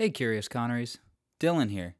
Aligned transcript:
Hey, 0.00 0.08
Curious 0.08 0.48
Conneries. 0.48 0.96
Dylan 1.38 1.68
here. 1.68 1.94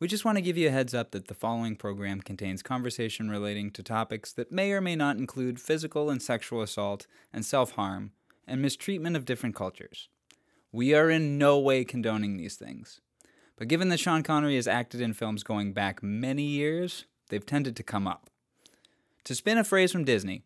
We 0.00 0.06
just 0.06 0.22
want 0.22 0.36
to 0.36 0.42
give 0.42 0.58
you 0.58 0.68
a 0.68 0.70
heads 0.70 0.92
up 0.92 1.12
that 1.12 1.28
the 1.28 1.34
following 1.34 1.76
program 1.76 2.20
contains 2.20 2.62
conversation 2.62 3.30
relating 3.30 3.70
to 3.70 3.82
topics 3.82 4.34
that 4.34 4.52
may 4.52 4.70
or 4.72 4.82
may 4.82 4.94
not 4.94 5.16
include 5.16 5.58
physical 5.58 6.10
and 6.10 6.20
sexual 6.20 6.60
assault 6.60 7.06
and 7.32 7.46
self 7.46 7.70
harm 7.70 8.12
and 8.46 8.60
mistreatment 8.60 9.16
of 9.16 9.24
different 9.24 9.54
cultures. 9.54 10.10
We 10.72 10.92
are 10.92 11.08
in 11.08 11.38
no 11.38 11.58
way 11.58 11.86
condoning 11.86 12.36
these 12.36 12.56
things. 12.56 13.00
But 13.56 13.68
given 13.68 13.88
that 13.88 14.00
Sean 14.00 14.22
Connery 14.22 14.56
has 14.56 14.68
acted 14.68 15.00
in 15.00 15.14
films 15.14 15.42
going 15.42 15.72
back 15.72 16.02
many 16.02 16.42
years, 16.42 17.06
they've 17.30 17.46
tended 17.46 17.76
to 17.76 17.82
come 17.82 18.06
up. 18.06 18.28
To 19.24 19.34
spin 19.34 19.56
a 19.56 19.64
phrase 19.64 19.90
from 19.90 20.04
Disney, 20.04 20.42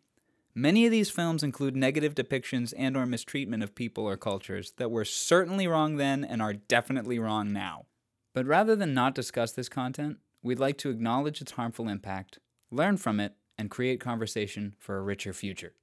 many 0.55 0.85
of 0.85 0.91
these 0.91 1.09
films 1.09 1.43
include 1.43 1.75
negative 1.75 2.15
depictions 2.15 2.73
and 2.77 2.95
or 2.95 3.05
mistreatment 3.05 3.63
of 3.63 3.75
people 3.75 4.05
or 4.05 4.17
cultures 4.17 4.73
that 4.77 4.91
were 4.91 5.05
certainly 5.05 5.67
wrong 5.67 5.97
then 5.97 6.23
and 6.23 6.41
are 6.41 6.53
definitely 6.53 7.19
wrong 7.19 7.51
now. 7.51 7.85
But 8.33 8.45
rather 8.45 8.75
than 8.75 8.93
not 8.93 9.15
discuss 9.15 9.51
this 9.51 9.69
content, 9.69 10.17
we'd 10.41 10.59
like 10.59 10.77
to 10.79 10.89
acknowledge 10.89 11.41
its 11.41 11.53
harmful 11.53 11.87
impact, 11.87 12.39
learn 12.71 12.97
from 12.97 13.19
it, 13.19 13.35
and 13.57 13.69
create 13.69 13.99
conversation 13.99 14.75
for 14.79 14.97
a 14.97 15.01
richer 15.01 15.33
future. 15.33 15.73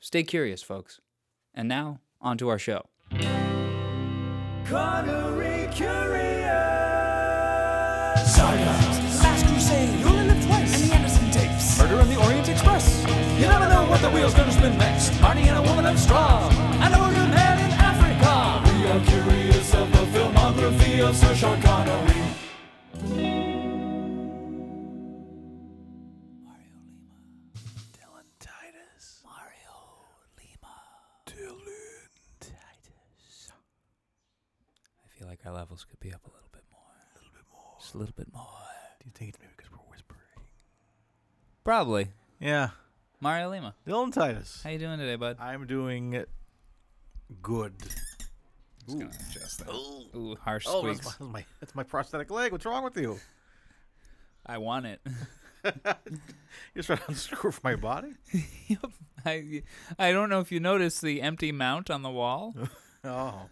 Stay 0.00 0.22
curious, 0.22 0.62
folks. 0.62 1.00
And 1.54 1.68
now, 1.68 2.00
on 2.20 2.36
to 2.38 2.48
our 2.48 2.58
show. 2.58 2.86
Connery 4.64 5.68
Curious. 5.72 6.34
What 13.94 14.02
the 14.02 14.10
wheel's 14.10 14.34
gonna 14.34 14.50
spin 14.50 14.76
next. 14.76 15.10
Marnie 15.22 15.46
and 15.46 15.56
a 15.56 15.62
woman 15.62 15.86
of 15.86 15.96
straw, 15.96 16.50
and 16.82 16.92
a 16.92 16.98
wounded 16.98 17.30
man 17.30 17.58
in 17.64 17.70
Africa. 17.78 18.60
We 18.66 18.90
are 18.90 19.00
curious 19.06 19.72
of 19.72 19.86
the 19.92 20.04
filmography 20.12 21.08
of 21.08 21.14
Sir 21.14 21.32
Sean 21.36 21.62
Connery. 21.62 22.22
Mario 26.42 26.80
Lima, 26.90 27.22
Dylan 27.94 28.26
Titus, 28.40 29.22
Mario 29.22 29.76
Lima, 30.38 30.74
Dylan 31.24 32.10
Titus. 32.40 33.52
I 35.04 35.08
feel 35.16 35.28
like 35.28 35.38
our 35.46 35.52
levels 35.52 35.84
could 35.88 36.00
be 36.00 36.12
up 36.12 36.26
a 36.26 36.30
little 36.34 36.50
bit 36.50 36.64
more. 36.72 36.80
A 37.14 37.18
little 37.18 37.32
bit 37.32 37.46
more. 37.52 37.76
Just 37.78 37.94
a 37.94 37.98
little 37.98 38.14
bit 38.16 38.32
more. 38.34 38.42
Do 38.98 39.06
you 39.06 39.12
think 39.14 39.28
it's 39.28 39.38
maybe 39.38 39.52
because 39.56 39.70
we're 39.70 39.78
whispering? 39.88 40.20
Probably. 41.62 42.08
Yeah, 42.40 42.70
Mario 43.24 43.48
Lima. 43.48 43.74
Dylan 43.88 44.12
Titus. 44.12 44.60
How 44.62 44.68
you 44.68 44.78
doing 44.78 44.98
today, 44.98 45.16
bud? 45.16 45.38
I'm 45.40 45.66
doing 45.66 46.24
good. 47.40 47.72
Just 48.84 48.98
gonna 48.98 49.06
adjust 49.30 49.64
that. 49.64 49.70
Ooh, 50.14 50.36
harsh 50.42 50.66
Oh, 50.68 50.86
that's 50.86 50.98
squeaks. 51.00 51.20
my, 51.20 51.26
that's 51.30 51.32
my 51.32 51.44
that's 51.60 51.74
my 51.74 51.82
prosthetic 51.84 52.30
leg. 52.30 52.52
What's 52.52 52.66
wrong 52.66 52.84
with 52.84 52.98
you? 52.98 53.18
I 54.46 54.58
want 54.58 54.84
it. 54.84 55.00
You're 56.74 56.84
trying 56.84 56.98
to 56.98 57.04
unscrew 57.08 57.50
from 57.50 57.62
my 57.64 57.76
body? 57.76 58.12
Yep. 58.68 58.90
I 59.24 59.62
I 59.98 60.12
don't 60.12 60.28
know 60.28 60.40
if 60.40 60.52
you 60.52 60.60
noticed 60.60 61.00
the 61.00 61.22
empty 61.22 61.50
mount 61.50 61.88
on 61.88 62.02
the 62.02 62.10
wall. 62.10 62.54
Oh, 63.04 63.46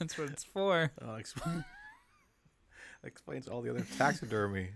That's 0.00 0.18
what 0.18 0.30
it's 0.30 0.42
for. 0.42 0.90
oh 1.00 1.06
exp- 1.10 1.64
explains 3.04 3.46
all 3.46 3.62
the 3.62 3.70
other 3.70 3.86
taxidermy. 3.98 4.70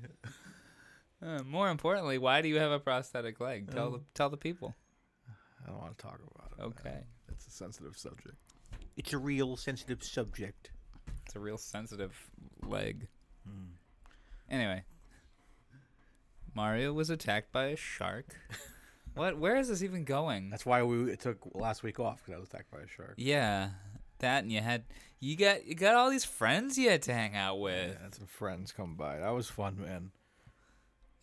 Uh, 1.21 1.43
more 1.45 1.69
importantly, 1.69 2.19
why 2.19 2.43
do 2.43 2.49
you 2.49 2.59
have 2.59 2.71
a 2.71 2.79
prosthetic 2.79 3.41
leg? 3.41 3.71
Tell 3.73 3.91
the 3.91 4.01
tell 4.15 4.31
the 4.31 4.37
people. 4.37 4.75
I 5.65 5.71
don't 5.71 5.81
want 5.81 5.99
to 5.99 6.03
talk 6.03 6.21
about 6.35 6.53
it. 6.53 6.59
man. 6.59 6.67
Okay. 6.69 7.05
It's 7.29 7.47
a 7.47 7.51
sensitive 7.51 7.99
subject. 7.99 8.37
It's 8.97 9.13
a 9.13 9.19
real 9.19 9.57
sensitive 9.57 10.03
subject. 10.03 10.71
It's 11.27 11.37
a 11.37 11.41
real 11.41 11.59
sensitive 11.59 12.17
leg. 12.63 13.09
Hmm. 13.47 13.73
Anyway, 14.51 14.83
Mario 16.55 16.93
was 16.93 17.11
attacked 17.11 17.53
by 17.53 17.67
a 17.67 17.77
shark. 17.77 18.35
what? 19.15 19.39
Where 19.39 19.57
is 19.57 19.69
this 19.69 19.83
even 19.83 20.05
going? 20.05 20.51
That's 20.51 20.65
why 20.65 20.83
we 20.83 21.11
it 21.13 21.21
took 21.21 21.39
last 21.55 21.83
week 21.83 22.01
off 22.01 22.19
because 22.19 22.35
I 22.35 22.39
was 22.39 22.49
attacked 22.49 22.71
by 22.71 22.79
a 22.79 22.89
shark. 22.89 23.15
yeah, 23.17 23.71
that 24.21 24.45
and 24.45 24.53
you 24.53 24.61
had 24.61 24.85
you 25.21 25.37
got 25.37 25.67
you 25.67 25.75
got 25.75 25.95
all 25.95 26.11
these 26.11 26.25
friends 26.25 26.79
you 26.79 26.91
had 26.91 27.03
to 27.03 27.13
hang 27.13 27.37
out 27.37 27.61
with. 27.61 27.91
Yeah, 27.91 28.05
and 28.05 28.15
some 28.15 28.27
friends 28.27 28.73
come 28.73 28.95
by. 28.95 29.19
That 29.19 29.35
was 29.35 29.49
fun, 29.49 29.81
man. 29.81 30.13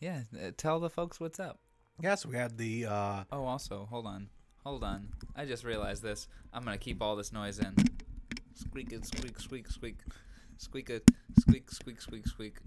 Yeah, 0.06 0.22
uh, 0.40 0.52
tell 0.56 0.80
the 0.80 0.92
folks 0.92 1.20
what's 1.20 1.40
up. 1.40 1.58
Yes, 2.00 2.28
we 2.28 2.36
had 2.36 2.60
the 2.60 2.86
uh 2.86 3.24
Oh, 3.32 3.46
also, 3.46 3.88
hold 3.90 4.06
on, 4.06 4.30
hold 4.64 4.84
on. 4.84 5.08
I 5.36 5.46
just 5.46 5.64
realized 5.64 6.04
this. 6.04 6.28
I'm 6.54 6.64
gonna 6.64 6.78
keep 6.78 7.02
all 7.02 7.16
this 7.16 7.34
noise 7.34 7.58
in. 7.58 7.74
Squeak 8.54 8.94
it, 8.94 9.04
squeak, 9.04 9.40
squeak, 9.40 9.68
squeak, 9.68 9.98
squeak 10.58 10.92
it, 10.92 11.10
squeak, 11.40 11.72
squeak, 11.72 12.00
squeak, 12.00 12.28
squeak. 12.28 12.58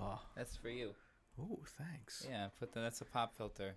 oh, 0.00 0.20
That's 0.36 0.54
for 0.54 0.68
you. 0.68 0.92
Oh, 1.36 1.58
thanks. 1.76 2.24
Yeah, 2.30 2.46
put 2.60 2.74
the, 2.74 2.80
that's 2.80 3.00
a 3.00 3.06
pop 3.06 3.34
filter. 3.34 3.74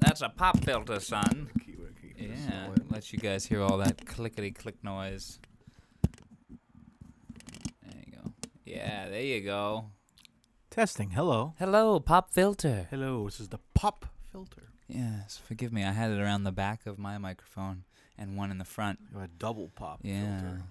That's 0.00 0.22
a 0.22 0.28
pop 0.28 0.58
filter, 0.64 0.98
son. 0.98 1.50
Keep 1.64 1.78
it, 1.78 2.16
keep 2.18 2.30
Yeah, 2.50 2.70
let 2.90 3.12
you 3.12 3.20
guys 3.20 3.46
hear 3.46 3.62
all 3.62 3.76
that 3.78 4.06
clickety 4.06 4.50
click 4.50 4.82
noise. 4.82 5.38
There 7.84 8.02
you 8.04 8.12
go. 8.12 8.32
Yeah, 8.68 9.08
there 9.08 9.22
you 9.22 9.40
go. 9.40 9.86
Testing. 10.70 11.10
Hello. 11.12 11.54
Hello, 11.58 11.98
pop 12.00 12.30
filter. 12.30 12.86
Hello. 12.90 13.24
This 13.24 13.40
is 13.40 13.48
the 13.48 13.58
pop 13.74 14.06
filter. 14.30 14.64
Yes, 14.86 15.40
forgive 15.42 15.72
me. 15.72 15.84
I 15.84 15.92
had 15.92 16.10
it 16.10 16.20
around 16.20 16.44
the 16.44 16.52
back 16.52 16.86
of 16.86 16.98
my 16.98 17.18
microphone 17.18 17.84
and 18.18 18.36
one 18.36 18.50
in 18.50 18.58
the 18.58 18.64
front. 18.64 18.98
You 19.12 19.18
had 19.20 19.30
a 19.30 19.38
double 19.38 19.68
pop 19.74 20.00
Yeah. 20.02 20.38
filter. 20.40 20.62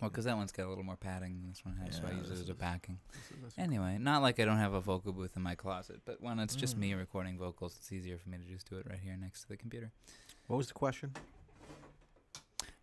Well, 0.00 0.10
because 0.10 0.26
that 0.26 0.36
one's 0.36 0.52
got 0.52 0.66
a 0.66 0.68
little 0.68 0.84
more 0.84 0.96
padding 0.96 1.40
than 1.40 1.48
this 1.48 1.64
one 1.64 1.74
has, 1.78 1.96
so 1.96 2.04
I 2.06 2.12
use 2.12 2.30
it 2.30 2.34
as 2.34 2.48
a 2.48 2.54
backing. 2.54 3.00
This 3.42 3.52
is- 3.52 3.58
Anyway, 3.58 3.98
not 3.98 4.22
like 4.22 4.38
I 4.38 4.44
don't 4.44 4.58
have 4.58 4.72
a 4.72 4.80
vocal 4.80 5.12
booth 5.12 5.36
in 5.36 5.42
my 5.42 5.56
closet, 5.56 6.02
but 6.04 6.20
when 6.20 6.38
it's 6.38 6.54
just 6.54 6.76
Mm. 6.76 6.80
me 6.80 6.94
recording 6.94 7.36
vocals, 7.36 7.76
it's 7.76 7.90
easier 7.90 8.16
for 8.16 8.28
me 8.28 8.38
to 8.38 8.44
just 8.44 8.70
do 8.70 8.76
it 8.78 8.86
right 8.88 9.00
here 9.00 9.16
next 9.16 9.42
to 9.42 9.48
the 9.48 9.56
computer. 9.56 9.90
What 10.46 10.56
was 10.58 10.68
the 10.68 10.74
question? 10.74 11.14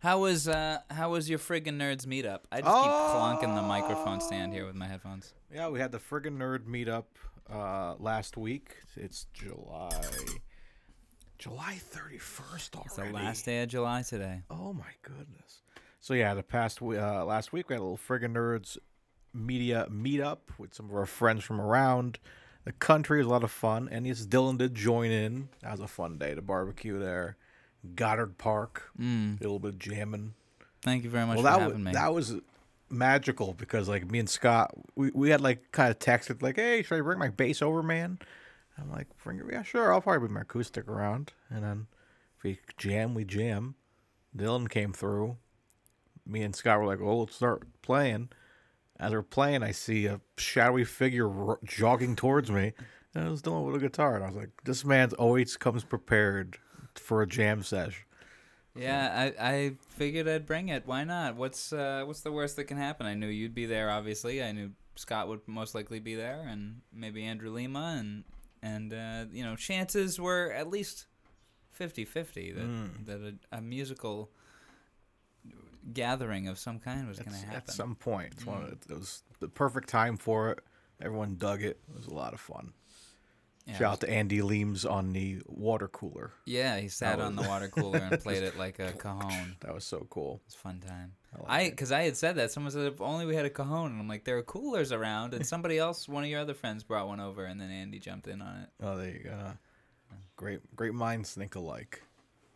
How 0.06 0.20
was 0.20 0.46
uh 0.46 0.78
how 0.88 1.10
was 1.10 1.28
your 1.28 1.40
friggin' 1.40 1.78
nerds 1.78 2.06
meetup? 2.06 2.42
I 2.52 2.60
just 2.60 2.72
keep 2.72 2.92
clonking 2.92 3.56
the 3.56 3.62
microphone 3.62 4.20
stand 4.20 4.52
here 4.52 4.64
with 4.64 4.76
my 4.76 4.86
headphones. 4.86 5.34
Yeah, 5.52 5.68
we 5.68 5.80
had 5.80 5.90
the 5.90 5.98
friggin' 5.98 6.38
nerd 6.38 6.60
meetup 6.60 7.06
uh, 7.52 7.96
last 7.98 8.36
week. 8.36 8.76
It's 8.94 9.26
July, 9.34 9.90
July 11.38 11.74
thirty 11.80 12.18
first 12.18 12.76
already. 12.76 12.86
It's 12.86 12.96
the 12.96 13.12
last 13.12 13.44
day 13.46 13.62
of 13.64 13.68
July 13.68 14.02
today. 14.02 14.42
Oh 14.48 14.72
my 14.72 14.92
goodness. 15.02 15.62
So 15.98 16.14
yeah, 16.14 16.34
the 16.34 16.44
past 16.44 16.80
uh, 16.80 17.24
last 17.24 17.52
week 17.52 17.68
we 17.68 17.74
had 17.74 17.80
a 17.80 17.82
little 17.82 17.98
friggin' 17.98 18.32
nerds 18.32 18.78
media 19.34 19.88
meetup 19.90 20.38
with 20.56 20.72
some 20.72 20.88
of 20.88 20.94
our 20.94 21.06
friends 21.06 21.42
from 21.42 21.60
around 21.60 22.20
the 22.64 22.70
country. 22.70 23.18
It 23.18 23.22
was 23.22 23.26
a 23.26 23.30
lot 23.30 23.42
of 23.42 23.50
fun, 23.50 23.88
and 23.90 24.06
yes, 24.06 24.24
Dylan 24.24 24.56
did 24.56 24.72
join 24.72 25.10
in. 25.10 25.48
That 25.62 25.72
was 25.72 25.80
a 25.80 25.88
fun 25.88 26.16
day 26.16 26.36
to 26.36 26.42
barbecue 26.42 26.96
there, 26.96 27.36
Goddard 27.86 28.38
Park. 28.38 28.90
Mm. 29.00 29.40
A 29.40 29.42
little 29.42 29.58
bit 29.58 29.70
of 29.70 29.78
jamming. 29.78 30.34
Thank 30.82 31.04
you 31.04 31.10
very 31.10 31.26
much 31.26 31.36
well, 31.38 31.44
for 31.44 31.50
that 31.50 31.60
having 31.60 31.76
was 31.78 31.84
me. 31.84 31.92
that 31.92 32.14
was 32.14 32.34
magical 32.90 33.54
because 33.54 33.88
like 33.88 34.10
me 34.10 34.18
and 34.18 34.30
Scott, 34.30 34.72
we, 34.94 35.10
we 35.14 35.30
had 35.30 35.40
like 35.40 35.72
kind 35.72 35.90
of 35.90 35.98
texted 35.98 36.42
like, 36.42 36.56
"Hey, 36.56 36.82
should 36.82 36.98
I 36.98 37.00
bring 37.00 37.18
my 37.18 37.28
bass 37.28 37.62
over, 37.62 37.82
man?" 37.82 38.18
I'm 38.78 38.90
like, 38.90 39.06
"Bring 39.22 39.38
it, 39.38 39.46
yeah, 39.50 39.62
sure. 39.62 39.92
I'll 39.92 40.00
probably 40.00 40.20
bring 40.20 40.34
my 40.34 40.42
acoustic 40.42 40.86
around." 40.88 41.32
And 41.50 41.64
then 41.64 41.86
if 42.36 42.44
we 42.44 42.58
jam, 42.76 43.14
we 43.14 43.24
jam. 43.24 43.74
Dylan 44.36 44.68
came 44.68 44.92
through. 44.92 45.38
Me 46.26 46.42
and 46.42 46.54
Scott 46.54 46.78
were 46.78 46.86
like, 46.86 47.00
"Well, 47.00 47.20
let's 47.20 47.36
start 47.36 47.66
playing." 47.82 48.28
As 48.98 49.12
we're 49.12 49.22
playing, 49.22 49.62
I 49.62 49.72
see 49.72 50.06
a 50.06 50.20
shadowy 50.38 50.84
figure 50.84 51.28
ro- 51.28 51.58
jogging 51.64 52.16
towards 52.16 52.50
me, 52.50 52.72
and 53.14 53.24
I 53.26 53.28
was 53.28 53.42
doing 53.42 53.64
with 53.64 53.76
a 53.76 53.78
guitar, 53.78 54.14
and 54.14 54.24
I 54.24 54.28
was 54.28 54.36
like, 54.36 54.50
"This 54.64 54.84
man's 54.84 55.12
always 55.14 55.56
comes 55.56 55.84
prepared 55.84 56.58
for 56.98 57.22
a 57.22 57.26
jam 57.26 57.62
sesh." 57.62 58.04
Yeah, 58.78 59.32
I, 59.40 59.48
I 59.52 59.72
figured 59.88 60.28
I'd 60.28 60.44
bring 60.44 60.68
it. 60.68 60.82
Why 60.86 61.02
not? 61.04 61.36
What's 61.36 61.72
uh, 61.72 62.02
what's 62.06 62.20
the 62.20 62.32
worst 62.32 62.56
that 62.56 62.64
can 62.64 62.76
happen? 62.76 63.06
I 63.06 63.14
knew 63.14 63.26
you'd 63.28 63.54
be 63.54 63.64
there. 63.66 63.90
Obviously, 63.90 64.42
I 64.42 64.52
knew 64.52 64.72
Scott 64.96 65.28
would 65.28 65.40
most 65.46 65.74
likely 65.74 65.98
be 65.98 66.14
there, 66.14 66.44
and 66.46 66.82
maybe 66.92 67.24
Andrew 67.24 67.50
Lima, 67.50 67.96
and 67.98 68.24
and 68.62 68.92
uh, 68.92 69.24
you 69.32 69.44
know, 69.44 69.56
chances 69.56 70.20
were 70.20 70.52
at 70.52 70.68
least 70.68 71.06
50-50 71.78 72.54
that 72.54 72.64
Mm. 72.64 73.06
that 73.06 73.20
a, 73.52 73.56
a 73.58 73.60
musical 73.62 74.30
gathering 75.92 76.48
of 76.48 76.58
some 76.58 76.78
kind 76.78 77.06
was 77.06 77.18
going 77.18 77.30
to 77.30 77.46
happen. 77.46 77.56
At 77.56 77.70
some 77.70 77.94
point, 77.94 78.34
of 78.46 78.72
it 78.72 78.78
was 78.90 79.22
the 79.40 79.48
perfect 79.48 79.88
time 79.88 80.16
for 80.16 80.50
it. 80.50 80.60
Everyone 81.00 81.36
dug 81.36 81.62
it. 81.62 81.78
It 81.88 81.96
was 81.96 82.06
a 82.06 82.14
lot 82.14 82.32
of 82.34 82.40
fun. 82.40 82.72
Yeah, 83.66 83.78
Shout 83.78 83.92
out 83.94 84.00
to 84.02 84.08
Andy 84.10 84.38
Leams 84.42 84.88
on 84.88 85.12
the 85.12 85.42
water 85.46 85.88
cooler. 85.88 86.30
yeah, 86.44 86.78
he 86.78 86.86
sat 86.88 87.20
on 87.20 87.34
the 87.34 87.42
water 87.42 87.66
cooler 87.66 87.98
and 87.98 88.20
played 88.22 88.44
it 88.44 88.56
like 88.56 88.78
a 88.78 88.92
cajon. 88.92 89.56
That 89.60 89.74
was 89.74 89.84
so 89.84 90.06
cool. 90.08 90.40
It's 90.46 90.54
a 90.54 90.58
fun 90.58 90.78
time. 90.80 91.14
I 91.34 91.38
like 91.42 91.50
I 91.50 91.70
because 91.70 91.90
I 91.90 92.02
had 92.02 92.16
said 92.16 92.36
that 92.36 92.52
someone 92.52 92.70
said 92.70 92.86
if 92.92 93.00
only 93.00 93.26
we 93.26 93.34
had 93.34 93.44
a 93.44 93.50
cajon 93.50 93.90
and 93.90 94.00
I'm 94.00 94.06
like 94.08 94.24
there 94.24 94.38
are 94.38 94.42
coolers 94.44 94.92
around 94.92 95.34
and 95.34 95.44
somebody 95.44 95.78
else 95.86 96.08
one 96.08 96.22
of 96.22 96.30
your 96.30 96.40
other 96.40 96.54
friends 96.54 96.84
brought 96.84 97.08
one 97.08 97.18
over 97.18 97.44
and 97.44 97.60
then 97.60 97.70
Andy 97.70 97.98
jumped 97.98 98.28
in 98.28 98.40
on 98.40 98.56
it. 98.62 98.68
Oh, 98.80 98.96
there 98.96 99.10
you 99.10 99.24
go. 99.24 99.52
Great, 100.36 100.60
great 100.76 100.94
minds 100.94 101.34
think 101.34 101.56
alike. 101.56 102.02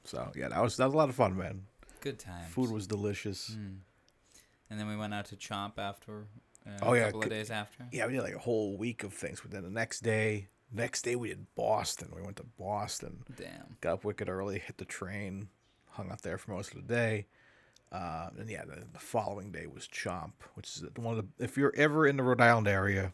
So 0.05 0.31
yeah, 0.37 0.49
that 0.49 0.63
was 0.63 0.77
that 0.77 0.85
was 0.85 0.95
a 0.95 0.97
lot 0.97 1.09
of 1.09 1.15
fun, 1.17 1.37
man. 1.37 1.63
Good 2.01 2.19
times. 2.21 2.53
Food 2.53 2.71
was 2.71 2.87
delicious. 2.87 3.51
Mm. 3.51 3.79
And 4.71 4.79
then 4.79 4.87
we 4.87 4.97
went 4.97 5.13
out 5.13 5.25
to 5.27 5.37
Chomp 5.37 5.73
after. 5.79 6.27
Uh, 6.65 6.71
Oh, 6.83 6.95
a 6.95 6.99
yeah, 6.99 7.05
couple 7.07 7.23
of 7.25 7.31
days 7.31 7.51
after. 7.51 7.87
Yeah, 7.91 8.07
we 8.07 8.13
did 8.13 8.23
like 8.23 8.35
a 8.35 8.39
whole 8.39 8.77
week 8.77 9.03
of 9.03 9.13
things. 9.13 9.41
But 9.41 9.51
then 9.51 9.63
the 9.65 9.71
next 9.71 10.01
day, 10.03 10.49
next 10.73 11.03
day 11.03 11.17
we 11.17 11.29
did 11.29 11.47
Boston. 11.55 12.09
We 12.15 12.23
went 12.23 12.37
to 12.37 12.47
Boston. 12.59 13.25
Damn. 13.37 13.77
Got 13.81 13.95
up 13.95 14.05
wicked 14.05 14.29
early, 14.29 14.59
hit 14.59 14.79
the 14.79 14.85
train, 14.85 15.49
hung 15.91 16.11
out 16.11 16.23
there 16.23 16.39
for 16.39 16.53
most 16.53 16.75
of 16.75 16.87
the 16.87 16.95
day. 16.95 17.27
Uh, 17.93 18.31
and 18.39 18.49
yeah, 18.49 18.65
the, 18.65 18.85
the 18.93 18.99
following 19.01 19.51
day 19.51 19.67
was 19.67 19.89
Chomp, 19.89 20.33
which 20.55 20.77
is 20.77 20.85
one 20.97 21.19
of 21.19 21.25
the. 21.25 21.45
If 21.45 21.57
you're 21.57 21.75
ever 21.77 22.07
in 22.07 22.17
the 22.17 22.23
Rhode 22.23 22.41
Island 22.41 22.69
area, 22.69 23.13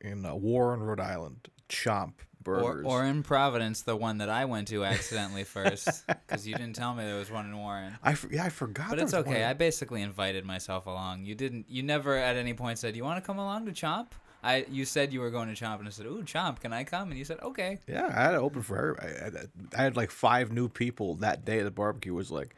in 0.00 0.24
uh, 0.26 0.34
Warren, 0.34 0.82
Rhode 0.82 1.00
Island, 1.00 1.48
Chomp 1.68 2.12
Burgers. 2.42 2.84
or 2.86 3.04
in 3.04 3.22
Providence, 3.22 3.82
the 3.82 3.96
one 3.96 4.18
that 4.18 4.28
I 4.28 4.44
went 4.44 4.68
to 4.68 4.84
accidentally 4.84 5.44
first, 5.44 6.06
because 6.06 6.46
you 6.46 6.54
didn't 6.54 6.74
tell 6.74 6.94
me 6.94 7.04
there 7.04 7.16
was 7.16 7.30
one 7.30 7.46
in 7.46 7.56
Warren. 7.56 7.96
I 8.02 8.16
yeah, 8.30 8.44
I 8.44 8.48
forgot. 8.50 8.90
But 8.90 8.98
it's 8.98 9.12
one 9.12 9.22
okay. 9.22 9.42
in- 9.42 9.48
I 9.48 9.54
basically 9.54 10.02
invited 10.02 10.44
myself 10.44 10.86
along. 10.86 11.24
You 11.24 11.34
didn't. 11.34 11.66
You 11.68 11.82
never 11.82 12.16
at 12.16 12.36
any 12.36 12.54
point 12.54 12.78
said, 12.78 12.96
"You 12.96 13.04
want 13.04 13.22
to 13.22 13.26
come 13.26 13.38
along 13.38 13.66
to 13.66 13.72
Chomp?" 13.72 14.08
I. 14.42 14.66
You 14.70 14.84
said 14.84 15.12
you 15.12 15.20
were 15.20 15.30
going 15.30 15.52
to 15.54 15.64
Chomp, 15.64 15.78
and 15.78 15.88
I 15.88 15.90
said, 15.90 16.06
"Ooh, 16.06 16.22
Chomp, 16.22 16.60
can 16.60 16.72
I 16.72 16.84
come?" 16.84 17.10
And 17.10 17.18
you 17.18 17.24
said, 17.24 17.40
"Okay." 17.40 17.78
Yeah, 17.88 18.06
I 18.06 18.22
had 18.22 18.34
it 18.34 18.38
open 18.38 18.62
for 18.62 18.76
everybody. 18.78 19.08
I 19.20 19.24
had, 19.24 19.48
I 19.76 19.82
had 19.82 19.96
like 19.96 20.10
five 20.10 20.52
new 20.52 20.68
people 20.68 21.14
that 21.16 21.44
day 21.44 21.62
the 21.62 21.70
barbecue. 21.70 22.14
Was 22.14 22.30
like, 22.30 22.54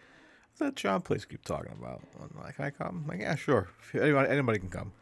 what's 0.50 0.60
that 0.60 0.74
Chomp 0.74 1.04
place 1.04 1.24
keep 1.24 1.44
talking 1.44 1.72
about? 1.78 2.02
I'm 2.20 2.42
like, 2.42 2.56
can 2.56 2.64
I 2.66 2.70
come? 2.70 3.02
I'm 3.04 3.06
like, 3.08 3.20
yeah, 3.20 3.34
sure. 3.34 3.68
Anybody, 3.94 4.30
anybody 4.30 4.58
can 4.58 4.68
come. 4.68 4.92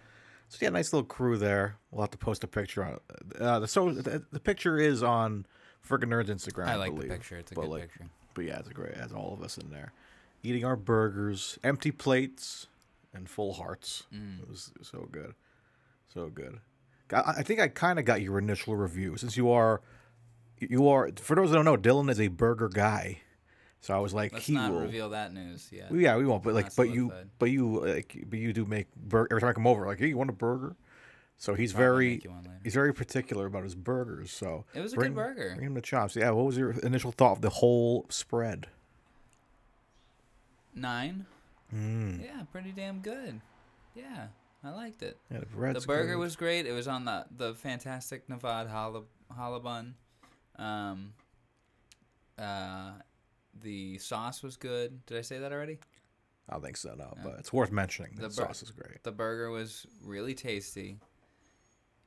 So 0.50 0.58
yeah, 0.62 0.70
nice 0.70 0.92
little 0.92 1.06
crew 1.06 1.36
there. 1.36 1.76
We'll 1.90 2.02
have 2.02 2.10
to 2.12 2.18
post 2.18 2.42
a 2.42 2.46
picture 2.46 2.82
on 2.84 2.92
it. 2.94 3.40
Uh, 3.40 3.58
the, 3.60 3.68
so 3.68 3.90
the, 3.92 4.22
the 4.32 4.40
picture 4.40 4.78
is 4.78 5.02
on 5.02 5.44
Friggin' 5.86 6.04
Nerds 6.08 6.28
Instagram. 6.28 6.68
I 6.68 6.76
like 6.76 6.90
the 6.92 6.96
believe. 6.96 7.10
picture. 7.10 7.36
It's 7.36 7.52
a 7.52 7.54
But, 7.54 7.62
good 7.62 7.70
like, 7.70 7.82
picture. 7.82 8.06
But 8.32 8.44
yeah, 8.46 8.58
it's 8.58 8.68
a 8.68 8.72
great. 8.72 8.92
It 8.92 8.98
has 8.98 9.12
all 9.12 9.34
of 9.34 9.42
us 9.42 9.58
in 9.58 9.68
there, 9.70 9.92
eating 10.42 10.64
our 10.64 10.76
burgers, 10.76 11.58
empty 11.62 11.90
plates, 11.90 12.66
and 13.12 13.28
full 13.28 13.54
hearts. 13.54 14.04
Mm. 14.14 14.40
It 14.42 14.48
was 14.48 14.72
so 14.80 15.06
good, 15.12 15.34
so 16.12 16.28
good. 16.28 16.60
I, 17.12 17.34
I 17.38 17.42
think 17.42 17.60
I 17.60 17.68
kind 17.68 17.98
of 17.98 18.04
got 18.04 18.20
your 18.22 18.38
initial 18.38 18.76
review 18.76 19.16
since 19.16 19.36
you 19.36 19.50
are, 19.50 19.80
you 20.58 20.88
are. 20.88 21.10
For 21.16 21.34
those 21.36 21.50
that 21.50 21.56
don't 21.56 21.64
know, 21.64 21.76
Dylan 21.76 22.10
is 22.10 22.20
a 22.20 22.28
burger 22.28 22.68
guy, 22.68 23.20
so 23.80 23.94
I 23.94 23.98
was 23.98 24.12
like, 24.14 24.32
Let's 24.32 24.46
he 24.46 24.54
not 24.54 24.72
will. 24.72 24.80
reveal 24.80 25.10
that 25.10 25.32
news 25.32 25.68
yet. 25.72 25.92
Yeah, 25.92 26.16
we 26.16 26.26
won't. 26.26 26.42
But 26.42 26.54
like, 26.54 26.74
but 26.76 26.90
you, 26.90 27.12
but 27.38 27.50
you, 27.50 27.84
like, 27.84 28.24
but 28.28 28.38
you 28.38 28.52
do 28.52 28.64
make 28.64 28.94
burger 28.96 29.28
every 29.30 29.40
time 29.40 29.50
I 29.50 29.52
come 29.54 29.66
over. 29.66 29.86
Like, 29.86 29.98
hey, 30.00 30.08
you 30.08 30.16
want 30.18 30.30
a 30.30 30.34
burger? 30.34 30.76
So 31.40 31.54
he's 31.54 31.72
Probably 31.72 31.84
very, 31.84 32.08
make 32.10 32.24
you 32.24 32.30
one 32.30 32.42
later. 32.42 32.60
he's 32.64 32.74
very 32.74 32.92
particular 32.92 33.46
about 33.46 33.62
his 33.62 33.76
burgers. 33.76 34.32
So 34.32 34.64
It 34.74 34.80
was 34.80 34.92
a 34.92 34.96
bring, 34.96 35.12
good 35.12 35.16
burger. 35.16 35.52
Bring 35.54 35.68
him 35.68 35.74
the 35.74 35.80
chops. 35.80 36.16
Yeah. 36.16 36.30
What 36.30 36.46
was 36.46 36.58
your 36.58 36.72
initial 36.80 37.12
thought 37.12 37.32
of 37.36 37.40
the 37.42 37.50
whole 37.50 38.06
spread? 38.08 38.66
Nine. 40.74 41.26
Mm. 41.74 42.24
Yeah, 42.24 42.42
pretty 42.52 42.72
damn 42.72 43.00
good. 43.00 43.40
Yeah, 43.94 44.28
I 44.64 44.70
liked 44.70 45.02
it. 45.02 45.16
Yeah, 45.30 45.38
the 45.40 45.72
the 45.80 45.86
burger 45.86 46.14
good. 46.14 46.18
was 46.18 46.36
great. 46.36 46.66
It 46.66 46.72
was 46.72 46.88
on 46.88 47.04
the 47.04 47.26
the 47.36 47.54
fantastic 47.54 48.28
Nevada 48.28 48.68
challah 48.68 49.04
challah 49.36 49.62
bun. 49.62 49.94
Um, 50.56 51.12
uh, 52.38 52.92
the 53.60 53.98
sauce 53.98 54.42
was 54.42 54.56
good. 54.56 55.04
Did 55.06 55.18
I 55.18 55.22
say 55.22 55.38
that 55.38 55.52
already? 55.52 55.78
I 56.48 56.54
don't 56.54 56.62
think 56.64 56.76
so, 56.76 56.94
no. 56.94 57.14
But 57.22 57.34
it's 57.38 57.52
worth 57.52 57.70
mentioning. 57.70 58.12
The, 58.16 58.22
The 58.22 58.28
bur- 58.28 58.32
sauce 58.46 58.62
is 58.62 58.70
great. 58.70 59.02
The 59.02 59.12
burger 59.12 59.50
was 59.50 59.86
really 60.02 60.34
tasty. 60.34 60.98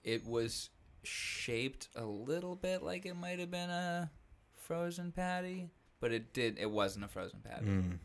It 0.04 0.26
was 0.26 0.70
shaped 1.04 1.90
a 1.96 2.04
little 2.06 2.56
bit 2.56 2.82
like 2.84 3.06
it 3.06 3.16
might 3.16 3.40
have 3.40 3.52
been 3.52 3.70
a 3.70 4.10
frozen 4.56 5.12
patty, 5.12 5.70
but 6.00 6.12
it 6.12 6.34
did. 6.34 6.58
It 6.58 6.70
wasn't 6.70 7.06
a 7.06 7.08
frozen 7.08 7.40
patty. 7.42 7.66
Mm. 7.68 8.00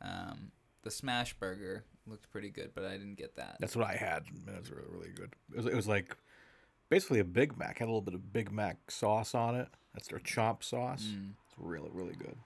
Um, 0.00 0.52
the 0.82 0.90
smash 0.90 1.34
burger 1.34 1.84
looked 2.06 2.30
pretty 2.30 2.50
good, 2.50 2.72
but 2.74 2.84
I 2.84 2.92
didn't 2.92 3.16
get 3.16 3.36
that. 3.36 3.56
That's 3.60 3.76
what 3.76 3.86
I 3.86 3.94
had. 3.94 4.24
It 4.46 4.58
was 4.60 4.70
really, 4.70 4.88
really 4.90 5.10
good. 5.14 5.34
It 5.52 5.56
was, 5.56 5.66
it 5.66 5.74
was 5.74 5.88
like 5.88 6.16
basically 6.88 7.20
a 7.20 7.24
Big 7.24 7.56
Mac. 7.58 7.78
Had 7.78 7.86
a 7.86 7.86
little 7.86 8.00
bit 8.00 8.14
of 8.14 8.32
Big 8.32 8.50
Mac 8.52 8.90
sauce 8.90 9.34
on 9.34 9.54
it. 9.54 9.68
That's 9.94 10.08
their 10.08 10.18
chop 10.18 10.64
sauce. 10.64 11.04
Mm. 11.04 11.30
It's 11.46 11.54
really, 11.58 11.90
really 11.92 12.14
good. 12.14 12.36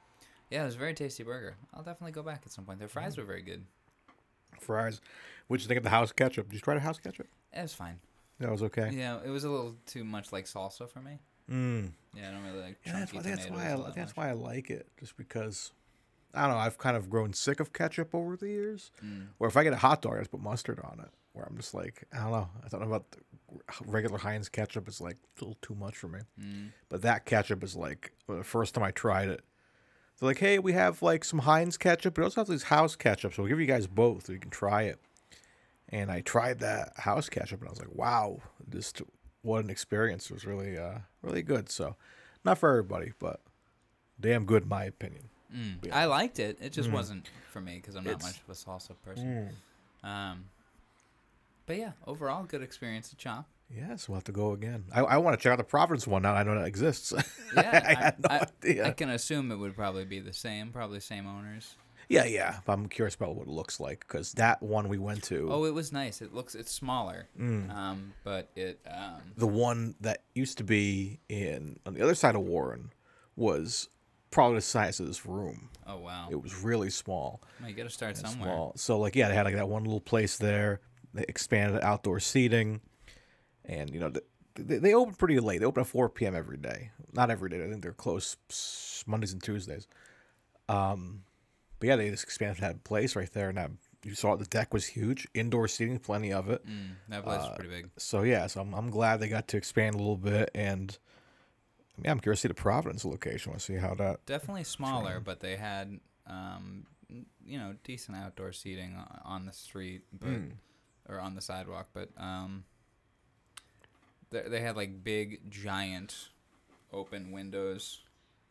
Yeah, 0.50 0.62
it 0.62 0.67
was 0.67 0.75
a 0.76 0.79
very 0.79 0.94
tasty 0.94 1.23
burger. 1.23 1.56
I'll 1.75 1.82
definitely 1.82 2.12
go 2.12 2.23
back 2.23 2.43
at 2.47 2.53
some 2.53 2.64
point. 2.64 2.79
Their 2.79 2.88
fries 2.88 3.17
were 3.17 3.25
very 3.25 3.43
good. 3.43 3.64
Fries. 4.61 5.00
What'd 5.49 5.62
you 5.62 5.69
think 5.69 5.79
of 5.79 5.85
the 5.85 5.91
house 5.91 6.12
ketchup? 6.12 6.49
Did 6.49 6.55
you 6.55 6.61
try 6.61 6.75
the 6.75 6.81
house 6.81 6.99
ketchup? 6.99 7.26
It 7.52 7.62
was 7.62 7.75
fine. 7.75 7.99
That 8.38 8.50
was 8.50 8.62
okay. 8.64 8.91
Yeah, 8.93 9.19
it 9.25 9.31
was 9.31 9.44
a 9.44 9.50
little 9.50 9.76
too 9.87 10.05
much 10.05 10.32
like 10.32 10.44
salsa 10.44 10.88
for 10.88 11.00
me. 11.00 11.19
Mm. 11.50 11.91
Yeah, 12.14 12.29
I 12.29 12.32
don't 12.32 12.44
really 12.44 12.61
like 12.61 12.76
Yeah, 12.85 12.93
that's 13.00 13.12
why, 13.14 13.23
that's 13.23 13.50
why 13.50 13.69
I, 13.69 13.73
all 13.73 13.82
I 13.82 13.87
that 13.87 13.94
that's 13.94 14.11
much. 14.11 14.17
why 14.17 14.29
I 14.29 14.32
like 14.32 14.70
it. 14.70 14.88
Just 14.99 15.17
because 15.17 15.73
I 16.34 16.43
don't 16.43 16.50
know. 16.50 16.58
I've 16.58 16.78
kind 16.78 16.96
of 16.96 17.08
grown 17.08 17.32
sick 17.32 17.61
of 17.61 17.73
ketchup 17.73 18.14
over 18.14 18.37
the 18.37 18.49
years. 18.49 18.90
Mm. 19.05 19.28
Or 19.38 19.49
if 19.49 19.56
I 19.56 19.64
get 19.64 19.73
a 19.73 19.76
hot 19.76 20.02
dog, 20.02 20.14
I 20.14 20.19
just 20.19 20.31
put 20.31 20.40
mustard 20.40 20.81
on 20.81 21.00
it. 21.00 21.11
Where 21.32 21.44
I'm 21.44 21.56
just 21.56 21.75
like, 21.75 22.05
I 22.12 22.19
don't 22.19 22.32
know. 22.32 22.49
I 22.64 22.69
don't 22.69 22.81
know 22.81 22.87
about 22.87 23.11
the 23.11 23.20
regular 23.87 24.19
Heinz 24.19 24.49
ketchup. 24.49 24.88
It's 24.88 25.00
like 25.00 25.17
a 25.17 25.44
little 25.44 25.58
too 25.61 25.75
much 25.75 25.96
for 25.96 26.08
me. 26.08 26.20
Mm. 26.40 26.70
But 26.88 27.02
that 27.02 27.25
ketchup 27.25 27.62
is 27.62 27.76
like 27.76 28.12
well, 28.26 28.38
the 28.38 28.44
first 28.44 28.75
time 28.75 28.84
I 28.84 28.90
tried 28.90 29.28
it. 29.28 29.43
They're 30.19 30.28
like, 30.28 30.38
hey, 30.38 30.58
we 30.58 30.73
have 30.73 31.02
like 31.02 31.25
some 31.25 31.40
Heinz 31.40 31.76
ketchup, 31.76 32.14
but 32.14 32.23
we 32.23 32.25
also 32.25 32.40
have 32.40 32.49
these 32.49 32.64
house 32.64 32.96
ketchup, 32.96 33.34
so 33.34 33.43
we'll 33.43 33.50
give 33.50 33.61
you 33.61 33.67
guys 33.67 33.87
both 33.87 34.26
so 34.26 34.32
you 34.32 34.38
can 34.38 34.50
try 34.50 34.84
it. 34.84 34.99
And 35.90 36.11
I 36.11 36.23
tried 36.23 36.61
that 36.61 36.94
house 36.96 37.28
ketchup, 37.28 37.61
and 37.61 37.69
I 37.69 37.70
was 37.70 37.78
like, 37.78 37.94
wow, 37.94 38.40
just 38.70 39.02
what 39.43 39.62
an 39.62 39.70
experience! 39.70 40.31
It 40.31 40.32
was 40.32 40.46
really, 40.46 40.76
uh, 40.78 40.99
really 41.23 41.43
good. 41.43 41.70
So, 41.70 41.96
not 42.44 42.58
for 42.58 42.70
everybody, 42.70 43.12
but 43.19 43.40
damn 44.19 44.46
good 44.46 44.64
in 44.64 44.69
my 44.69 44.84
opinion. 44.84 45.28
Mm. 45.56 45.87
Yeah. 45.87 45.97
I 45.99 46.05
liked 46.05 46.38
it. 46.38 46.58
It 46.61 46.73
just 46.73 46.91
Mm. 46.91 46.94
wasn't 46.94 47.31
for 47.50 47.61
me 47.61 47.76
because 47.76 47.94
I'm 47.97 48.05
not 48.05 48.14
It's- 48.17 48.25
much 48.25 48.41
of 48.43 48.50
a 48.50 48.53
salsa 48.53 48.94
person. 49.05 49.50
Um, 50.05 50.44
but 51.67 51.76
yeah, 51.79 51.93
overall, 52.06 52.44
good 52.44 52.62
experience 52.62 53.12
at 53.12 53.19
Chomp. 53.19 53.44
Yes, 53.75 54.08
we'll 54.08 54.14
have 54.17 54.25
to 54.25 54.32
go 54.32 54.53
again. 54.53 54.85
I, 54.93 55.00
I 55.00 55.17
want 55.17 55.37
to 55.37 55.43
check 55.43 55.50
out 55.53 55.58
the 55.58 55.64
Providence 55.64 56.06
one 56.06 56.23
now. 56.23 56.35
I 56.35 56.44
know 56.44 56.55
that 56.55 56.67
exists. 56.67 57.12
Yeah, 57.56 57.82
I 57.85 57.94
had 57.94 58.20
no 58.20 58.29
I, 58.31 58.47
idea. 58.64 58.87
I 58.87 58.91
can 58.93 59.08
assume 59.11 59.50
it 59.50 59.56
would 59.56 59.75
probably 59.75 60.05
be 60.05 60.20
the 60.20 60.32
same, 60.32 60.70
probably 60.73 61.00
same 61.00 61.26
owners. 61.26 61.76
yeah, 62.09 62.25
yeah. 62.25 62.59
But 62.64 62.75
I'm 62.75 62.88
curious 62.88 63.14
about 63.17 63.35
what 63.35 63.47
it 63.49 63.50
looks 63.50 63.81
like 63.81 64.00
because 64.06 64.32
that 64.35 64.62
one 64.62 64.88
we 64.88 64.99
went 64.99 65.25
to. 65.25 65.49
Oh, 65.50 65.64
it 65.64 65.75
was 65.75 65.93
nice. 65.93 66.20
It 66.23 66.32
looks 66.35 66.55
it's 66.55 66.70
smaller, 66.73 67.29
Mm. 67.41 67.70
um, 67.75 68.12
but 68.25 68.50
it 68.56 68.81
um, 68.88 69.23
the 69.37 69.47
one 69.49 69.94
that 70.00 70.23
used 70.35 70.59
to 70.59 70.64
be 70.64 71.19
in 71.29 71.79
on 71.87 71.94
the 71.94 72.02
other 72.02 72.14
side 72.14 72.35
of 72.37 72.43
Warren 72.43 72.93
was 73.37 73.88
probably 74.37 74.59
the 74.59 74.62
size 74.62 75.00
of 75.00 75.06
this 75.06 75.25
room. 75.27 75.69
oh 75.87 75.97
wow, 75.99 76.29
It 76.31 76.41
was 76.41 76.55
really 76.62 76.91
small. 76.91 77.43
well, 77.61 77.69
you 77.71 77.75
got 77.75 77.85
to 77.85 77.91
start 77.91 78.17
and 78.19 78.27
somewhere. 78.29 78.49
Small. 78.50 78.73
So 78.77 78.99
like 78.99 79.17
yeah, 79.17 79.29
they 79.29 79.35
had 79.35 79.47
like 79.47 79.56
that 79.56 79.69
one 79.69 79.83
little 79.85 80.00
place 80.00 80.37
there. 80.37 80.81
They 81.14 81.25
expanded 81.28 81.83
outdoor 81.83 82.21
seating, 82.21 82.81
and 83.64 83.90
you 83.90 83.99
know 83.99 84.12
they, 84.55 84.78
they 84.78 84.95
open 84.95 85.14
pretty 85.14 85.40
late. 85.40 85.59
They 85.61 85.66
open 85.66 85.81
at 85.81 85.87
4 85.87 86.09
p.m. 86.11 86.35
every 86.37 86.59
day. 86.59 86.90
Not 87.12 87.31
every 87.31 87.49
day. 87.50 87.64
I 87.64 87.69
think 87.69 87.83
they're 87.83 87.93
closed 87.93 88.37
Mondays 89.07 89.33
and 89.33 89.43
Tuesdays. 89.43 89.87
Um, 90.69 91.23
but 91.78 91.88
yeah, 91.88 91.97
they 91.97 92.11
just 92.11 92.25
expanded 92.25 92.59
that 92.62 92.85
place 92.85 93.16
right 93.16 93.33
there, 93.33 93.49
and 93.49 93.59
that, 93.59 93.71
you 94.05 94.14
saw 94.14 94.37
the 94.37 94.45
deck 94.47 94.73
was 94.75 94.87
huge. 94.87 95.26
Indoor 95.35 95.69
seating, 95.69 95.99
plenty 95.99 96.33
of 96.33 96.49
it. 96.50 96.64
Mm, 96.66 96.97
that 97.09 97.25
place 97.25 97.40
Uh, 97.40 97.49
is 97.50 97.57
pretty 97.57 97.71
big. 97.71 97.90
So 97.97 98.23
yeah, 98.23 98.47
so 98.47 98.61
I'm, 98.61 98.75
I'm 98.75 98.90
glad 98.90 99.21
they 99.21 99.28
got 99.28 99.49
to 99.49 99.57
expand 99.57 99.95
a 99.95 99.99
little 99.99 100.16
bit, 100.16 100.50
and 100.55 100.97
yeah, 102.03 102.11
I'm 102.11 102.21
curious 102.21 102.41
to 102.43 102.49
see 102.49 102.49
the 102.49 102.55
Providence 102.55 103.05
location. 103.05 103.53
To 103.53 103.61
see 103.61 103.76
how 103.76 103.95
that. 103.95 104.25
Definitely 104.26 104.65
smaller, 104.65 105.12
Sure. 105.12 105.21
but 105.21 105.41
they 105.41 105.57
had 105.57 105.99
um, 106.26 106.87
you 107.45 107.59
know 107.59 107.75
decent 107.85 108.17
outdoor 108.17 108.53
seating 108.53 108.97
on 109.25 109.47
the 109.47 109.53
street, 109.53 110.03
but 110.12 110.29
Mm. 110.29 110.50
or 111.09 111.21
on 111.21 111.35
the 111.35 111.41
sidewalk. 111.41 111.88
But 111.93 112.11
um, 112.19 112.65
they 114.31 114.43
they 114.43 114.61
had 114.61 114.76
like 114.76 115.03
big, 115.05 115.50
giant, 115.50 116.29
open 116.93 117.31
windows 117.33 118.00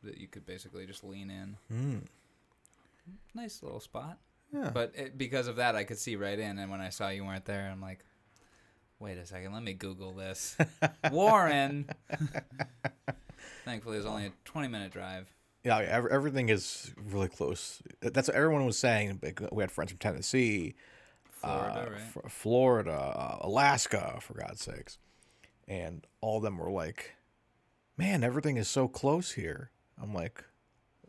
that 0.04 0.18
you 0.18 0.28
could 0.28 0.46
basically 0.46 0.86
just 0.86 1.04
lean 1.04 1.30
in. 1.30 1.58
Mm. 1.74 2.02
Nice 3.34 3.62
little 3.62 3.80
spot. 3.80 4.18
Yeah. 4.54 4.70
But 4.74 4.94
it, 4.96 5.18
because 5.18 5.48
of 5.48 5.56
that, 5.58 5.76
I 5.76 5.84
could 5.84 5.98
see 6.00 6.16
right 6.16 6.38
in. 6.38 6.58
And 6.60 6.70
when 6.72 6.80
I 6.82 6.90
saw 6.90 7.10
you 7.10 7.26
weren't 7.26 7.46
there, 7.46 7.68
I'm 7.72 7.82
like, 7.82 8.06
wait 9.00 9.18
a 9.18 9.26
second, 9.26 9.52
let 9.54 9.64
me 9.64 9.74
Google 9.74 10.14
this. 10.14 10.56
Warren. 11.12 11.90
Thankfully, 13.76 13.98
it 13.98 14.00
was 14.00 14.06
only 14.06 14.28
a 14.28 14.32
20 14.46 14.70
minute 14.70 14.94
drive. 14.94 15.34
yeah, 15.66 15.80
ev- 15.80 16.08
everything 16.10 16.48
is 16.48 16.94
really 17.12 17.28
close. 17.28 17.84
That's 18.00 18.30
what 18.30 18.38
everyone 18.38 18.66
was 18.66 18.80
saying. 18.80 19.20
We 19.52 19.62
had 19.64 19.70
friends 19.70 19.92
from 19.92 19.98
Tennessee, 19.98 20.76
Florida, 21.30 21.88
uh, 21.88 21.92
right? 21.92 22.02
F- 22.24 22.32
Florida, 22.32 22.94
uh, 22.94 23.40
Alaska, 23.42 24.20
for 24.22 24.36
God's 24.36 24.62
sakes, 24.62 24.98
and 25.68 26.08
all 26.22 26.38
of 26.38 26.44
them 26.44 26.58
were 26.58 26.72
like, 26.72 27.16
"Man, 27.98 28.24
everything 28.24 28.56
is 28.56 28.70
so 28.70 28.88
close 28.88 29.34
here." 29.34 29.72
I'm 30.02 30.14
like, 30.14 30.42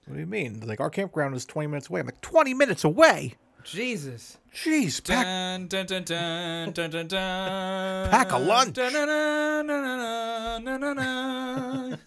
"What 0.07 0.15
do 0.15 0.21
you 0.21 0.27
mean?" 0.27 0.59
They're 0.59 0.69
like, 0.69 0.81
"Our 0.81 0.91
campground 0.91 1.37
is 1.37 1.45
20 1.45 1.69
minutes 1.69 1.89
away." 1.89 2.01
I'm 2.01 2.07
like, 2.07 2.21
"20 2.21 2.53
minutes 2.53 2.83
away." 2.83 3.35
Jesus. 3.63 4.39
Jeez, 4.53 5.05
pack 5.07 5.25
Dun, 5.25 5.67
dun, 5.69 5.87
dun, 5.87 6.03
dun, 6.03 6.73
dun, 6.73 6.91
dun, 6.91 7.07
dun. 7.09 8.11
Pack 8.11 8.33
a 8.33 8.39
lunch. 8.39 8.75
Dun, 8.75 8.93
dun, 8.93 9.07
dun, 9.07 9.67
dun, 9.67 9.85
dun, 9.85 10.65
dun, 10.65 10.81
dun, 10.81 10.97
dun. 10.97 11.99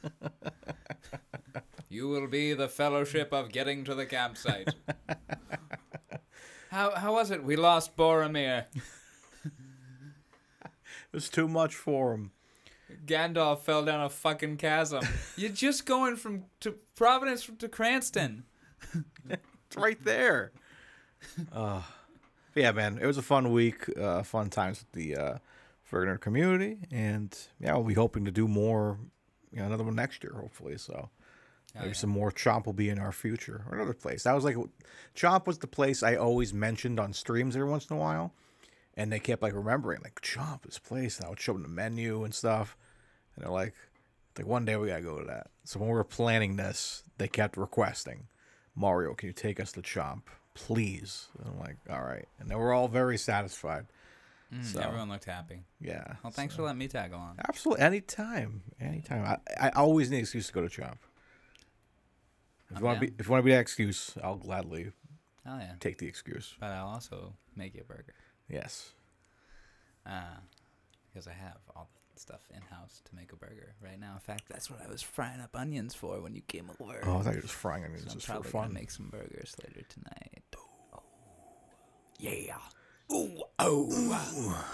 You 1.89 2.07
will 2.07 2.27
be 2.27 2.53
the 2.53 2.69
fellowship 2.69 3.33
of 3.33 3.51
getting 3.51 3.83
to 3.85 3.95
the 3.95 4.05
campsite. 4.05 4.73
How 6.69 6.91
how 6.95 7.13
was 7.13 7.31
it? 7.31 7.43
We 7.43 7.55
lost 7.55 7.97
Boromir. 7.97 8.65
It 11.11 11.15
was 11.15 11.29
too 11.29 11.47
much 11.47 11.73
for 11.73 12.13
him. 12.13 12.31
Gandalf 13.07 13.61
fell 13.61 13.83
down 13.83 14.01
a 14.01 14.09
fucking 14.09 14.57
chasm. 14.57 15.03
You're 15.35 15.49
just 15.49 15.87
going 15.87 16.17
from 16.17 16.43
to 16.59 16.75
Providence 16.95 17.49
to 17.57 17.67
Cranston. 17.67 18.43
It's 19.27 19.75
right 19.75 19.97
there. 20.03 20.51
uh, 21.51 21.81
yeah, 22.53 22.71
man, 22.71 22.99
it 23.01 23.07
was 23.07 23.17
a 23.17 23.23
fun 23.23 23.51
week, 23.51 23.89
uh, 23.97 24.21
fun 24.21 24.51
times 24.51 24.81
with 24.81 24.91
the 24.91 25.15
uh, 25.15 26.17
community, 26.17 26.77
and 26.91 27.35
yeah, 27.59 27.73
we'll 27.73 27.83
be 27.85 27.95
hoping 27.95 28.25
to 28.25 28.31
do 28.31 28.47
more. 28.47 28.99
You 29.51 29.61
know, 29.61 29.65
another 29.65 29.83
one 29.83 29.95
next 29.95 30.23
year, 30.23 30.33
hopefully. 30.35 30.77
So 30.77 31.09
maybe 31.75 31.87
yeah. 31.87 31.93
some 31.93 32.09
more 32.09 32.31
Chomp 32.31 32.65
will 32.65 32.73
be 32.73 32.89
in 32.89 32.99
our 32.99 33.11
future 33.11 33.63
or 33.69 33.75
another 33.75 33.93
place. 33.93 34.23
That 34.23 34.33
was 34.33 34.43
like 34.43 34.57
Chomp 35.15 35.47
was 35.47 35.59
the 35.59 35.67
place 35.67 36.03
I 36.03 36.15
always 36.15 36.53
mentioned 36.53 36.99
on 36.99 37.13
streams 37.13 37.55
every 37.55 37.69
once 37.69 37.89
in 37.89 37.95
a 37.95 37.99
while, 37.99 38.33
and 38.95 39.11
they 39.11 39.19
kept 39.19 39.41
like 39.41 39.53
remembering 39.53 40.01
like 40.03 40.21
Chomp, 40.21 40.63
is 40.65 40.71
this 40.75 40.79
place, 40.79 41.17
and 41.17 41.25
I 41.25 41.29
would 41.29 41.39
show 41.39 41.53
them 41.53 41.63
the 41.63 41.67
menu 41.69 42.23
and 42.23 42.33
stuff, 42.33 42.75
and 43.35 43.43
they're 43.45 43.51
like, 43.51 43.73
like 44.37 44.47
one 44.47 44.65
day 44.65 44.75
we 44.77 44.87
gotta 44.87 45.01
go 45.01 45.19
to 45.19 45.25
that. 45.25 45.47
So 45.65 45.79
when 45.79 45.89
we 45.89 45.95
were 45.95 46.03
planning 46.03 46.55
this, 46.55 47.03
they 47.17 47.27
kept 47.27 47.57
requesting, 47.57 48.27
Mario, 48.75 49.13
can 49.13 49.27
you 49.27 49.33
take 49.33 49.59
us 49.59 49.71
to 49.73 49.81
Chomp, 49.81 50.23
please? 50.53 51.27
And 51.37 51.49
I'm 51.53 51.59
like, 51.59 51.77
all 51.89 52.01
right, 52.03 52.27
and 52.39 52.49
they 52.49 52.55
were 52.55 52.73
all 52.73 52.87
very 52.87 53.17
satisfied. 53.17 53.85
So- 54.63 54.79
Mm, 54.79 54.83
Everyone 54.85 55.09
looked 55.09 55.25
happy. 55.25 55.61
Yeah. 55.79 56.15
Well, 56.23 56.31
thanks 56.31 56.55
so- 56.55 56.57
for 56.57 56.63
letting 56.63 56.79
me 56.79 56.87
tag 56.87 57.13
along. 57.13 57.35
Absolutely, 57.47 57.83
anytime, 57.85 58.63
anytime. 58.81 59.23
I, 59.59 59.67
I 59.67 59.69
always 59.75 60.09
need 60.09 60.17
an 60.17 60.21
excuse 60.23 60.47
to 60.47 60.53
go 60.53 60.67
to 60.67 60.81
Chomp. 60.81 60.97
If 62.69 62.77
I'm 62.77 62.81
you 62.81 62.85
want 62.85 62.99
to 63.01 63.07
be, 63.07 63.13
if 63.19 63.25
you 63.27 63.31
want 63.31 63.41
to 63.41 63.45
be 63.45 63.51
that 63.51 63.59
excuse, 63.59 64.15
I'll 64.23 64.35
gladly 64.35 64.91
Oh 65.45 65.57
yeah. 65.57 65.73
take 65.79 65.97
the 65.97 66.07
excuse. 66.07 66.55
But 66.59 66.71
I'll 66.71 66.87
also 66.87 67.33
make 67.55 67.75
you 67.75 67.81
a 67.81 67.83
burger. 67.83 68.13
Yes. 68.47 68.91
Uh, 70.05 70.37
because 71.11 71.27
I 71.27 71.33
have 71.33 71.57
all 71.75 71.89
the 72.13 72.19
stuff 72.19 72.41
in 72.55 72.61
house 72.61 73.01
to 73.05 73.15
make 73.15 73.31
a 73.31 73.35
burger 73.35 73.73
right 73.83 73.99
now. 73.99 74.13
In 74.13 74.19
fact, 74.19 74.43
that's 74.47 74.69
what 74.69 74.79
I 74.85 74.89
was 74.89 75.01
frying 75.01 75.41
up 75.41 75.55
onions 75.55 75.95
for 75.95 76.21
when 76.21 76.35
you 76.35 76.41
came 76.41 76.69
over. 76.79 76.99
Oh, 77.03 77.17
I 77.17 77.21
thought 77.21 77.29
you 77.31 77.35
were 77.37 77.41
just 77.41 77.53
frying 77.53 77.83
onions 77.83 78.03
so 78.03 78.09
I'm 78.09 78.15
just 78.15 78.27
for 78.27 78.33
probably 78.33 78.51
gonna 78.51 78.73
make 78.73 78.91
some 78.91 79.09
burgers 79.09 79.55
later 79.63 79.85
tonight. 79.89 80.43
Yeah. 82.19 82.57
Ooh, 83.11 83.43
oh. 83.57 84.65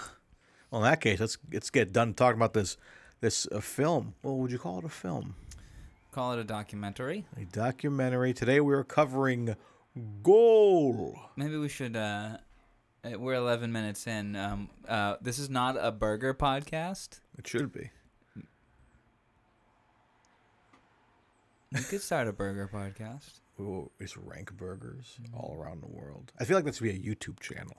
Well, 0.70 0.84
in 0.84 0.90
that 0.90 1.00
case, 1.00 1.20
let's 1.20 1.38
let's 1.52 1.70
get 1.70 1.92
done 1.92 2.12
talking 2.12 2.38
about 2.38 2.54
this 2.54 2.76
this 3.20 3.46
uh, 3.52 3.60
film. 3.60 4.14
What 4.22 4.32
would 4.32 4.50
you 4.50 4.58
call 4.58 4.80
it? 4.80 4.84
A 4.84 4.88
film? 4.88 5.36
Call 6.16 6.32
it 6.32 6.38
a 6.38 6.44
documentary. 6.44 7.26
A 7.36 7.44
documentary. 7.44 8.32
Today 8.32 8.58
we 8.60 8.72
are 8.72 8.84
covering 8.84 9.54
Goal. 10.22 11.14
Maybe 11.36 11.58
we 11.58 11.68
should. 11.68 11.94
Uh, 11.94 12.38
uh, 13.04 13.18
we're 13.18 13.34
11 13.34 13.70
minutes 13.70 14.06
in. 14.06 14.34
Um, 14.34 14.70
uh, 14.88 15.16
this 15.20 15.38
is 15.38 15.50
not 15.50 15.76
a 15.78 15.92
burger 15.92 16.32
podcast. 16.32 17.20
It 17.38 17.46
should 17.46 17.70
be. 17.70 17.90
You 21.72 21.82
could 21.82 22.00
start 22.00 22.28
a 22.28 22.32
burger 22.32 22.70
podcast. 22.72 23.40
We 23.58 23.66
will 23.66 23.92
just 24.00 24.16
rank 24.16 24.56
burgers 24.56 25.18
all 25.34 25.54
around 25.60 25.82
the 25.82 25.88
world. 25.88 26.32
I 26.40 26.46
feel 26.46 26.56
like 26.56 26.64
that 26.64 26.76
should 26.76 26.84
be 26.84 26.92
a 26.92 26.98
YouTube 26.98 27.40
channel 27.40 27.76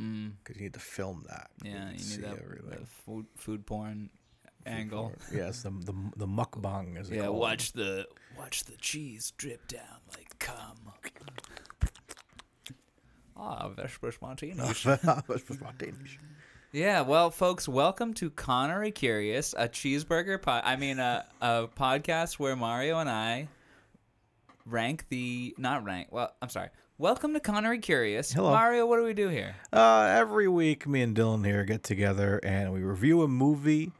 Mm, 0.00 0.32
because 0.42 0.56
you 0.56 0.64
need 0.64 0.74
to 0.74 0.80
film 0.80 1.24
that. 1.28 1.52
yeah, 1.62 1.90
you 1.92 2.18
need 2.18 2.24
that 2.24 2.88
food 2.88 3.26
food 3.36 3.64
porn 3.66 4.10
angle. 4.66 5.12
Yes, 5.32 5.62
the 5.62 5.70
the 5.70 5.94
the 6.16 6.26
mukbang 6.26 7.00
is 7.00 7.10
Yeah, 7.10 7.28
watch 7.28 7.72
the 7.72 8.06
watch 8.36 8.64
the 8.64 8.76
cheese 8.76 9.32
drip 9.36 9.66
down 9.68 10.00
like 10.16 10.38
cum. 10.38 10.92
Ah, 13.36 13.68
Vesper 13.68 14.12
Spontaneous. 14.12 14.86
yeah, 16.72 17.00
well, 17.00 17.30
folks, 17.30 17.68
welcome 17.68 18.14
to 18.14 18.30
Connery 18.30 18.92
Curious, 18.92 19.54
a 19.58 19.68
cheeseburger 19.68 20.40
pod. 20.40 20.62
I 20.64 20.76
mean, 20.76 20.98
a 20.98 21.26
a 21.40 21.68
podcast 21.76 22.38
where 22.38 22.56
Mario 22.56 22.98
and 22.98 23.10
I 23.10 23.48
rank 24.66 25.06
the 25.08 25.54
not 25.58 25.84
rank. 25.84 26.08
Well, 26.10 26.32
I'm 26.40 26.48
sorry. 26.48 26.68
Welcome 26.96 27.34
to 27.34 27.40
Connery 27.40 27.80
Curious. 27.80 28.32
Hello. 28.32 28.52
Mario. 28.52 28.86
What 28.86 28.98
do 28.98 29.04
we 29.04 29.14
do 29.14 29.28
here? 29.28 29.56
Uh, 29.72 30.14
every 30.16 30.46
week, 30.46 30.86
me 30.86 31.02
and 31.02 31.16
Dylan 31.16 31.44
here 31.44 31.64
get 31.64 31.82
together 31.82 32.38
and 32.44 32.72
we 32.72 32.84
review 32.84 33.22
a 33.22 33.28
movie 33.28 33.90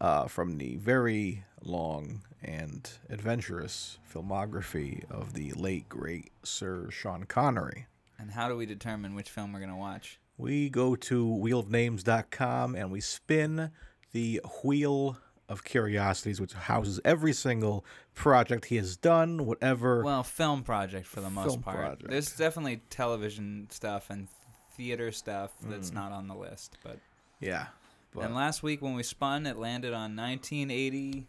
uh, 0.00 0.26
from 0.26 0.58
the 0.58 0.76
very 0.76 1.44
long 1.62 2.22
and 2.42 2.90
adventurous 3.10 3.98
filmography 4.12 5.04
of 5.10 5.34
the 5.34 5.52
late 5.52 5.88
great 5.88 6.30
Sir 6.42 6.88
Sean 6.90 7.24
Connery. 7.24 7.86
And 8.18 8.30
how 8.30 8.48
do 8.48 8.56
we 8.56 8.66
determine 8.66 9.14
which 9.14 9.30
film 9.30 9.52
we're 9.52 9.60
gonna 9.60 9.76
watch? 9.76 10.18
We 10.38 10.70
go 10.70 10.96
to 10.96 11.26
wheelofnames.com 11.26 12.74
and 12.74 12.90
we 12.90 13.00
spin 13.00 13.70
the 14.12 14.40
wheel 14.64 15.18
of 15.48 15.64
curiosities, 15.64 16.40
which 16.40 16.52
houses 16.52 17.00
every 17.04 17.32
single 17.32 17.84
project 18.14 18.66
he 18.66 18.76
has 18.76 18.96
done, 18.96 19.44
whatever. 19.46 20.02
Well, 20.04 20.22
film 20.22 20.62
project 20.62 21.06
for 21.06 21.20
the 21.20 21.30
most 21.30 21.48
Film 21.50 21.62
part. 21.62 21.76
project. 21.78 22.08
There's 22.08 22.36
definitely 22.36 22.82
television 22.88 23.66
stuff 23.70 24.10
and 24.10 24.28
theater 24.76 25.10
stuff 25.12 25.50
Mm. 25.64 25.70
that's 25.70 25.92
not 25.92 26.12
on 26.12 26.28
the 26.28 26.34
list. 26.36 26.78
But, 26.84 26.98
yeah. 27.40 27.66
But 28.14 28.24
and 28.24 28.34
last 28.34 28.62
week 28.62 28.82
when 28.82 28.94
we 28.94 29.02
spun, 29.02 29.46
it 29.46 29.56
landed 29.56 29.92
on 29.92 30.16
1980, 30.16 31.26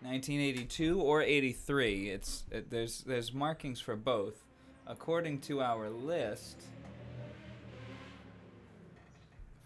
1982 0.00 1.00
or 1.00 1.22
83. 1.22 2.08
It's 2.10 2.44
it, 2.50 2.70
there's 2.70 3.02
there's 3.02 3.32
markings 3.32 3.80
for 3.80 3.94
both, 3.94 4.44
according 4.86 5.40
to 5.42 5.60
our 5.60 5.88
list. 5.88 6.56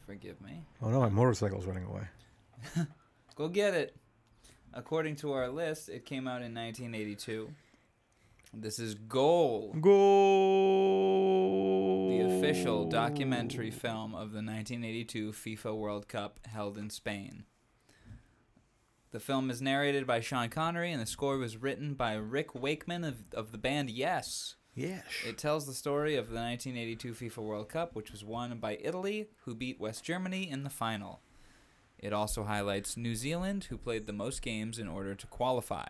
Forgive 0.07 0.39
me. 0.43 0.65
oh 0.83 0.91
no, 0.91 1.01
my 1.01 1.09
motorcycle's 1.09 1.65
running 1.65 1.85
away. 1.85 2.07
Go 3.37 3.49
get 3.49 3.73
it. 3.75 3.97
According 4.75 5.17
to 5.17 5.33
our 5.33 5.49
list, 5.49 5.89
it 5.89 6.05
came 6.05 6.29
out 6.29 6.43
in 6.43 6.55
1982. 6.55 7.49
This 8.53 8.79
is 8.79 8.95
Goal. 8.95 9.75
Goal. 9.81 11.34
The 12.09 12.21
official 12.21 12.85
documentary 12.85 13.71
film 13.71 14.15
of 14.15 14.33
the 14.33 14.43
1982 14.43 15.33
FIFA 15.33 15.77
World 15.77 16.09
Cup 16.09 16.39
held 16.47 16.77
in 16.77 16.91
Spain. 16.91 17.45
The 19.11 19.21
film 19.21 19.51
is 19.51 19.63
narrated 19.63 20.07
by 20.07 20.21
Sean 20.21 20.49
Connery, 20.49 20.93
and 20.93 21.01
the 21.01 21.07
score 21.07 21.39
was 21.39 21.57
written 21.57 21.95
by 21.95 22.15
Rick 22.15 22.55
Wakeman 22.55 23.05
of, 23.05 23.17
of 23.33 23.53
the 23.53 23.59
band 23.59 23.91
Yes. 23.91 24.57
Yes. 24.75 25.05
It 25.27 25.39
tells 25.39 25.67
the 25.67 25.73
story 25.73 26.17
of 26.17 26.29
the 26.29 26.41
1982 26.41 27.13
FIFA 27.13 27.43
World 27.43 27.69
Cup, 27.69 27.95
which 27.95 28.11
was 28.11 28.25
won 28.25 28.59
by 28.59 28.79
Italy, 28.83 29.29
who 29.45 29.55
beat 29.55 29.81
West 29.81 30.05
Germany 30.05 30.51
in 30.51 30.65
the 30.65 30.71
final. 30.71 31.21
It 31.99 32.13
also 32.13 32.45
highlights 32.45 32.97
New 32.97 33.15
Zealand, 33.15 33.65
who 33.65 33.79
played 33.79 34.07
the 34.07 34.13
most 34.13 34.43
games 34.43 34.79
in 34.79 34.89
order 34.89 35.15
to 35.15 35.27
qualify, 35.29 35.87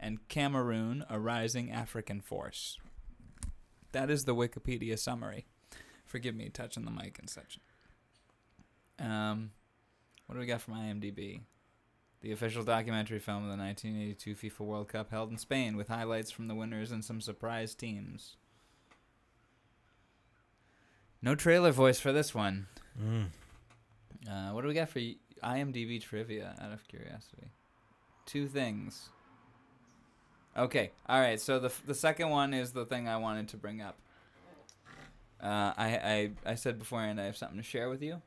and 0.00 0.26
Cameroon, 0.28 1.04
a 1.10 1.18
rising 1.18 1.70
African 1.70 2.20
force. 2.20 2.78
That 3.92 4.10
is 4.10 4.24
the 4.24 4.34
Wikipedia 4.34 4.98
summary. 4.98 5.46
Forgive 6.04 6.34
me 6.34 6.48
touching 6.48 6.84
the 6.84 6.90
mic 6.90 7.18
and 7.18 7.30
such. 7.30 7.58
Um, 8.98 9.52
what 10.26 10.34
do 10.34 10.40
we 10.40 10.46
got 10.46 10.60
from 10.60 10.74
IMDb? 10.74 11.42
The 12.22 12.32
official 12.32 12.62
documentary 12.62 13.18
film 13.18 13.44
of 13.44 13.50
the 13.50 13.62
1982 13.62 14.34
FIFA 14.34 14.60
World 14.60 14.88
Cup 14.88 15.10
held 15.10 15.30
in 15.30 15.38
Spain, 15.38 15.76
with 15.76 15.88
highlights 15.88 16.30
from 16.30 16.48
the 16.48 16.54
winners 16.54 16.92
and 16.92 17.04
some 17.04 17.20
surprise 17.20 17.74
teams. 17.74 18.36
No 21.20 21.34
trailer 21.34 21.72
voice 21.72 21.98
for 22.00 22.12
this 22.12 22.34
one. 22.34 22.66
Mm. 23.00 23.26
Uh, 24.28 24.52
what 24.52 24.62
do 24.62 24.68
we 24.68 24.74
got 24.74 24.88
for 24.88 25.00
IMDb 25.42 26.00
trivia? 26.00 26.54
Out 26.60 26.72
of 26.72 26.86
curiosity, 26.86 27.50
two 28.24 28.46
things. 28.46 29.08
Okay, 30.56 30.90
all 31.08 31.20
right. 31.20 31.40
So 31.40 31.58
the 31.58 31.72
the 31.86 31.94
second 31.94 32.28
one 32.30 32.52
is 32.54 32.72
the 32.72 32.84
thing 32.84 33.08
I 33.08 33.16
wanted 33.16 33.48
to 33.48 33.56
bring 33.56 33.80
up. 33.80 33.96
Uh, 35.42 35.72
I 35.76 36.30
I 36.46 36.50
I 36.52 36.54
said 36.54 36.78
beforehand 36.78 37.20
I 37.20 37.24
have 37.24 37.36
something 37.36 37.56
to 37.58 37.62
share 37.64 37.88
with 37.88 38.02
you. 38.02 38.20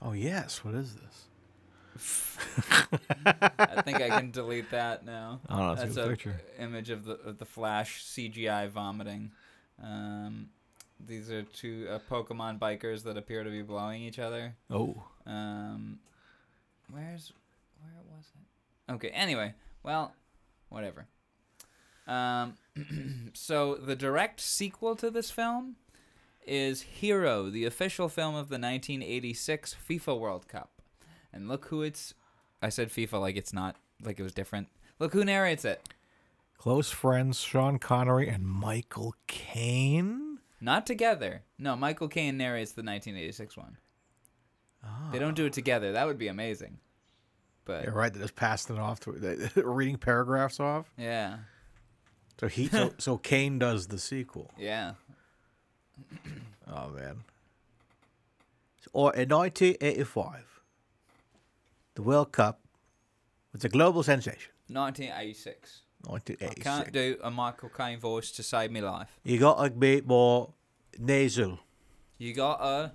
Oh 0.00 0.12
yes. 0.12 0.64
What 0.64 0.74
is 0.74 0.94
this? 0.94 1.24
I 3.26 3.82
think 3.82 4.00
I 4.00 4.08
can 4.08 4.30
delete 4.30 4.70
that 4.70 5.04
now. 5.04 5.40
Oh, 5.50 5.74
That's 5.74 5.96
a 5.96 6.04
a 6.04 6.08
picture. 6.10 6.40
image 6.58 6.90
of 6.90 7.04
the 7.04 7.14
of 7.20 7.38
the 7.38 7.44
Flash 7.44 8.04
CGI 8.04 8.68
vomiting. 8.68 9.32
Um, 9.82 10.50
these 11.04 11.30
are 11.30 11.42
two 11.42 11.88
uh, 11.90 11.98
Pokemon 12.10 12.58
bikers 12.60 13.02
that 13.02 13.16
appear 13.16 13.42
to 13.42 13.50
be 13.50 13.62
blowing 13.62 14.02
each 14.02 14.18
other. 14.20 14.54
Oh. 14.70 15.02
Um, 15.26 15.98
where's 16.90 17.32
where 17.82 18.02
was 18.16 18.26
it? 18.88 18.92
Okay. 18.92 19.08
Anyway, 19.08 19.54
well, 19.82 20.14
whatever. 20.68 21.06
Um, 22.06 22.54
so 23.34 23.74
the 23.74 23.96
direct 23.96 24.40
sequel 24.40 24.96
to 24.96 25.10
this 25.10 25.30
film 25.30 25.76
is 26.46 26.82
Hero, 26.82 27.50
the 27.50 27.64
official 27.64 28.08
film 28.08 28.34
of 28.34 28.48
the 28.48 28.54
1986 28.54 29.76
FIFA 29.88 30.18
World 30.18 30.48
Cup. 30.48 30.70
And 31.32 31.48
look 31.48 31.66
who 31.66 31.82
it's. 31.82 32.14
I 32.62 32.70
said 32.70 32.88
FIFA 32.88 33.20
like 33.20 33.36
it's 33.36 33.52
not 33.52 33.76
like 34.02 34.18
it 34.18 34.22
was 34.22 34.32
different. 34.32 34.68
Look 34.98 35.12
who 35.12 35.24
narrates 35.24 35.64
it. 35.64 35.86
Close 36.56 36.90
friends 36.90 37.38
Sean 37.38 37.78
Connery 37.78 38.28
and 38.28 38.44
Michael 38.44 39.14
Caine. 39.28 40.38
Not 40.60 40.86
together. 40.86 41.42
No, 41.56 41.76
Michael 41.76 42.08
Caine 42.08 42.36
narrates 42.36 42.72
the 42.72 42.82
1986 42.82 43.56
one. 43.56 43.76
They 45.12 45.18
don't 45.18 45.36
do 45.36 45.46
it 45.46 45.52
together. 45.52 45.92
That 45.92 46.06
would 46.06 46.18
be 46.18 46.28
amazing. 46.28 46.78
But 47.68 47.84
You're 47.84 47.92
right. 47.92 48.10
They 48.12 48.18
just 48.18 48.34
passed 48.34 48.70
it 48.70 48.78
off 48.78 48.98
to 49.00 49.12
reading 49.62 49.98
paragraphs 49.98 50.58
off. 50.58 50.90
yeah, 50.96 51.36
So 52.40 52.48
he 52.48 52.66
so, 52.68 52.94
so 52.98 53.18
Caine 53.18 53.58
does 53.58 53.86
the 53.88 53.98
sequel. 53.98 54.50
yeah. 54.58 54.92
Oh 56.70 56.90
man. 56.90 57.24
Or 58.92 59.14
in 59.14 59.28
1985, 59.30 60.60
the 61.94 62.02
World 62.02 62.30
Cup 62.32 62.60
was 63.54 63.64
a 63.64 63.68
global 63.70 64.02
sensation. 64.02 64.52
1986. 64.68 65.82
1986. 66.04 66.06
I 66.06 66.10
1986. 66.10 66.64
can't 66.64 66.92
do 66.92 67.16
a 67.26 67.30
Michael 67.30 67.70
Caine 67.70 67.98
voice 67.98 68.30
to 68.32 68.42
save 68.42 68.70
me 68.70 68.80
life. 68.82 69.18
You 69.24 69.38
got 69.38 69.62
to 69.64 69.70
be 69.70 70.02
more 70.02 70.52
nasal. 70.98 71.58
You 72.18 72.34
gotta 72.34 72.92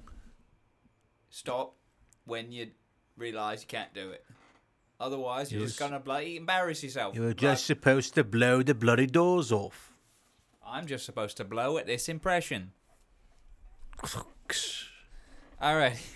stop 1.29 1.75
when 2.25 2.51
you 2.51 2.71
realise 3.17 3.61
you 3.61 3.67
can't 3.67 3.93
do 3.93 4.11
it. 4.11 4.23
Otherwise, 4.99 5.51
you're 5.51 5.65
just 5.65 5.79
gonna 5.79 5.99
bloody 5.99 6.37
embarrass 6.37 6.83
yourself. 6.83 7.15
You 7.15 7.21
were 7.21 7.27
Like, 7.29 7.37
just 7.37 7.65
supposed 7.65 8.13
to 8.15 8.23
blow 8.23 8.63
the 8.63 8.73
bloody 8.75 9.07
doors 9.07 9.51
off. 9.51 9.91
I'm 10.65 10.87
just 10.87 11.05
supposed 11.05 11.37
to 11.37 11.43
blow 11.43 11.77
at 11.77 11.85
this 11.87 12.07
impression. 12.09 12.71
All 15.61 15.75
right. 15.77 15.97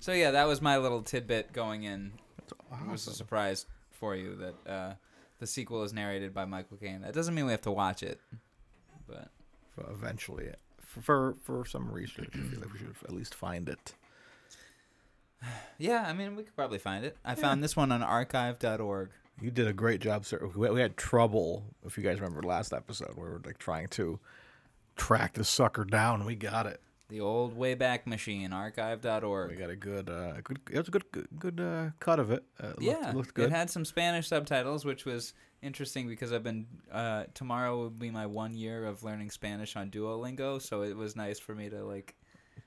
So 0.00 0.12
yeah, 0.12 0.32
that 0.32 0.48
was 0.48 0.60
my 0.60 0.78
little 0.78 1.00
tidbit 1.02 1.52
going 1.52 1.84
in. 1.84 2.10
It 2.48 2.90
was 2.90 3.06
a 3.06 3.12
surprise 3.14 3.66
for 3.92 4.16
you 4.16 4.34
that 4.34 4.68
uh, 4.68 4.94
the 5.38 5.46
sequel 5.46 5.84
is 5.84 5.92
narrated 5.92 6.34
by 6.34 6.44
Michael 6.44 6.76
Caine. 6.76 7.02
That 7.02 7.14
doesn't 7.14 7.36
mean 7.36 7.44
we 7.46 7.52
have 7.52 7.60
to 7.60 7.70
watch 7.70 8.02
it, 8.02 8.18
but 9.06 9.28
For 9.76 9.88
eventually, 9.92 10.50
for, 10.80 11.00
for 11.02 11.34
for 11.40 11.64
some 11.64 11.88
research, 11.88 12.30
I 12.34 12.38
feel 12.38 12.58
like 12.58 12.72
we 12.72 12.80
should 12.80 12.96
at 13.04 13.12
least 13.12 13.32
find 13.32 13.68
it. 13.68 13.94
Yeah, 15.78 16.04
I 16.06 16.12
mean 16.12 16.36
we 16.36 16.42
could 16.42 16.56
probably 16.56 16.78
find 16.78 17.04
it. 17.04 17.16
I 17.24 17.34
found 17.34 17.62
this 17.62 17.76
one 17.76 17.92
on 17.92 18.02
archive.org. 18.02 19.10
You 19.40 19.50
did 19.50 19.66
a 19.66 19.72
great 19.72 20.00
job, 20.00 20.24
sir. 20.24 20.50
We 20.54 20.80
had 20.80 20.96
trouble, 20.96 21.64
if 21.84 21.96
you 21.96 22.04
guys 22.04 22.20
remember 22.20 22.42
last 22.42 22.72
episode, 22.72 23.16
where 23.16 23.26
we 23.26 23.32
were 23.32 23.42
like 23.44 23.58
trying 23.58 23.88
to 23.88 24.20
track 24.94 25.34
this 25.34 25.48
sucker 25.48 25.84
down. 25.84 26.24
We 26.24 26.36
got 26.36 26.66
it. 26.66 26.80
The 27.08 27.20
old 27.20 27.58
Wayback 27.58 28.06
Machine, 28.06 28.52
archive.org. 28.52 29.50
We 29.50 29.56
got 29.56 29.68
a 29.68 29.76
good, 29.76 30.08
uh, 30.08 30.40
good. 30.42 30.60
It 30.70 30.78
was 30.78 30.88
a 30.88 30.90
good, 30.90 31.10
good, 31.12 31.28
good 31.38 31.60
uh, 31.60 31.90
cut 31.98 32.18
of 32.18 32.30
it. 32.30 32.44
Uh, 32.62 32.68
it 32.68 32.68
looked, 32.68 32.82
Yeah, 32.82 33.10
it 33.10 33.16
looked 33.16 33.38
it 33.38 33.50
had 33.50 33.68
some 33.68 33.84
Spanish 33.84 34.28
subtitles, 34.28 34.84
which 34.84 35.04
was 35.04 35.34
interesting 35.60 36.08
because 36.08 36.32
I've 36.32 36.42
been 36.42 36.66
uh, 36.90 37.24
tomorrow 37.34 37.76
will 37.76 37.90
be 37.90 38.10
my 38.10 38.26
one 38.26 38.54
year 38.54 38.86
of 38.86 39.02
learning 39.02 39.30
Spanish 39.30 39.76
on 39.76 39.90
Duolingo, 39.90 40.60
so 40.60 40.82
it 40.82 40.96
was 40.96 41.14
nice 41.16 41.38
for 41.38 41.54
me 41.54 41.68
to 41.68 41.84
like 41.84 42.14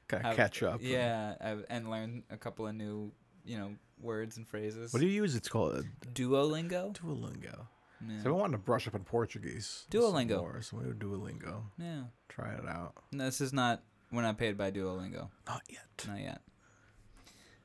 Kind 0.07 0.25
of 0.27 0.35
catch 0.35 0.61
up. 0.63 0.79
Yeah, 0.83 1.35
I- 1.41 1.63
and 1.69 1.89
learn 1.89 2.23
a 2.29 2.37
couple 2.37 2.67
of 2.67 2.75
new, 2.75 3.11
you 3.43 3.57
know, 3.57 3.75
words 3.99 4.37
and 4.37 4.47
phrases. 4.47 4.93
What 4.93 4.99
do 4.99 5.07
you 5.07 5.13
use? 5.23 5.35
It's 5.35 5.47
called 5.49 5.83
Duolingo. 6.13 6.93
Duolingo. 6.95 7.67
Yeah. 8.07 8.21
So 8.23 8.33
we 8.33 8.39
wanted 8.39 8.51
to 8.53 8.57
brush 8.59 8.87
up 8.87 8.93
in 8.95 9.03
Portuguese. 9.03 9.85
Duolingo. 9.89 10.37
more, 10.39 10.61
So 10.61 10.77
we 10.77 10.83
do 10.83 10.93
Duolingo. 10.93 11.63
yeah. 11.79 12.03
Try 12.29 12.53
it 12.53 12.67
out. 12.67 12.93
No, 13.11 13.25
this 13.25 13.41
is 13.41 13.51
not. 13.53 13.81
We're 14.11 14.21
not 14.21 14.37
paid 14.37 14.57
by 14.57 14.69
Duolingo. 14.71 15.29
Not 15.47 15.61
yet. 15.69 16.05
Not 16.07 16.19
yet. 16.19 16.41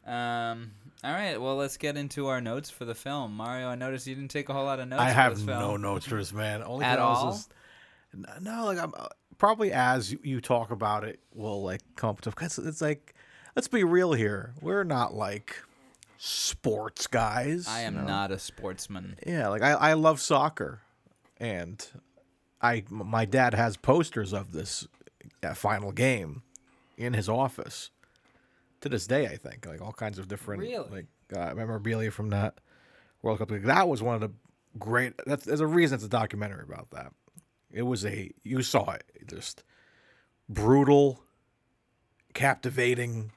Um. 0.07 0.73
All 1.05 1.13
right. 1.13 1.41
Well, 1.41 1.57
let's 1.57 1.77
get 1.77 1.97
into 1.97 2.29
our 2.29 2.41
notes 2.41 2.71
for 2.71 2.85
the 2.85 2.95
film. 2.95 3.35
Mario, 3.37 3.69
I 3.69 3.75
noticed 3.75 4.07
you 4.07 4.15
didn't 4.15 4.31
take 4.31 4.49
a 4.49 4.53
whole 4.55 4.65
lot 4.65 4.81
of 4.81 4.89
notes. 4.89 5.03
I 5.03 5.11
have 5.11 5.45
no 5.45 5.77
notes 5.77 6.07
for 6.07 6.17
this 6.17 6.33
man. 6.33 6.63
Only 6.63 6.85
At 6.87 6.99
all? 6.99 7.39
N- 8.15 8.25
no, 8.41 8.65
like 8.67 8.79
I'm 8.79 8.93
uh, 8.97 9.07
probably 9.41 9.73
as 9.73 10.15
you, 10.23 10.41
talk 10.41 10.71
about 10.71 11.03
it, 11.03 11.19
will 11.35 11.65
like 11.65 11.81
come 11.97 12.11
up 12.11 12.21
to 12.21 12.31
because 12.31 12.59
it's 12.59 12.81
like, 12.81 13.15
let's 13.57 13.67
be 13.67 13.83
real 13.83 14.13
here. 14.13 14.53
We're 14.61 14.85
not 14.85 15.15
like 15.15 15.57
sports 16.19 17.09
guys. 17.09 17.67
I 17.67 17.81
am 17.81 17.95
you 17.95 18.01
know? 18.03 18.07
not 18.07 18.31
a 18.31 18.39
sportsman. 18.39 19.17
Yeah, 19.27 19.49
like 19.49 19.63
I, 19.63 19.73
I 19.73 19.93
love 19.95 20.21
soccer, 20.21 20.83
and 21.39 21.85
I 22.63 22.85
my 22.91 23.25
dad 23.25 23.55
has 23.55 23.77
posters 23.77 24.33
of 24.33 24.53
this 24.53 24.87
uh, 25.43 25.55
final 25.55 25.91
game 25.91 26.43
in 26.97 27.15
his 27.15 27.29
office 27.29 27.91
to 28.83 28.89
this 28.89 29.07
day. 29.07 29.27
I 29.27 29.37
think 29.37 29.67
like 29.67 29.81
all 29.81 29.93
kinds 29.93 30.19
of 30.19 30.29
different 30.29 30.61
Really? 30.61 30.89
like 30.91 31.07
uh, 31.35 31.55
memorabilia 31.55 32.11
from 32.11 32.29
that 32.31 32.61
World 33.23 33.39
Cup. 33.39 33.51
Like, 33.51 33.65
that 33.65 33.89
was 33.89 34.03
one 34.03 34.15
of 34.15 34.21
the 34.21 34.31
great. 34.79 35.15
That's 35.27 35.47
there's 35.47 35.61
a 35.61 35.67
reason 35.67 35.97
it's 35.97 36.05
a 36.05 36.09
documentary 36.09 36.65
about 36.65 36.91
that. 36.91 37.13
It 37.73 37.83
was 37.83 38.05
a 38.05 38.33
you 38.43 38.63
saw 38.63 38.91
it 38.93 39.05
just 39.27 39.63
brutal, 40.49 41.23
captivating, 42.35 43.33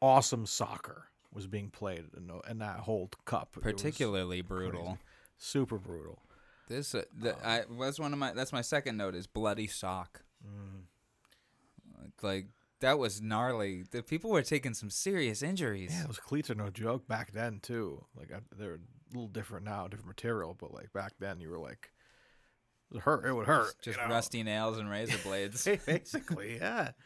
awesome 0.00 0.46
soccer 0.46 1.08
was 1.32 1.46
being 1.46 1.70
played 1.70 2.04
in, 2.16 2.30
in 2.50 2.58
that 2.58 2.80
whole 2.80 3.10
cup. 3.24 3.52
Particularly 3.60 4.42
brutal. 4.42 4.98
super 5.36 5.78
brutal. 5.78 6.22
This 6.68 6.94
uh, 6.94 7.04
the, 7.18 7.34
I 7.46 7.62
was 7.70 7.98
one 7.98 8.12
of 8.12 8.18
my 8.18 8.32
that's 8.32 8.52
my 8.52 8.60
second 8.60 8.96
note 8.96 9.14
is 9.14 9.26
bloody 9.26 9.66
sock. 9.66 10.22
Like, 11.98 12.22
like 12.22 12.46
that 12.80 12.98
was 12.98 13.22
gnarly. 13.22 13.84
The 13.90 14.02
people 14.02 14.30
were 14.30 14.42
taking 14.42 14.74
some 14.74 14.90
serious 14.90 15.42
injuries. 15.42 15.92
Yeah, 15.92 16.06
those 16.06 16.18
cleats 16.18 16.50
are 16.50 16.54
no 16.54 16.70
joke 16.70 17.08
back 17.08 17.32
then 17.32 17.60
too. 17.60 18.04
Like 18.16 18.32
I, 18.32 18.40
they're 18.56 18.74
a 18.74 18.78
little 19.12 19.28
different 19.28 19.64
now, 19.64 19.88
different 19.88 20.08
material, 20.08 20.54
but 20.58 20.74
like 20.74 20.92
back 20.92 21.14
then 21.18 21.40
you 21.40 21.48
were 21.48 21.58
like, 21.58 21.90
it 22.94 23.00
hurt. 23.00 23.24
It 23.26 23.32
would 23.32 23.46
hurt. 23.46 23.74
you 23.84 23.92
Just 23.92 23.98
know? 23.98 24.08
rusty 24.08 24.42
nails 24.42 24.78
and 24.78 24.88
razor 24.90 25.18
blades. 25.22 25.66
basically, 25.86 26.56
yeah. 26.56 26.90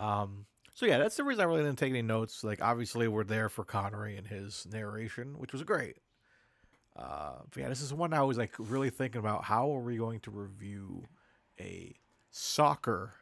Um. 0.00 0.46
So 0.74 0.86
yeah, 0.86 0.98
that's 0.98 1.16
the 1.16 1.24
reason 1.24 1.40
I 1.42 1.44
really 1.46 1.64
didn't 1.64 1.78
take 1.78 1.90
any 1.90 2.02
notes. 2.02 2.44
Like 2.44 2.62
obviously 2.62 3.08
we're 3.08 3.24
there 3.24 3.48
for 3.48 3.64
Connery 3.64 4.16
and 4.16 4.26
his 4.28 4.64
narration, 4.70 5.36
which 5.38 5.52
was 5.52 5.64
great. 5.64 5.96
Uh, 6.96 7.38
but 7.50 7.60
yeah, 7.60 7.68
this 7.68 7.80
is 7.80 7.92
one 7.92 8.12
I 8.12 8.22
was 8.22 8.38
like 8.38 8.52
really 8.58 8.90
thinking 8.90 9.18
about. 9.18 9.42
How 9.44 9.74
are 9.74 9.80
we 9.80 9.96
going 9.96 10.20
to 10.20 10.30
review 10.30 11.04
a 11.60 11.94
soccer 12.30 13.14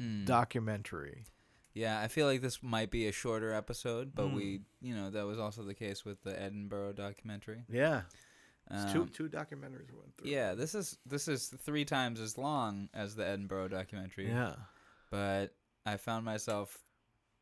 Mm. 0.00 0.24
documentary? 0.24 1.26
Yeah, 1.74 2.00
I 2.00 2.08
feel 2.08 2.26
like 2.26 2.40
this 2.40 2.62
might 2.62 2.90
be 2.90 3.06
a 3.08 3.12
shorter 3.12 3.52
episode, 3.52 4.14
but 4.14 4.32
we, 4.32 4.58
Mm. 4.60 4.62
you 4.80 4.94
know, 4.94 5.10
that 5.10 5.26
was 5.26 5.38
also 5.38 5.62
the 5.62 5.74
case 5.74 6.02
with 6.06 6.22
the 6.22 6.38
Edinburgh 6.40 6.94
documentary. 6.94 7.64
Yeah, 7.68 8.02
it's 8.70 8.92
two 8.92 9.02
Um, 9.02 9.08
two 9.08 9.28
documentaries 9.28 9.92
went 9.92 10.16
through. 10.16 10.30
yeah, 10.30 10.54
this 10.54 10.74
is 10.74 10.98
this 11.06 11.28
is 11.28 11.48
three 11.48 11.84
times 11.84 12.20
as 12.20 12.38
long 12.38 12.88
as 12.94 13.14
the 13.16 13.26
Edinburgh 13.26 13.68
documentary. 13.68 14.28
yeah. 14.28 14.54
but 15.10 15.54
I 15.84 15.96
found 15.96 16.24
myself 16.24 16.78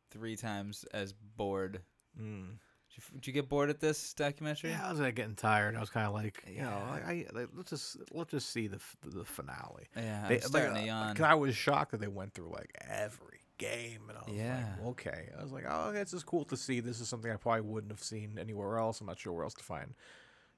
three 0.09 0.35
times 0.35 0.83
as 0.93 1.13
bored. 1.13 1.81
Mm. 2.19 2.57
Did 2.93 2.97
you, 2.97 3.03
did 3.15 3.27
you 3.27 3.33
get 3.33 3.47
bored 3.47 3.69
at 3.69 3.79
this 3.79 4.13
documentary? 4.13 4.71
Yeah, 4.71 4.85
I 4.87 4.91
was 4.91 4.99
like 4.99 5.15
getting 5.15 5.35
tired. 5.35 5.77
I 5.77 5.79
was 5.79 5.89
kind 5.89 6.05
of 6.07 6.13
like, 6.13 6.43
you 6.45 6.61
know, 6.61 6.69
Yeah. 6.69 7.01
I, 7.05 7.11
I 7.11 7.25
like, 7.31 7.47
let's 7.55 7.69
just 7.69 7.97
let's 8.11 8.31
just 8.31 8.49
see 8.49 8.67
the 8.67 8.79
the 9.05 9.23
finale. 9.23 9.87
Yeah, 9.95 10.27
They- 10.27 10.35
I'm 10.35 10.41
starting 10.41 10.73
like, 10.73 10.83
to 10.85 10.89
uh, 10.89 10.93
yawn. 11.05 11.15
'cause 11.15 11.23
I 11.25 11.33
was 11.35 11.55
shocked 11.55 11.91
that 11.91 12.01
they 12.01 12.09
went 12.09 12.33
through 12.33 12.49
like 12.51 12.75
every 12.89 13.39
game, 13.57 14.01
and 14.09 14.17
I 14.17 14.21
was 14.27 14.35
Yeah. 14.35 14.75
like, 14.79 14.87
okay. 14.89 15.29
I 15.39 15.41
was 15.43 15.53
like, 15.53 15.63
oh, 15.69 15.89
okay, 15.89 15.99
this 15.99 16.13
is 16.13 16.23
cool 16.23 16.43
to 16.45 16.57
see. 16.57 16.81
This 16.81 16.99
is 16.99 17.07
something 17.07 17.31
I 17.31 17.37
probably 17.37 17.61
wouldn't 17.61 17.91
have 17.93 18.03
seen 18.03 18.37
anywhere 18.37 18.77
else. 18.77 18.99
I'm 18.99 19.07
not 19.07 19.19
sure 19.19 19.31
where 19.31 19.43
else 19.45 19.53
to 19.53 19.63
find 19.63 19.93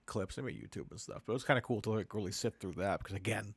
clips. 0.06 0.38
Maybe 0.38 0.54
YouTube 0.54 0.90
and 0.92 1.00
stuff. 1.00 1.22
But 1.26 1.34
it 1.34 1.36
was 1.36 1.44
kind 1.44 1.58
of 1.58 1.64
cool 1.64 1.82
to 1.82 1.92
like 1.92 2.14
really 2.14 2.32
sit 2.32 2.56
through 2.60 2.74
that 2.78 3.00
because 3.00 3.16
again. 3.16 3.56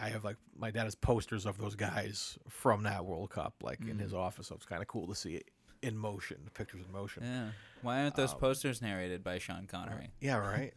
I 0.00 0.08
have 0.08 0.24
like 0.24 0.36
my 0.58 0.72
dad 0.72 0.82
has 0.84 0.96
posters 0.96 1.46
of 1.46 1.58
those 1.58 1.76
guys 1.76 2.36
from 2.48 2.82
that 2.84 3.04
World 3.04 3.30
Cup, 3.30 3.54
like 3.62 3.80
in 3.82 3.98
Mm. 3.98 4.00
his 4.00 4.12
office. 4.14 4.48
So 4.48 4.56
it's 4.56 4.64
kind 4.64 4.82
of 4.82 4.88
cool 4.88 5.06
to 5.06 5.14
see 5.14 5.34
it 5.36 5.48
in 5.80 5.96
motion, 5.96 6.38
the 6.44 6.50
pictures 6.50 6.84
in 6.84 6.92
motion. 6.92 7.22
Yeah. 7.22 7.50
Why 7.82 8.02
aren't 8.02 8.16
those 8.16 8.32
Um, 8.32 8.38
posters 8.40 8.82
narrated 8.82 9.22
by 9.22 9.38
Sean 9.38 9.66
Connery? 9.68 10.10
Yeah, 10.20 10.36
right. 10.38 10.72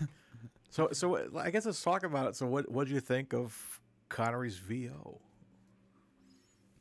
so, 0.70 0.88
so 0.92 1.36
I 1.38 1.50
guess 1.50 1.66
let's 1.66 1.82
talk 1.82 2.04
about 2.04 2.28
it. 2.28 2.36
So, 2.36 2.46
what 2.46 2.70
what 2.70 2.86
do 2.86 2.94
you 2.94 3.00
think 3.00 3.34
of 3.34 3.80
Connery's 4.08 4.56
VO? 4.56 5.20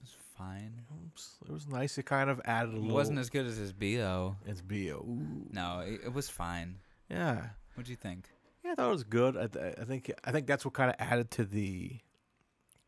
It's 0.01 0.15
fine. 0.37 0.81
Oops, 1.05 1.37
it 1.47 1.51
was 1.51 1.67
nice. 1.67 1.97
It 1.97 2.03
kind 2.05 2.29
of 2.29 2.39
added 2.45 2.69
a 2.69 2.71
It 2.71 2.75
little. 2.75 2.91
It 2.91 2.93
wasn't 2.93 3.19
as 3.19 3.29
good 3.29 3.45
as 3.45 3.57
his 3.57 3.73
bo. 3.73 4.37
It's 4.45 4.61
VO. 4.61 4.99
Ooh. 5.05 5.47
No, 5.51 5.79
it, 5.85 6.01
it 6.05 6.13
was 6.13 6.29
fine. 6.29 6.77
Yeah, 7.09 7.47
What'd 7.75 7.89
you 7.89 7.95
think? 7.95 8.29
yeah. 8.63 8.71
I 8.73 8.75
thought 8.75 8.87
it 8.89 8.91
was 8.91 9.03
good. 9.03 9.37
I, 9.37 9.47
th- 9.47 9.75
I 9.81 9.83
think 9.85 10.11
I 10.23 10.31
think 10.31 10.47
that's 10.47 10.65
what 10.65 10.73
kind 10.73 10.89
of 10.89 10.95
added 10.99 11.31
to 11.31 11.45
the 11.45 11.97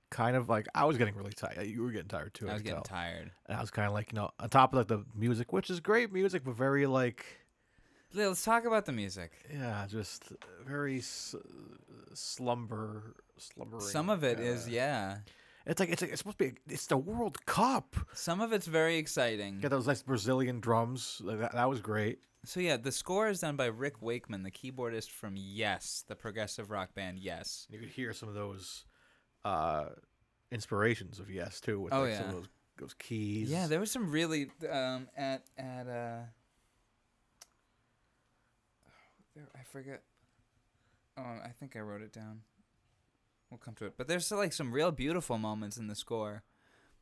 kind 0.09 0.35
of 0.35 0.49
like 0.49 0.67
I 0.75 0.85
was 0.85 0.97
getting 0.97 1.15
really 1.15 1.31
tired. 1.31 1.65
You 1.65 1.81
were 1.83 1.91
getting 1.91 2.07
tired 2.09 2.33
too. 2.33 2.47
I 2.49 2.53
was 2.53 2.61
could 2.61 2.65
getting 2.67 2.83
tell. 2.83 2.97
tired. 2.97 3.31
And 3.47 3.57
I 3.57 3.61
was 3.61 3.71
kind 3.71 3.87
of 3.87 3.93
like 3.93 4.11
you 4.11 4.17
know 4.17 4.29
on 4.39 4.49
top 4.49 4.73
of 4.73 4.77
like 4.79 4.87
the 4.87 5.05
music, 5.15 5.51
which 5.53 5.69
is 5.69 5.79
great 5.79 6.11
music, 6.13 6.43
but 6.43 6.55
very 6.55 6.85
like 6.85 7.25
Let's 8.13 8.43
talk 8.43 8.65
about 8.65 8.85
the 8.85 8.91
music. 8.91 9.31
yeah, 9.49 9.85
just 9.89 10.33
very 10.67 10.97
s- 10.99 11.33
slumber 12.13 13.15
slumbering. 13.37 13.81
Some 13.81 14.09
of 14.09 14.23
it 14.23 14.39
is, 14.39 14.67
uh, 14.67 14.71
yeah. 14.71 15.17
It's 15.65 15.79
like 15.79 15.89
it's 15.89 16.01
like, 16.01 16.11
it's 16.11 16.19
supposed 16.19 16.39
to 16.39 16.45
be. 16.51 16.53
It's 16.67 16.87
the 16.87 16.97
World 16.97 17.45
Cup. 17.45 17.95
Some 18.13 18.41
of 18.41 18.51
it's 18.51 18.65
very 18.67 18.97
exciting. 18.97 19.59
Get 19.59 19.69
those 19.69 19.87
nice 19.87 20.01
Brazilian 20.01 20.59
drums. 20.59 21.21
Like, 21.23 21.39
that, 21.39 21.53
that 21.53 21.69
was 21.69 21.79
great. 21.81 22.19
So 22.43 22.59
yeah, 22.59 22.77
the 22.77 22.91
score 22.91 23.29
is 23.29 23.39
done 23.39 23.55
by 23.55 23.67
Rick 23.67 24.01
Wakeman, 24.01 24.43
the 24.43 24.51
keyboardist 24.51 25.11
from 25.11 25.35
Yes, 25.35 26.03
the 26.07 26.15
progressive 26.15 26.71
rock 26.71 26.95
band 26.95 27.19
Yes. 27.19 27.67
You 27.69 27.79
could 27.79 27.89
hear 27.89 28.13
some 28.13 28.29
of 28.29 28.35
those 28.35 28.85
uh, 29.45 29.89
inspirations 30.51 31.19
of 31.19 31.29
Yes 31.29 31.59
too, 31.59 31.79
with 31.79 31.93
Oh, 31.93 32.03
like 32.03 32.15
some 32.15 32.27
of 32.27 32.33
those 32.33 32.47
those 32.77 32.93
keys. 32.95 33.49
Yeah, 33.51 33.67
there 33.67 33.79
was 33.79 33.91
some 33.91 34.11
really 34.11 34.49
um 34.69 35.07
at 35.15 35.43
at 35.57 35.87
uh 35.87 36.23
there, 39.35 39.47
I 39.55 39.63
forget. 39.71 40.01
Oh, 41.17 41.21
I 41.21 41.49
think 41.59 41.75
I 41.75 41.79
wrote 41.79 42.01
it 42.01 42.11
down. 42.11 42.41
We'll 43.49 43.59
come 43.59 43.75
to 43.75 43.85
it. 43.85 43.93
But 43.97 44.07
there's 44.07 44.31
like 44.31 44.53
some 44.53 44.71
real 44.71 44.91
beautiful 44.91 45.37
moments 45.37 45.77
in 45.77 45.87
the 45.87 45.95
score. 45.95 46.43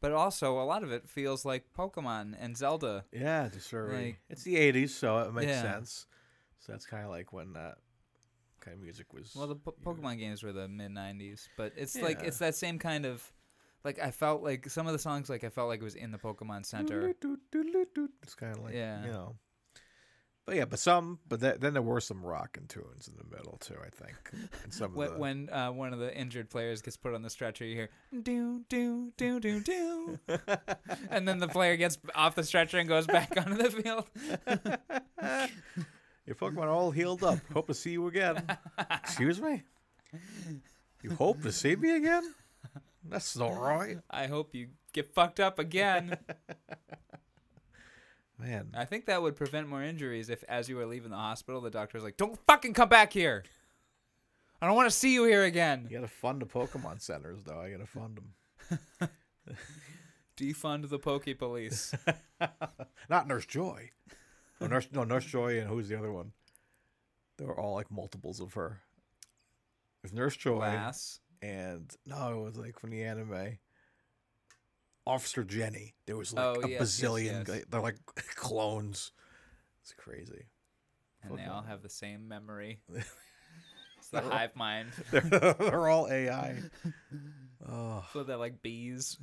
But 0.02 0.14
also 0.14 0.60
a 0.60 0.64
lot 0.64 0.84
of 0.84 0.92
it 0.92 1.10
feels 1.10 1.44
like 1.46 1.66
Pokemon 1.78 2.36
and 2.40 2.56
Zelda. 2.56 3.06
yeah. 3.12 3.50
Like- 4.06 4.20
it's 4.30 4.44
the 4.44 4.56
'80s, 4.56 4.90
so 4.92 5.18
it 5.20 5.34
makes 5.34 5.48
Yeah. 5.48 5.62
sense. 5.62 6.08
So 6.60 6.72
that's 6.72 6.86
kind 6.86 7.04
of 7.04 7.10
like 7.10 7.34
when 7.34 7.54
that 7.54 7.78
kind 8.62 8.76
of 8.76 8.82
music 8.84 9.14
was. 9.14 9.34
Well, 9.36 9.48
the 9.48 9.56
po- 9.56 9.76
you 9.78 9.86
know, 9.86 9.92
Pokemon 9.94 10.18
games 10.20 10.44
were 10.44 10.54
the 10.54 10.68
mid 10.68 10.92
'90s, 10.92 11.48
but 11.58 11.74
it's 11.76 11.96
like 11.96 12.22
it's 12.24 12.38
that 12.40 12.56
same 12.56 12.80
kind 12.80 13.06
of 13.06 13.32
like 13.84 14.00
I 14.00 14.12
felt 14.12 14.42
like 14.44 14.70
some 14.70 14.88
of 14.88 14.94
the 14.94 15.00
songs 15.00 15.30
like 15.30 15.44
I 15.44 15.50
felt 15.50 15.68
like 15.70 15.80
it 15.82 15.84
was 15.84 15.96
in 15.96 16.12
the 16.12 16.18
Pokemon 16.18 16.66
Center. 16.66 17.14
It's 18.24 18.36
kind 18.36 18.56
of 18.58 18.64
like 18.64 18.74
Yeah. 18.74 19.06
you 19.06 19.12
know. 19.12 19.36
Yeah, 20.52 20.66
but 20.66 20.80
some, 20.80 21.20
but 21.28 21.40
th- 21.42 21.58
then 21.60 21.74
there 21.74 21.82
were 21.82 22.02
some 22.02 22.24
rockin' 22.24 22.68
tunes 22.68 23.08
in 23.08 23.16
the 23.18 23.36
middle 23.36 23.58
too. 23.60 23.76
I 23.82 23.90
think, 23.90 24.16
and 24.64 24.74
some 24.74 24.94
When, 24.94 25.08
of 25.08 25.14
the, 25.14 25.20
when 25.20 25.50
uh, 25.50 25.72
one 25.72 25.94
of 25.94 26.00
the 26.00 26.16
injured 26.16 26.50
players 26.50 26.82
gets 26.82 26.98
put 26.98 27.14
on 27.14 27.22
the 27.22 27.30
stretcher, 27.30 27.66
you 27.66 27.76
hear 27.76 27.90
do 28.24 28.62
do 28.70 29.12
do 29.18 29.40
do 29.40 29.60
do, 29.62 30.20
and 31.10 31.28
then 31.28 31.40
the 31.40 31.48
player 31.48 31.76
gets 31.78 31.98
off 32.16 32.36
the 32.36 32.44
stretcher 32.44 32.78
and 32.78 32.88
goes 32.90 33.08
back 33.08 33.34
onto 33.38 33.56
the 33.56 33.70
field. 33.70 34.06
your 36.26 36.36
Pokemon 36.36 36.68
all 36.68 36.92
healed 36.92 37.24
up. 37.24 37.40
Hope 37.54 37.68
to 37.68 37.74
see 37.74 37.92
you 37.92 38.08
again. 38.08 38.44
Excuse 39.04 39.42
me. 39.42 39.64
You 41.02 41.12
hope 41.12 41.42
to 41.44 41.52
see 41.52 41.76
me 41.76 41.96
again? 41.96 42.34
That's 43.04 43.38
not 43.38 43.60
right, 43.60 43.98
I 44.10 44.28
hope 44.28 44.54
you 44.54 44.68
get 44.94 45.14
fucked 45.14 45.40
up 45.40 45.60
again. 45.60 46.18
man. 48.39 48.69
I 48.75 48.86
think 48.86 49.06
that 49.06 49.21
would 49.21 49.36
prevent 49.36 49.67
more 49.67 49.84
injuries 49.84 50.30
if, 50.30 50.43
as 50.47 50.69
you 50.69 50.75
were 50.75 50.86
leaving 50.86 51.12
the 51.12 51.17
hospital, 51.17 51.62
the 51.62 51.69
doctor 51.69 51.97
was 51.97 52.04
like, 52.04 52.17
"Don't 52.17 52.38
fucking 52.47 52.73
come 52.73 52.89
back 52.89 53.13
here. 53.13 53.43
I 54.62 54.67
don't 54.67 54.75
want 54.75 54.89
to 54.89 54.95
see 54.95 55.13
you 55.13 55.23
here 55.25 55.43
again." 55.43 55.88
You 55.89 55.97
gotta 55.97 56.08
fund 56.08 56.41
the 56.41 56.45
Pokemon 56.45 57.02
centers, 57.02 57.43
though. 57.43 57.60
I 57.60 57.69
gotta 57.71 57.86
fund 57.86 58.17
them. 58.17 59.10
Defund 60.38 60.89
the 60.89 60.99
Poke 60.99 61.38
Police. 61.38 61.93
Not 63.10 63.28
Nurse 63.28 63.45
Joy. 63.45 63.91
No, 64.62 64.67
Nurse, 64.67 64.88
no, 64.91 65.04
Nurse 65.04 65.25
Joy, 65.25 65.60
and 65.60 65.67
who's 65.67 65.89
the 65.89 65.97
other 65.97 66.12
one? 66.12 66.32
They 67.38 67.45
were 67.45 67.60
all 67.60 67.75
like 67.75 67.91
multiples 67.91 68.39
of 68.39 68.54
her. 68.54 68.80
There's 70.02 70.13
Nurse 70.13 70.36
Joy, 70.38 70.60
Lass. 70.60 71.19
and 71.41 71.93
no, 72.06 72.39
it 72.41 72.43
was 72.43 72.58
like 72.58 72.80
from 72.80 72.91
the 72.91 73.04
anime. 73.04 73.58
Officer 75.10 75.43
Jenny. 75.43 75.95
There 76.06 76.15
was 76.17 76.34
like 76.34 76.45
Oh, 76.45 76.62
a 76.62 76.67
yes, 76.69 76.80
yes, 76.80 76.82
bazillion. 77.02 77.24
yes. 77.26 77.43
guy- 77.48 77.63
They're 77.69 77.82
like 77.82 77.98
clones. 78.36 79.12
It's 79.84 79.93
crazy. 79.93 80.45
And 81.24 81.38
they 81.38 81.45
all 81.45 81.63
have 81.63 81.82
the 81.82 81.89
same 81.89 82.28
memory. 82.28 82.80
It's 83.98 84.10
the 84.12 84.22
hive 84.22 84.56
mind. 84.56 84.88
They're, 85.12 85.22
they're 85.22 85.89
all 85.89 86.08
AI. 86.10 86.56
Oh, 87.67 88.04
So 88.13 88.24
they're 88.24 88.38
like 88.38 88.62
bees. 88.62 89.17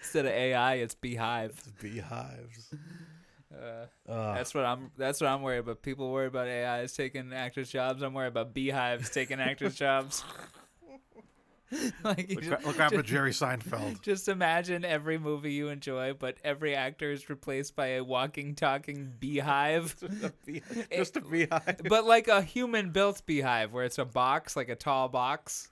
Instead 0.00 0.26
of 0.26 0.32
AI, 0.32 0.74
it's 0.74 0.94
beehive. 0.94 1.50
it's 1.56 1.68
beehives. 1.82 2.74
Uh, 3.54 3.86
Uh, 4.10 4.34
that's 4.34 4.52
what 4.54 4.64
I'm. 4.64 4.90
That's 4.98 5.20
what 5.20 5.28
I'm 5.30 5.42
worried 5.42 5.58
about. 5.60 5.82
People 5.82 6.10
worry 6.12 6.26
about 6.26 6.48
AIs 6.48 6.92
taking 6.92 7.32
actors' 7.32 7.70
jobs. 7.70 8.02
I'm 8.02 8.12
worried 8.12 8.28
about 8.28 8.52
beehives 8.52 9.08
taking 9.10 9.40
actors' 9.40 9.76
jobs. 9.76 10.24
like 12.04 12.30
look, 12.30 12.42
just, 12.42 12.66
look 12.66 12.80
out 12.80 12.92
for 12.92 13.02
Jerry 13.02 13.30
Seinfeld. 13.30 14.00
just 14.02 14.28
imagine 14.28 14.84
every 14.84 15.18
movie 15.18 15.52
you 15.52 15.68
enjoy, 15.68 16.12
but 16.14 16.36
every 16.44 16.74
actor 16.74 17.10
is 17.10 17.28
replaced 17.28 17.76
by 17.76 17.86
a 17.88 18.04
walking, 18.04 18.54
talking 18.54 19.12
beehive. 19.18 19.96
Just 20.00 20.24
a, 20.24 20.32
bee, 20.44 20.62
just 20.92 21.16
a 21.16 21.20
beehive. 21.20 21.80
but 21.88 22.04
like 22.04 22.28
a 22.28 22.42
human 22.42 22.90
built 22.90 23.24
beehive 23.26 23.72
where 23.72 23.84
it's 23.84 23.98
a 23.98 24.04
box 24.04 24.56
like 24.56 24.68
a 24.68 24.76
tall 24.76 25.08
box 25.08 25.70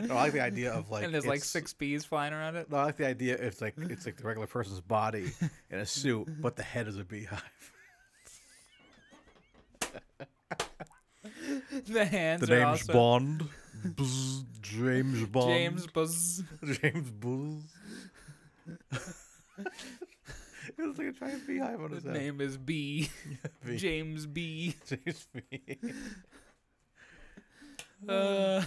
No, 0.00 0.14
I 0.16 0.24
like 0.24 0.32
the 0.32 0.42
idea 0.42 0.72
of 0.72 0.90
like 0.90 1.04
and 1.04 1.12
there's 1.12 1.26
like 1.26 1.42
six 1.44 1.72
bees 1.72 2.04
flying 2.04 2.32
around 2.32 2.56
it 2.56 2.70
No, 2.70 2.78
I 2.78 2.84
like 2.84 2.96
the 2.96 3.06
idea. 3.06 3.34
It's 3.34 3.60
like 3.60 3.74
it's 3.78 4.06
like 4.06 4.16
the 4.16 4.24
regular 4.24 4.46
person's 4.46 4.80
body 4.80 5.32
in 5.70 5.78
a 5.78 5.86
suit, 5.86 6.28
but 6.40 6.56
the 6.56 6.62
head 6.62 6.88
is 6.88 6.98
a 6.98 7.04
beehive. 7.04 7.42
the 11.86 12.04
hands 12.04 12.40
The 12.42 12.54
name's 12.54 12.64
also 12.88 12.92
Bond. 12.92 13.48
Bzz, 13.84 14.44
James 14.62 15.24
Bond. 15.26 15.48
james 15.50 15.86
buzz 15.88 16.42
James 16.80 17.10
Buzz. 17.10 17.62
it's 20.78 20.98
like 20.98 21.08
a 21.08 21.12
giant 21.12 21.46
beehive 21.46 21.80
on 21.80 21.90
his 21.90 22.02
his 22.02 22.12
head. 22.12 22.20
name 22.22 22.40
is 22.40 22.56
b 22.56 23.08
Bee- 23.66 23.76
james 23.76 24.26
b 24.26 24.74
James 24.86 25.26
B. 25.32 25.78
uh, 28.08 28.62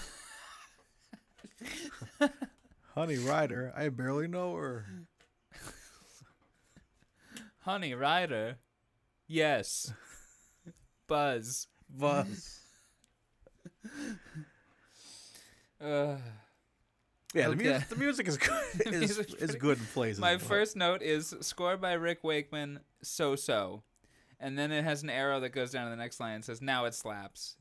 Honey 2.94 3.18
Ryder. 3.18 3.74
I 3.76 3.90
barely 3.90 4.28
know 4.28 4.56
her. 4.56 4.86
honey 7.60 7.94
ryder 7.96 8.58
yes 9.28 9.92
buzz 11.08 11.68
Buzz. 11.90 12.60
Uh, 15.86 16.18
Yeah, 17.34 17.50
the, 17.50 17.56
music, 17.56 17.90
the 17.90 17.96
music 17.96 18.28
is 18.28 18.38
good. 18.38 18.54
Is, 18.94 19.18
is 19.18 19.56
good 19.56 19.78
in 19.78 19.86
places. 19.88 20.20
my 20.20 20.38
first 20.38 20.76
note 20.76 21.02
is 21.02 21.34
scored 21.42 21.82
by 21.82 21.94
rick 21.94 22.24
wakeman 22.24 22.80
so 23.02 23.36
so 23.36 23.84
and 24.40 24.58
then 24.58 24.72
it 24.72 24.84
has 24.84 25.04
an 25.04 25.10
arrow 25.10 25.40
that 25.40 25.50
goes 25.50 25.72
down 25.72 25.86
to 25.86 25.90
the 25.90 25.96
next 25.96 26.20
line 26.20 26.36
and 26.36 26.46
says 26.46 26.62
now 26.62 26.86
it 26.86 26.94
slaps 26.94 27.56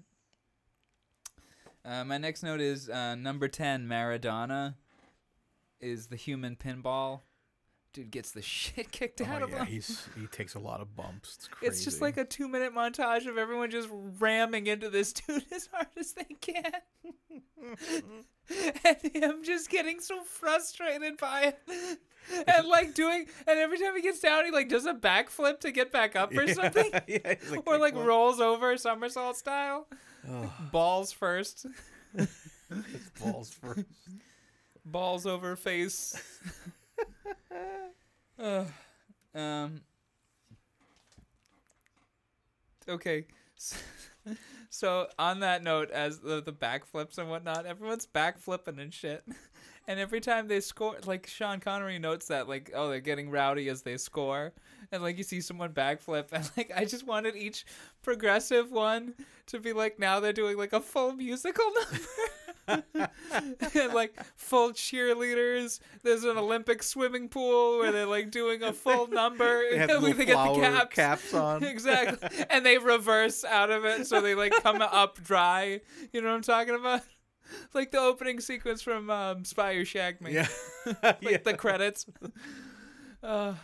uh, 1.85 2.05
my 2.05 2.19
next 2.19 2.43
note 2.43 2.61
is 2.61 2.89
uh, 2.89 3.15
number 3.15 3.49
10 3.49 3.87
maradona 3.87 4.75
is 5.81 6.07
the 6.07 6.17
human 6.17 6.57
pinball 6.57 7.21
dude 7.93 8.11
gets 8.11 8.31
the 8.33 8.43
shit 8.55 8.91
kicked 8.91 9.21
Oh, 9.21 9.25
out 9.27 9.43
of 9.43 9.51
yeah, 9.51 9.59
him 9.61 9.67
he's 9.67 10.09
he 10.19 10.27
takes 10.27 10.55
a 10.55 10.59
lot 10.59 10.81
of 10.81 10.97
bumps. 10.97 11.35
It's 11.37 11.49
crazy. 11.49 11.71
it's 11.71 11.85
just 11.85 12.01
like 12.01 12.17
a 12.17 12.25
two 12.25 12.49
minute 12.49 12.75
montage 12.75 13.27
of 13.29 13.39
everyone 13.39 13.71
just 13.71 13.89
ramming 13.93 14.67
into 14.67 14.89
this 14.91 15.13
dude 15.27 15.45
as 15.55 15.69
hard 15.73 15.87
as 15.99 16.13
they 16.13 16.25
can 16.41 16.73
and 18.85 19.15
him 19.15 19.43
just 19.45 19.71
getting 19.71 20.01
so 20.01 20.23
frustrated 20.23 21.17
by 21.19 21.55
it. 21.69 21.99
And 22.49 22.67
like 22.67 22.95
doing 22.95 23.27
and 23.47 23.59
every 23.59 23.79
time 23.79 23.95
he 23.97 24.03
gets 24.03 24.21
down 24.21 24.47
he 24.47 24.51
like 24.51 24.69
does 24.69 24.87
a 24.87 24.95
backflip 24.95 25.61
to 25.61 25.71
get 25.71 25.93
back 25.93 26.17
up 26.17 26.35
or 26.37 26.45
Yeah, 26.45 26.55
something. 26.55 26.91
Yeah, 27.07 27.35
he's 27.41 27.59
or 27.67 27.79
like 27.79 27.95
rolls 27.95 28.41
over 28.41 28.77
somersault 28.79 29.37
style. 29.37 29.87
Oh, 30.29 30.51
balls 30.73 31.13
first. 31.13 31.67
Balls 33.21 33.53
first. 33.53 33.85
balls 34.87 35.27
over 35.27 35.55
face. 35.57 36.21
Ugh. 38.39 38.67
um. 39.35 39.81
Okay. 42.89 43.27
So 43.57 43.77
on 45.19 45.41
that 45.41 45.63
note 45.63 45.91
as 45.91 46.19
the, 46.19 46.43
the 46.43 46.53
backflips 46.53 47.19
and 47.19 47.31
whatnot 47.31 47.67
everyone's 47.67 48.07
backflipping 48.07 48.81
and 48.81 48.93
shit. 48.93 49.25
And 49.87 50.01
every 50.01 50.23
time 50.23 50.49
they 50.49 50.61
score 50.61 50.97
like 51.05 51.27
sean 51.27 51.61
connery 51.61 51.99
notes 51.99 52.29
that 52.29 52.49
like 52.49 52.71
oh 52.75 52.89
they're 52.89 53.01
getting 53.01 53.29
rowdy 53.29 53.69
as 53.69 53.83
they 53.83 53.99
score. 53.99 54.55
And 54.91 55.03
like 55.03 55.19
you 55.19 55.25
see 55.25 55.43
someone 55.43 55.75
backflip 55.75 56.33
and 56.33 56.51
like 56.57 56.73
i 56.75 56.87
just 56.87 57.07
wanted 57.07 57.37
each 57.37 57.67
progressive 58.03 58.71
one 58.73 59.13
to 59.49 59.59
be 59.59 59.75
like 59.75 59.99
now 59.99 60.21
they're 60.21 60.33
doing 60.33 60.57
like 60.57 60.73
a 60.73 60.81
full 60.81 61.13
musical 61.13 61.67
number 61.75 62.07
and 62.69 62.85
like 63.95 64.19
full 64.37 64.73
cheerleaders. 64.73 65.81
There's 66.03 66.25
an 66.25 66.37
Olympic 66.39 66.83
swimming 66.83 67.29
pool 67.29 67.79
where 67.79 67.93
they're 67.93 68.07
like 68.07 68.31
doing 68.31 68.63
a 68.63 68.73
full 68.73 69.07
number. 69.09 69.63
They 69.71 69.79
have 69.79 69.91
and 69.91 70.03
little 70.03 70.19
they 70.19 70.25
get 70.27 70.55
the 70.55 70.61
caps. 70.61 70.95
caps 70.95 71.35
on. 71.35 71.65
exactly. 71.65 72.29
And 72.51 72.65
they 72.65 72.79
reverse 72.79 73.45
out 73.45 73.71
of 73.71 73.85
it 73.85 74.07
so 74.07 74.21
they 74.21 74.35
like 74.35 74.53
come 74.63 74.81
up 74.83 75.23
dry. 75.23 75.81
You 76.13 76.21
know 76.23 76.29
what 76.29 76.35
I'm 76.37 76.43
talking 76.43 76.75
about? 76.75 77.03
Like 77.73 77.91
the 77.91 77.99
opening 77.99 78.41
sequence 78.41 78.83
from 78.83 79.11
um, 79.11 79.45
Spy 79.45 79.75
Who 79.75 79.85
Shagged 79.85 80.21
Me. 80.21 80.33
Yeah. 80.35 80.49
Like 81.03 81.19
yeah. 81.23 81.37
the 81.45 81.55
credits. 81.55 82.07
Uh, 83.23 83.55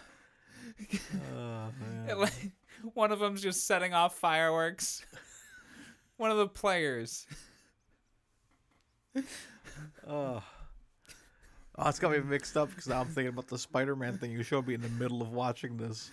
Oh, 1.36 1.68
man. 1.78 2.06
and, 2.08 2.20
like, 2.20 2.52
one 2.94 3.12
of 3.12 3.18
them's 3.18 3.42
just 3.42 3.66
setting 3.66 3.92
off 3.92 4.16
fireworks. 4.16 5.04
One 6.16 6.30
of 6.30 6.38
the 6.38 6.46
players 6.48 7.26
Oh. 10.06 10.42
Oh, 11.78 11.88
it's 11.88 11.98
got 11.98 12.10
me 12.12 12.18
mixed 12.20 12.56
up 12.56 12.68
because 12.68 12.88
now 12.88 13.00
I'm 13.00 13.06
thinking 13.06 13.28
about 13.28 13.46
the 13.48 13.56
Spider-Man 13.58 14.18
thing 14.18 14.32
you 14.32 14.42
showed 14.42 14.66
me 14.66 14.74
in 14.74 14.82
the 14.82 14.88
middle 14.90 15.22
of 15.22 15.32
watching 15.32 15.76
this. 15.78 16.10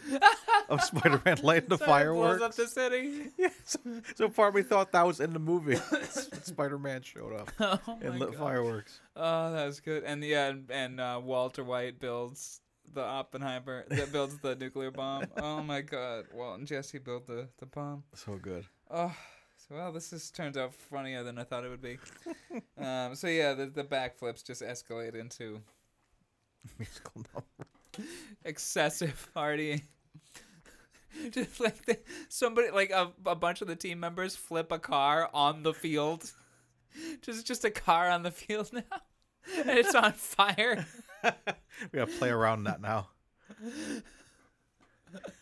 of 0.70 0.82
Spider-Man 0.84 1.40
lighting 1.44 1.68
the 1.70 1.78
blows 1.78 1.88
fireworks. 1.88 2.42
up 2.42 2.56
the 2.56 2.68
city. 2.68 3.32
Yeah, 3.38 3.50
so, 3.66 3.80
so 4.16 4.30
part 4.30 4.50
of 4.50 4.56
me 4.56 4.62
thought 4.64 4.92
that 4.94 5.06
was 5.06 5.20
in 5.20 5.34
the 5.34 5.40
movie. 5.40 5.76
Spider-Man 6.44 7.02
showed 7.02 7.34
up 7.34 7.52
Oh 7.60 7.80
and 8.02 8.18
lit 8.20 8.32
God. 8.32 8.40
fireworks. 8.40 9.02
Oh, 9.16 9.52
that 9.52 9.66
was 9.66 9.80
good. 9.82 10.04
And 10.04 10.24
yeah, 10.24 10.48
and, 10.50 10.72
and 10.72 11.02
uh, 11.02 11.20
Walter 11.22 11.64
White 11.66 12.00
builds 12.00 12.62
the 12.94 13.02
Oppenheimer 13.02 13.84
that 13.90 14.14
builds 14.14 14.38
the 14.40 14.56
nuclear 14.56 14.92
bomb. 14.92 15.26
Oh 15.36 15.62
my 15.62 15.82
God, 15.82 16.26
Walt 16.34 16.60
and 16.60 16.68
Jesse 16.68 17.00
build 17.00 17.28
the 17.28 17.50
the 17.60 17.66
bomb. 17.66 18.04
So 18.14 18.38
good. 18.42 18.66
Oh, 18.90 19.10
so, 19.10 19.14
well, 19.70 19.92
this 19.92 20.14
is 20.14 20.32
turns 20.32 20.58
out 20.58 20.74
funnier 20.74 21.24
than 21.24 21.38
I 21.38 21.44
thought 21.44 21.66
it 21.66 21.70
would 21.70 21.82
be. 21.82 21.98
um, 22.78 23.16
so 23.16 23.28
yeah, 23.28 23.54
the 23.54 23.66
the 23.68 23.84
backflips 23.84 24.46
just 24.46 24.62
escalate 24.62 25.16
into 25.16 25.62
Musical 26.78 27.24
number. 27.34 28.10
excessive 28.46 29.30
partying. 29.36 29.82
just 31.32 31.60
like 31.60 31.86
the, 31.86 31.98
somebody, 32.30 32.70
like 32.72 32.92
a, 32.92 33.12
a 33.26 33.36
bunch 33.36 33.62
of 33.62 33.68
the 33.68 33.76
team 33.76 34.00
members 34.00 34.36
flip 34.36 34.72
a 34.72 34.80
car 34.80 35.30
on 35.34 35.64
the 35.64 35.74
field. 35.74 36.32
just 37.22 37.46
just 37.46 37.66
a 37.66 37.72
car 37.72 38.10
on 38.10 38.24
the 38.24 38.32
field 38.32 38.72
now, 38.74 38.82
and 39.58 39.70
it's 39.70 39.96
on 39.96 40.14
fire. 40.14 40.86
we 41.24 42.00
gotta 42.00 42.12
play 42.12 42.30
around 42.30 42.66
that 42.66 42.82
now. 42.82 43.10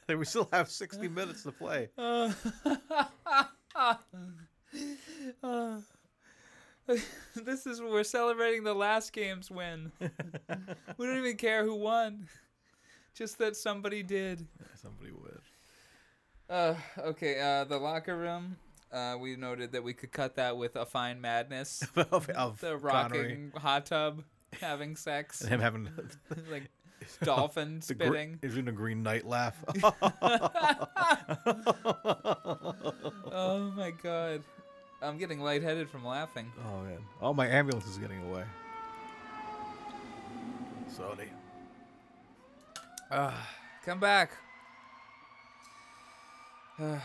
We 0.08 0.24
still 0.26 0.48
have 0.54 0.70
60 0.70 1.08
minutes 1.08 1.44
to 1.44 1.52
play. 1.52 1.90
Uh, 3.76 3.96
uh, 5.44 5.78
this 7.36 7.68
is 7.68 7.82
we're 7.82 8.04
celebrating 8.04 8.64
the 8.64 8.74
last 8.74 9.12
game's 9.12 9.52
win. 9.52 9.92
we 10.00 11.06
don't 11.06 11.18
even 11.18 11.36
care 11.36 11.64
who 11.64 11.76
won, 11.76 12.28
just 13.14 13.38
that 13.40 13.56
somebody 13.56 14.04
did. 14.04 14.48
Somebody 14.82 15.12
would. 15.12 15.42
Uh, 16.50 16.76
okay. 17.00 17.40
Uh, 17.40 17.64
the 17.66 17.78
locker 17.78 18.18
room. 18.18 18.58
Uh, 18.92 19.18
we 19.20 19.36
noted 19.36 19.74
that 19.74 19.84
we 19.84 19.94
could 19.94 20.12
cut 20.12 20.36
that 20.36 20.56
with 20.56 20.78
a 20.78 20.86
fine 20.86 21.20
madness. 21.20 21.84
of, 22.12 22.30
of 22.30 22.60
The 22.62 22.78
Connery 22.78 23.20
rocking 23.20 23.52
hot 23.58 23.88
tub, 23.88 24.24
having 24.62 24.96
sex, 24.96 25.42
and 25.42 25.50
him 25.50 25.60
having 25.60 25.90
like 26.50 26.70
dolphin 27.24 27.82
the 27.88 27.94
gr- 27.94 28.06
spitting. 28.06 28.39
he's 28.41 28.54
doing 28.54 28.68
a 28.68 28.72
Green 28.72 29.04
Knight 29.04 29.26
laugh. 29.26 29.56
Oh 33.38 33.70
my 33.76 33.91
god. 33.91 34.44
I'm 35.02 35.18
getting 35.18 35.41
lightheaded 35.41 35.89
from 35.89 36.06
laughing. 36.06 36.52
Oh 36.65 36.82
man! 36.84 37.00
Oh, 37.22 37.34
my 37.34 37.48
ambulance 37.48 37.86
is 37.86 37.98
getting 37.98 38.24
away. 38.24 38.46
Sorry. 40.88 41.30
Uh, 43.12 43.34
come 43.84 44.00
back. 44.00 44.32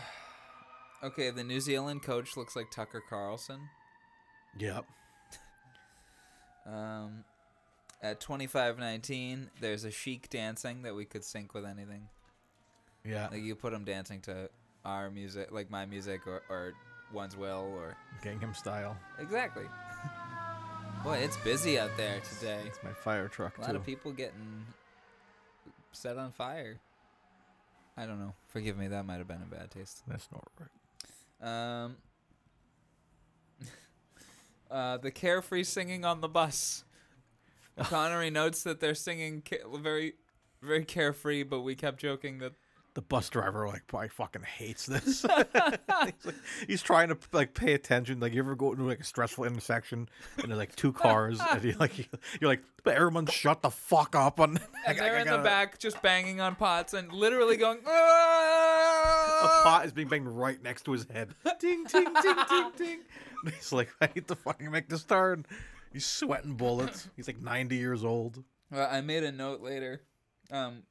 okay, 1.03 1.31
the 1.31 1.43
New 1.43 1.59
Zealand 1.59 2.01
coach 2.01 2.37
looks 2.37 2.55
like 2.55 2.71
Tucker 2.71 3.03
Carlson. 3.07 3.59
Yep. 4.57 4.85
Um, 6.65 7.25
at 8.01 8.19
25:19, 8.19 9.49
there's 9.59 9.83
a 9.83 9.91
chic 9.91 10.29
dancing 10.29 10.81
that 10.83 10.95
we 10.95 11.05
could 11.05 11.23
sync 11.23 11.53
with 11.53 11.65
anything. 11.65 12.09
Yeah. 13.05 13.27
Like 13.31 13.41
you 13.41 13.55
put 13.55 13.71
them 13.71 13.83
dancing 13.83 14.21
to 14.21 14.49
our 14.85 15.09
music, 15.09 15.51
like 15.51 15.69
my 15.69 15.85
music, 15.85 16.25
or, 16.27 16.41
or 16.49 16.73
one's 17.13 17.35
will, 17.37 17.71
or 17.75 17.95
Gangnam 18.23 18.55
Style. 18.55 18.97
exactly. 19.19 19.65
Boy, 21.03 21.17
it's 21.17 21.37
busy 21.37 21.79
out 21.79 21.89
there 21.97 22.19
today. 22.39 22.59
It's 22.67 22.77
my 22.83 22.93
fire 22.93 23.27
truck 23.27 23.57
A 23.57 23.61
lot 23.61 23.69
too. 23.71 23.77
of 23.77 23.85
people 23.85 24.11
getting 24.11 24.65
set 25.91 26.17
on 26.17 26.31
fire. 26.31 26.79
I 27.97 28.05
don't 28.05 28.19
know. 28.19 28.33
Forgive 28.49 28.77
me, 28.77 28.87
that 28.87 29.05
might 29.05 29.17
have 29.17 29.27
been 29.27 29.41
a 29.41 29.55
bad 29.55 29.71
taste. 29.71 30.03
That's 30.07 30.27
not 30.31 30.47
right. 30.59 31.83
Um, 31.83 31.97
uh, 34.71 34.97
the 34.97 35.09
carefree 35.11 35.63
singing 35.63 36.05
on 36.05 36.21
the 36.21 36.29
bus. 36.29 36.83
Connery 37.83 38.29
notes 38.29 38.63
that 38.63 38.79
they're 38.79 38.95
singing 38.95 39.43
ca- 39.47 39.67
very, 39.77 40.13
very 40.61 40.85
carefree, 40.85 41.43
but 41.43 41.61
we 41.61 41.75
kept 41.75 41.99
joking 41.99 42.39
that 42.39 42.53
The 42.93 43.01
bus 43.01 43.29
driver 43.29 43.67
like 43.67 43.87
probably 43.87 44.09
fucking 44.09 44.43
hates 44.43 44.85
this. 44.85 45.05
he's, 45.05 45.23
like, 46.25 46.35
he's 46.67 46.81
trying 46.81 47.09
to 47.09 47.17
like 47.31 47.53
pay 47.53 47.73
attention. 47.73 48.19
Like 48.19 48.33
you 48.33 48.39
ever 48.41 48.55
go 48.55 48.71
into 48.73 48.83
like 48.83 48.99
a 48.99 49.03
stressful 49.03 49.45
intersection 49.45 50.09
and 50.37 50.47
there's 50.49 50.57
like 50.57 50.75
two 50.75 50.91
cars 50.91 51.39
and 51.51 51.63
you 51.63 51.73
like 51.79 51.97
you're 51.97 52.49
like, 52.49 52.63
but 52.83 52.95
everyone 52.95 53.27
shut 53.27 53.61
the 53.61 53.69
fuck 53.69 54.15
up 54.15 54.39
on. 54.39 54.59
and 54.87 54.97
they're 54.97 55.19
in 55.19 55.27
the 55.27 55.37
back 55.37 55.79
just 55.79 56.01
banging 56.01 56.41
on 56.41 56.55
pots 56.55 56.93
and 56.93 57.11
literally 57.13 57.55
going. 57.57 57.77
A 57.79 57.89
"Ah!" 57.89 59.61
pot 59.63 59.85
is 59.85 59.93
being 59.93 60.07
banged 60.07 60.27
right 60.27 60.61
next 60.61 60.83
to 60.83 60.91
his 60.91 61.05
head. 61.09 61.33
Ding 61.59 61.85
ding 61.85 62.13
ding 62.21 62.35
ding 62.49 62.71
ding. 62.77 62.99
And 63.43 63.53
he's 63.53 63.71
like, 63.71 63.89
I 64.01 64.09
need 64.13 64.27
to 64.27 64.35
fucking 64.35 64.69
make 64.69 64.89
this 64.89 65.03
turn. 65.03 65.45
He's 65.91 66.05
sweating 66.05 66.53
bullets. 66.53 67.09
He's 67.15 67.27
like 67.27 67.41
90 67.41 67.75
years 67.75 68.03
old. 68.03 68.43
Well, 68.71 68.87
I 68.89 69.01
made 69.01 69.23
a 69.23 69.31
note 69.31 69.61
later. 69.61 70.01
Um, 70.51 70.83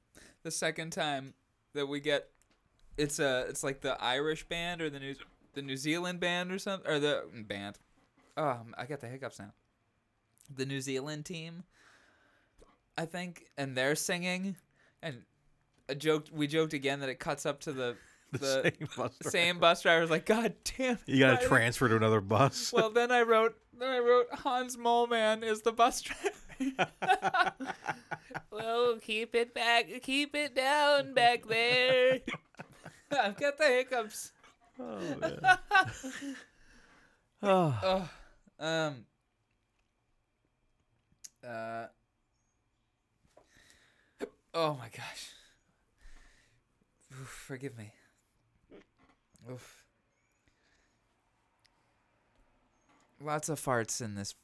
the 0.43 0.51
second 0.51 0.91
time 0.91 1.35
that 1.75 1.87
we 1.87 2.01
get, 2.01 2.29
it's 2.97 3.19
a, 3.19 3.47
it's 3.49 3.63
like 3.65 3.81
the 3.81 4.01
Irish 4.03 4.47
band 4.49 4.83
or 4.83 4.91
the 4.91 5.01
New, 5.01 5.15
the 5.55 5.63
New 5.63 5.77
Zealand 5.77 6.21
band 6.21 6.53
or 6.53 6.59
something, 6.59 6.91
or 6.91 6.99
the 6.99 7.25
band. 7.47 7.79
Oh, 8.37 8.59
I 8.77 8.87
got 8.87 9.01
the 9.01 9.09
hiccups 9.09 9.39
now. 9.39 9.53
The 10.55 10.67
New 10.67 10.81
Zealand 10.81 11.25
team, 11.25 11.65
I 12.99 13.07
think, 13.07 13.47
and 13.57 13.77
they're 13.77 13.95
singing, 13.95 14.57
and 15.03 15.23
a 15.89 15.95
joke. 15.95 16.27
We 16.33 16.47
joked 16.47 16.73
again 16.73 17.01
that 17.01 17.09
it 17.09 17.19
cuts 17.19 17.47
up 17.47 17.61
to 17.61 17.73
the 17.73 17.97
The, 18.33 18.39
the 18.39 18.71
same 18.71 18.89
bus 18.97 19.19
driver. 19.19 19.31
same 19.31 19.59
bus 19.59 19.83
driver's 19.83 20.11
like, 20.11 20.27
God 20.27 20.55
damn. 20.77 20.99
You 21.07 21.19
gotta 21.19 21.47
transfer 21.47 21.89
to 21.89 21.97
another 21.97 22.21
bus. 22.21 22.73
Well, 22.73 22.91
then 22.95 23.11
I 23.11 23.23
wrote, 23.23 23.57
then 23.79 23.89
I 23.89 23.99
wrote 23.99 24.27
Hans 24.33 24.77
Moleman 24.77 25.43
is 25.43 25.63
the 25.63 25.73
bus 25.73 26.03
driver. 26.03 27.53
well, 28.51 28.97
keep 29.01 29.35
it 29.35 29.55
back, 29.55 29.87
keep 30.03 30.35
it 30.35 30.55
down 30.55 31.15
back 31.15 31.47
there. 31.47 32.21
I've 33.11 33.37
got 33.37 33.59
the 33.59 33.65
hiccups. 33.65 34.33
oh, 34.79 35.17
man. 35.21 35.59
Oh, 37.43 38.09
um, 38.59 39.07
uh, 41.47 41.87
oh 44.55 44.75
my 44.75 44.89
gosh. 44.95 45.31
Oof, 47.13 47.29
forgive 47.47 47.77
me. 47.77 47.93
Oof. 49.51 49.85
Lots 53.23 53.49
of 53.49 53.61
farts 53.61 54.01
in 54.01 54.15
this 54.15 54.35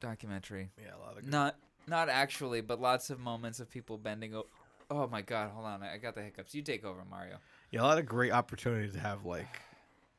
documentary. 0.00 0.70
Yeah, 0.80 0.96
a 0.96 1.00
lot 1.00 1.16
of 1.16 1.24
good. 1.24 1.32
Not 1.32 1.56
not 1.86 2.08
actually, 2.08 2.60
but 2.60 2.80
lots 2.80 3.10
of 3.10 3.18
moments 3.18 3.60
of 3.60 3.70
people 3.70 3.98
bending 3.98 4.34
over. 4.34 4.46
Oh 4.90 5.08
my 5.08 5.22
god, 5.22 5.50
hold 5.50 5.66
on. 5.66 5.82
I 5.82 5.98
got 5.98 6.14
the 6.14 6.22
hiccups. 6.22 6.54
You 6.54 6.62
take 6.62 6.84
over, 6.84 7.04
Mario. 7.08 7.36
Yeah, 7.70 7.82
a 7.82 7.84
lot 7.84 7.98
of 7.98 8.06
great 8.06 8.32
opportunities 8.32 8.92
to 8.92 9.00
have 9.00 9.24
like 9.24 9.60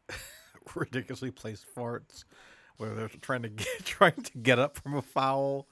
ridiculously 0.76 1.32
placed 1.32 1.66
farts, 1.74 2.26
where 2.78 2.94
they're 2.94 3.08
trying 3.08 3.44
to 3.44 3.50
get 3.50 3.68
trying 3.86 4.22
to 4.22 4.38
get 4.38 4.60
up 4.60 4.78
from 4.78 4.96
a 4.96 5.02
foul, 5.02 5.68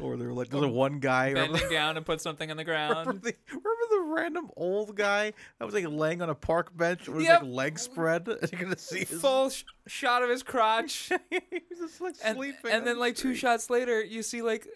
or 0.00 0.16
they're 0.16 0.32
like 0.32 0.48
there's 0.50 0.62
a 0.64 0.68
one 0.68 0.98
guy. 1.00 1.28
Remember, 1.28 1.52
Bending 1.58 1.70
down 1.76 1.96
and 1.96 2.04
put 2.06 2.20
something 2.20 2.50
on 2.50 2.56
the 2.56 2.64
remember, 2.66 2.94
ground. 3.04 3.22
the, 3.22 3.34
remember 3.48 3.68
the 3.90 4.00
random 4.08 4.50
old 4.56 4.96
guy 4.96 5.32
that 5.58 5.64
was 5.64 5.74
like 5.74 5.86
laying 5.88 6.20
on 6.22 6.30
a 6.30 6.34
park 6.34 6.76
bench 6.76 7.08
with 7.08 7.22
Yep. 7.22 7.40
his 7.40 7.48
like 7.48 7.56
legs 7.56 7.82
spread, 7.82 8.28
and 8.28 8.52
you're 8.52 8.60
gonna 8.62 8.78
see 8.78 9.04
his. 9.04 9.20
Full 9.20 9.50
sh- 9.50 9.64
shot 9.86 10.22
of 10.22 10.30
his 10.30 10.42
crotch. 10.42 11.10
he 11.30 11.40
was 11.70 11.78
just 11.78 12.00
like 12.00 12.14
and, 12.24 12.36
sleeping. 12.36 12.70
and 12.70 12.86
then 12.86 12.94
the 12.96 13.00
like 13.00 13.16
two 13.16 13.34
shots 13.34 13.70
later 13.70 14.02
you 14.02 14.22
see 14.22 14.42
like 14.42 14.66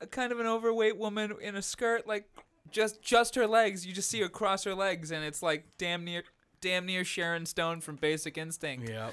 a 0.00 0.06
kind 0.06 0.32
of 0.32 0.40
an 0.40 0.46
overweight 0.46 0.96
woman 0.96 1.34
in 1.40 1.56
a 1.56 1.62
skirt 1.62 2.06
like 2.06 2.28
just 2.70 3.00
just 3.02 3.34
her 3.34 3.46
legs 3.46 3.86
you 3.86 3.92
just 3.92 4.08
see 4.10 4.20
her 4.20 4.28
cross 4.28 4.64
her 4.64 4.74
legs 4.74 5.10
and 5.10 5.24
it's 5.24 5.42
like 5.42 5.64
damn 5.78 6.04
near 6.04 6.22
damn 6.60 6.84
near 6.86 7.02
sharon 7.04 7.46
stone 7.46 7.80
from 7.80 7.96
basic 7.96 8.36
instinct 8.38 8.88
Yeah. 8.88 9.10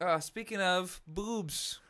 uh, 0.00 0.20
speaking 0.20 0.60
of 0.60 1.00
boobs 1.06 1.80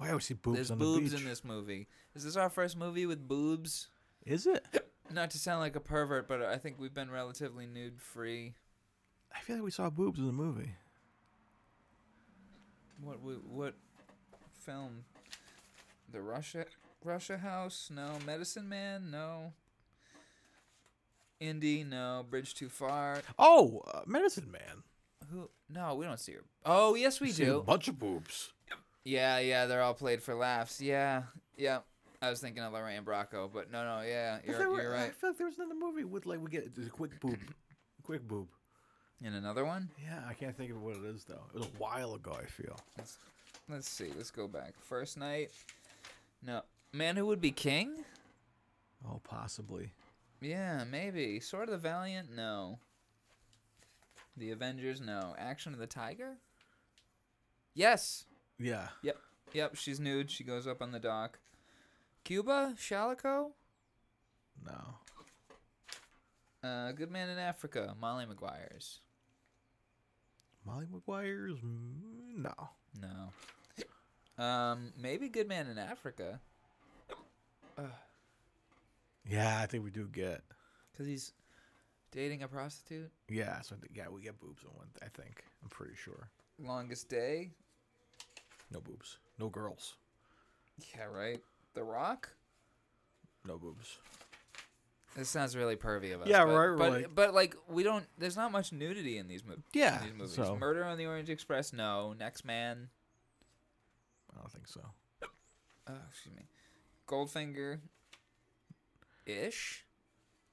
Why 0.00 0.14
we 0.14 0.20
see 0.20 0.32
boobs 0.34 0.56
there's 0.56 0.70
on 0.70 0.78
boobs 0.78 1.10
the 1.10 1.16
beach? 1.18 1.24
in 1.24 1.28
this 1.28 1.44
movie 1.44 1.86
is 2.14 2.24
this 2.24 2.34
our 2.36 2.48
first 2.48 2.74
movie 2.76 3.04
with 3.04 3.28
boobs 3.28 3.88
Is 4.24 4.46
it? 4.46 4.64
not 5.12 5.30
to 5.32 5.38
sound 5.38 5.60
like 5.60 5.76
a 5.76 5.80
pervert 5.80 6.26
but 6.26 6.40
i 6.42 6.56
think 6.56 6.76
we've 6.80 6.94
been 6.94 7.10
relatively 7.10 7.66
nude 7.66 8.00
free 8.00 8.54
I 9.36 9.40
feel 9.40 9.56
like 9.56 9.64
we 9.64 9.70
saw 9.70 9.90
boobs 9.90 10.18
in 10.18 10.26
the 10.26 10.32
movie. 10.32 10.72
what 13.02 13.20
what, 13.20 13.44
what 13.44 13.74
film 14.60 15.04
the 16.10 16.22
russia 16.22 16.64
russia 17.04 17.36
house 17.36 17.90
no 17.94 18.12
medicine 18.24 18.68
man 18.68 19.10
no 19.10 19.52
Indy, 21.38 21.84
no. 21.84 22.26
Bridge 22.28 22.52
too 22.54 22.68
far. 22.68 23.22
Oh, 23.38 23.82
uh, 23.94 24.00
Medicine 24.06 24.50
Man. 24.50 24.82
Who? 25.32 25.48
No, 25.70 25.94
we 25.94 26.04
don't 26.04 26.20
see 26.20 26.32
her. 26.32 26.42
Oh, 26.66 26.94
yes, 26.94 27.18
we 27.18 27.30
A 27.30 27.32
do. 27.32 27.64
bunch 27.66 27.88
of 27.88 27.98
boobs. 27.98 28.52
Yeah, 29.04 29.38
yeah, 29.38 29.66
they're 29.66 29.82
all 29.82 29.94
played 29.94 30.22
for 30.22 30.34
laughs. 30.34 30.80
Yeah, 30.80 31.22
yeah. 31.56 31.78
I 32.22 32.28
was 32.28 32.40
thinking 32.40 32.62
of 32.62 32.72
Lorraine 32.74 33.02
Bracco, 33.02 33.50
but 33.52 33.70
no, 33.72 33.82
no, 33.82 34.02
yeah, 34.06 34.38
you're, 34.46 34.70
were- 34.70 34.82
you're 34.82 34.94
I 34.96 35.08
feel 35.08 35.30
like 35.30 35.38
there 35.38 35.46
was 35.46 35.56
another 35.58 35.74
movie 35.74 36.04
with 36.04 36.26
like 36.26 36.38
we 36.42 36.50
get 36.50 36.70
a 36.86 36.90
quick 36.90 37.18
boob, 37.20 37.38
quick 38.02 38.26
boob. 38.26 38.48
In 39.22 39.34
another 39.34 39.66
one, 39.66 39.90
Yeah, 40.02 40.18
I 40.26 40.32
can't 40.32 40.56
think 40.56 40.70
of 40.70 40.80
what 40.82 40.96
it 40.96 41.04
is 41.04 41.24
though. 41.24 41.42
It 41.54 41.58
was 41.58 41.66
a 41.66 41.78
while 41.78 42.14
ago. 42.14 42.34
I 42.42 42.46
feel. 42.46 42.74
let's 43.68 43.88
see. 43.88 44.10
Let's 44.16 44.30
go 44.30 44.48
back. 44.48 44.72
First 44.80 45.18
Knight. 45.18 45.50
No, 46.42 46.62
man 46.94 47.16
who 47.16 47.26
would 47.26 47.40
be 47.40 47.50
king? 47.50 48.02
Oh, 49.06 49.20
possibly. 49.24 49.92
Yeah, 50.40 50.84
maybe. 50.90 51.38
Sword 51.40 51.68
of 51.68 51.72
the 51.72 51.78
Valiant? 51.88 52.34
No. 52.34 52.78
The 54.38 54.52
Avengers? 54.52 55.02
No. 55.02 55.34
Action 55.38 55.74
of 55.74 55.78
the 55.78 55.86
Tiger? 55.86 56.36
Yes. 57.74 58.24
Yeah. 58.60 58.88
Yep. 59.02 59.16
Yep. 59.54 59.76
She's 59.76 59.98
nude. 59.98 60.30
She 60.30 60.44
goes 60.44 60.66
up 60.66 60.82
on 60.82 60.92
the 60.92 61.00
dock. 61.00 61.38
Cuba? 62.24 62.74
Shalako? 62.78 63.52
No. 64.64 64.94
Uh, 66.62 66.92
Good 66.92 67.10
Man 67.10 67.30
in 67.30 67.38
Africa. 67.38 67.96
Molly 67.98 68.26
Maguires. 68.26 68.98
Molly 70.66 70.86
Maguires. 70.92 71.58
mm, 71.64 72.36
No. 72.36 72.52
No. 73.00 74.44
Um, 74.44 74.92
maybe 75.00 75.28
Good 75.30 75.48
Man 75.48 75.66
in 75.68 75.78
Africa. 75.78 76.40
Yeah, 79.28 79.60
I 79.60 79.66
think 79.66 79.84
we 79.84 79.90
do 79.90 80.08
get. 80.08 80.40
Because 80.90 81.06
he's 81.06 81.32
dating 82.10 82.42
a 82.42 82.48
prostitute. 82.48 83.10
Yeah, 83.28 83.60
so 83.60 83.76
yeah, 83.94 84.08
we 84.08 84.22
get 84.22 84.40
boobs 84.40 84.62
in 84.62 84.70
one. 84.70 84.88
I 85.02 85.06
think. 85.08 85.44
I'm 85.62 85.68
pretty 85.68 85.94
sure. 85.94 86.30
Longest 86.58 87.08
Day. 87.08 87.50
No 88.72 88.80
boobs. 88.80 89.18
No 89.38 89.48
girls. 89.48 89.96
Yeah, 90.94 91.04
right. 91.04 91.40
The 91.74 91.82
Rock. 91.82 92.30
No 93.44 93.58
boobs. 93.58 93.98
This 95.16 95.28
sounds 95.28 95.56
really 95.56 95.76
pervy 95.76 96.14
of 96.14 96.22
us. 96.22 96.28
Yeah, 96.28 96.44
but, 96.44 96.50
right, 96.50 96.54
we're 96.54 96.76
But 96.76 96.90
like- 96.92 97.14
but 97.14 97.34
like 97.34 97.56
we 97.68 97.82
don't. 97.82 98.06
There's 98.16 98.36
not 98.36 98.52
much 98.52 98.72
nudity 98.72 99.18
in 99.18 99.26
these 99.28 99.44
movies. 99.44 99.64
Yeah. 99.72 99.98
these 100.02 100.12
movies. 100.14 100.34
So 100.34 100.56
Murder 100.56 100.84
on 100.84 100.98
the 100.98 101.06
Orient 101.06 101.28
Express. 101.28 101.72
No. 101.72 102.12
Next 102.12 102.44
Man. 102.44 102.90
I 104.32 104.38
don't 104.38 104.52
think 104.52 104.68
so. 104.68 104.80
Oh, 105.88 105.94
excuse 106.08 106.34
me. 106.36 106.46
Goldfinger. 107.08 107.80
Ish. 109.26 109.84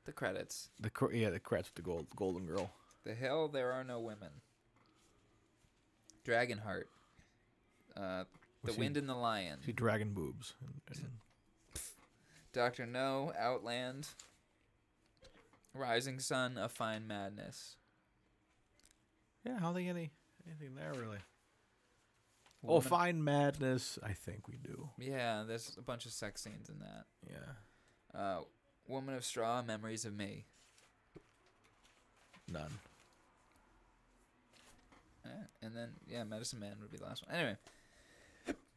The 0.06 0.12
credits. 0.12 0.69
The 0.80 0.89
cr- 0.89 1.13
yeah, 1.13 1.30
the 1.30 1.39
credits 1.39 1.69
with 1.69 1.75
the 1.75 1.82
gold 1.84 2.08
golden 2.15 2.47
girl. 2.47 2.71
The 3.03 3.13
Hill. 3.13 3.49
There 3.49 3.71
are 3.71 3.84
no 3.84 3.99
women. 3.99 4.30
Dragonheart. 6.25 6.86
Uh, 7.99 8.23
the 8.63 8.73
Wind 8.73 8.97
and 8.97 9.07
the 9.10 9.15
Lion. 9.15 9.60
See 9.65 9.71
dragon 9.71 10.13
boobs. 10.13 10.53
And, 10.62 10.97
and 10.97 11.10
Doctor 12.53 12.86
No. 12.86 13.33
Outland. 13.38 14.10
Rising 15.73 16.19
Sun. 16.19 16.57
A 16.57 16.69
Fine 16.69 17.07
Madness. 17.07 17.75
yeah, 19.45 19.55
I 19.57 19.62
don't 19.62 19.73
think 19.73 19.89
any 19.89 20.12
anything 20.45 20.75
there 20.75 20.93
really. 20.93 21.19
Oh, 22.67 22.81
fine 22.81 23.23
madness. 23.23 23.97
I 24.03 24.12
think 24.13 24.47
we 24.47 24.55
do. 24.57 24.89
Yeah, 24.97 25.43
there's 25.47 25.75
a 25.77 25.81
bunch 25.81 26.05
of 26.05 26.12
sex 26.12 26.41
scenes 26.41 26.69
in 26.69 26.79
that. 26.79 27.05
Yeah. 27.29 28.19
Uh, 28.19 28.39
Woman 28.88 29.15
of 29.15 29.23
Straw, 29.23 29.62
Memories 29.62 30.03
of 30.05 30.17
Me. 30.17 30.43
None. 32.51 32.79
Eh, 35.25 35.29
and 35.62 35.75
then, 35.77 35.89
yeah, 36.07 36.23
Medicine 36.23 36.60
Man 36.60 36.75
would 36.81 36.91
be 36.91 36.97
the 36.97 37.05
last 37.05 37.25
one. 37.25 37.36
Anyway. 37.36 37.57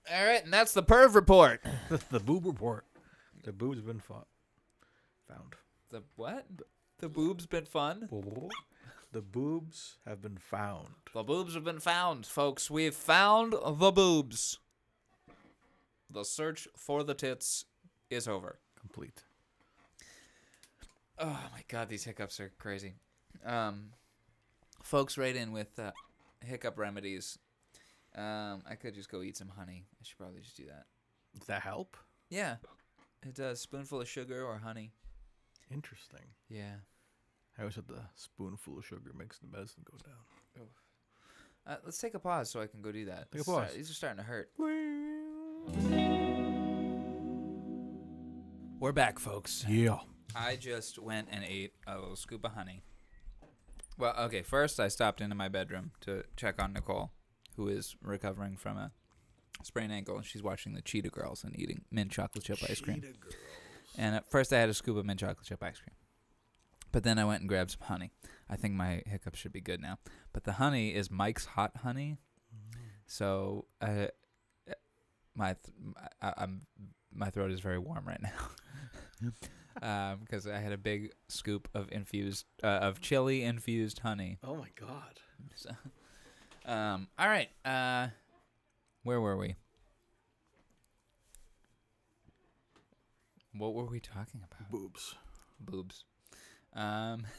All 0.08 0.24
right, 0.24 0.42
and 0.42 0.52
that's 0.52 0.72
the 0.72 0.82
Perv 0.82 1.14
Report. 1.14 1.62
the 2.10 2.20
boob 2.20 2.46
report. 2.46 2.84
The 3.44 3.52
boobs 3.52 3.78
have 3.78 3.86
been 3.86 4.00
fought. 4.00 4.26
Found. 5.28 5.54
The 5.90 6.02
what? 6.16 6.46
The 6.98 7.08
boobs 7.08 7.46
been 7.46 7.64
fun? 7.64 8.08
The 9.12 9.22
boobs 9.22 9.96
have 10.06 10.22
been 10.22 10.38
found. 10.38 10.88
The 11.14 11.22
boobs 11.22 11.54
have 11.54 11.64
been 11.64 11.80
found, 11.80 12.26
folks. 12.26 12.70
We've 12.70 12.94
found 12.94 13.52
the 13.52 13.90
boobs. 13.90 14.58
The 16.08 16.24
search 16.24 16.68
for 16.76 17.02
the 17.02 17.14
tits 17.14 17.64
is 18.10 18.28
over. 18.28 18.58
Complete. 18.78 19.22
Oh 21.18 21.38
my 21.52 21.62
god, 21.68 21.88
these 21.88 22.04
hiccups 22.04 22.40
are 22.40 22.52
crazy. 22.58 22.94
Um, 23.44 23.90
folks, 24.82 25.18
write 25.18 25.36
in 25.36 25.52
with 25.52 25.78
uh, 25.78 25.92
hiccup 26.44 26.78
remedies. 26.78 27.38
Um, 28.16 28.62
I 28.68 28.74
could 28.74 28.94
just 28.94 29.10
go 29.10 29.22
eat 29.22 29.36
some 29.36 29.48
honey. 29.48 29.86
I 29.92 30.04
should 30.04 30.18
probably 30.18 30.40
just 30.40 30.56
do 30.56 30.66
that. 30.66 30.84
Does 31.38 31.46
that 31.46 31.62
help? 31.62 31.96
Yeah, 32.28 32.56
it 33.26 33.34
does. 33.34 33.60
Spoonful 33.60 34.00
of 34.00 34.08
sugar 34.08 34.44
or 34.44 34.58
honey. 34.58 34.92
Interesting. 35.72 36.26
Yeah. 36.48 36.74
I 37.58 37.62
always 37.62 37.74
said 37.74 37.86
the 37.88 38.02
spoonful 38.16 38.78
of 38.78 38.86
sugar 38.86 39.12
makes 39.16 39.38
the 39.38 39.46
medicine 39.46 39.84
go 39.90 39.96
down. 40.04 40.66
Uh, 41.66 41.76
let's 41.84 41.98
take 41.98 42.14
a 42.14 42.18
pause 42.18 42.50
so 42.50 42.60
I 42.60 42.66
can 42.66 42.80
go 42.80 42.90
do 42.90 43.04
that. 43.04 43.30
Take 43.30 43.32
a 43.32 43.36
This 43.36 43.40
is 43.40 43.44
start- 43.46 43.66
pause. 43.68 43.76
these 43.76 43.90
are 43.90 43.94
starting 43.94 44.16
to 44.18 44.22
hurt. 44.24 44.50
We're 48.80 48.92
back, 48.92 49.18
folks. 49.18 49.64
Yeah. 49.68 49.98
I 50.34 50.56
just 50.56 50.98
went 50.98 51.28
and 51.30 51.44
ate 51.44 51.74
a 51.86 51.98
little 51.98 52.16
scoop 52.16 52.44
of 52.44 52.52
honey. 52.52 52.82
Well, 53.98 54.14
okay, 54.18 54.42
first 54.42 54.80
I 54.80 54.88
stopped 54.88 55.20
into 55.20 55.34
my 55.36 55.48
bedroom 55.48 55.90
to 56.02 56.24
check 56.36 56.60
on 56.62 56.72
Nicole, 56.72 57.10
who 57.60 57.68
is 57.68 57.94
recovering 58.02 58.56
from 58.56 58.78
a 58.78 58.90
sprained 59.62 59.92
ankle, 59.92 60.16
and 60.16 60.24
she's 60.24 60.42
watching 60.42 60.72
the 60.72 60.80
Cheetah 60.80 61.10
Girls 61.10 61.44
and 61.44 61.58
eating 61.58 61.82
mint 61.90 62.10
chocolate 62.10 62.42
chip 62.42 62.58
ice 62.68 62.80
cream. 62.80 63.02
And 63.98 64.14
at 64.16 64.30
first 64.30 64.50
I 64.52 64.58
had 64.58 64.70
a 64.70 64.74
scoop 64.74 64.96
of 64.96 65.04
mint 65.04 65.20
chocolate 65.20 65.46
chip 65.46 65.62
ice 65.62 65.78
cream. 65.78 65.94
But 66.90 67.04
then 67.04 67.18
I 67.18 67.24
went 67.26 67.40
and 67.40 67.48
grabbed 67.48 67.72
some 67.72 67.86
honey. 67.86 68.12
I 68.48 68.56
think 68.56 68.74
my 68.74 69.02
hiccups 69.06 69.38
should 69.38 69.52
be 69.52 69.60
good 69.60 69.80
now. 69.80 69.98
But 70.32 70.44
the 70.44 70.52
honey 70.52 70.94
is 70.94 71.10
Mike's 71.10 71.44
hot 71.44 71.76
honey. 71.82 72.16
So 73.06 73.66
uh, 73.82 74.06
my 75.34 75.54
th- 75.54 75.94
I, 76.22 76.32
I'm 76.38 76.62
my 77.12 77.28
throat 77.28 77.50
is 77.50 77.60
very 77.60 77.78
warm 77.78 78.06
right 78.06 78.22
now. 78.22 80.16
because 80.24 80.46
I 80.46 80.58
had 80.58 80.72
a 80.72 80.78
big 80.78 81.12
scoop 81.28 81.68
of 81.74 81.92
infused 81.92 82.46
uh, 82.62 82.66
of 82.88 83.00
chili 83.02 83.42
infused 83.42 83.98
honey. 83.98 84.38
Oh 84.42 84.56
my 84.56 84.68
god. 84.74 85.20
So, 85.54 85.70
um, 86.70 87.08
all 87.18 87.28
right. 87.28 87.48
Uh, 87.64 88.08
where 89.02 89.20
were 89.20 89.36
we? 89.36 89.56
What 93.56 93.74
were 93.74 93.86
we 93.86 93.98
talking 94.00 94.42
about? 94.44 94.70
Boobs. 94.70 95.14
Boobs. 95.58 96.04
Um. 96.74 97.26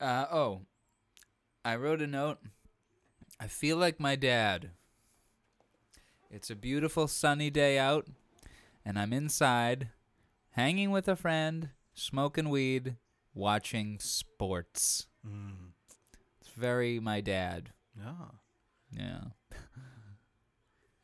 Uh 0.00 0.26
oh. 0.30 0.60
I 1.64 1.74
wrote 1.74 2.00
a 2.00 2.06
note. 2.06 2.38
I 3.40 3.48
feel 3.48 3.76
like 3.76 3.98
my 3.98 4.14
dad. 4.14 4.70
It's 6.30 6.50
a 6.50 6.54
beautiful 6.54 7.08
sunny 7.08 7.50
day 7.50 7.80
out, 7.80 8.06
and 8.84 8.96
I'm 8.96 9.12
inside, 9.12 9.88
hanging 10.50 10.92
with 10.92 11.08
a 11.08 11.16
friend, 11.16 11.70
smoking 11.94 12.48
weed, 12.48 12.94
watching 13.34 13.98
sports. 13.98 15.08
Mm. 15.26 15.72
It's 16.40 16.50
very 16.50 17.00
my 17.00 17.20
dad. 17.20 17.70
Yeah. 17.98 18.14
Yeah. 18.90 19.20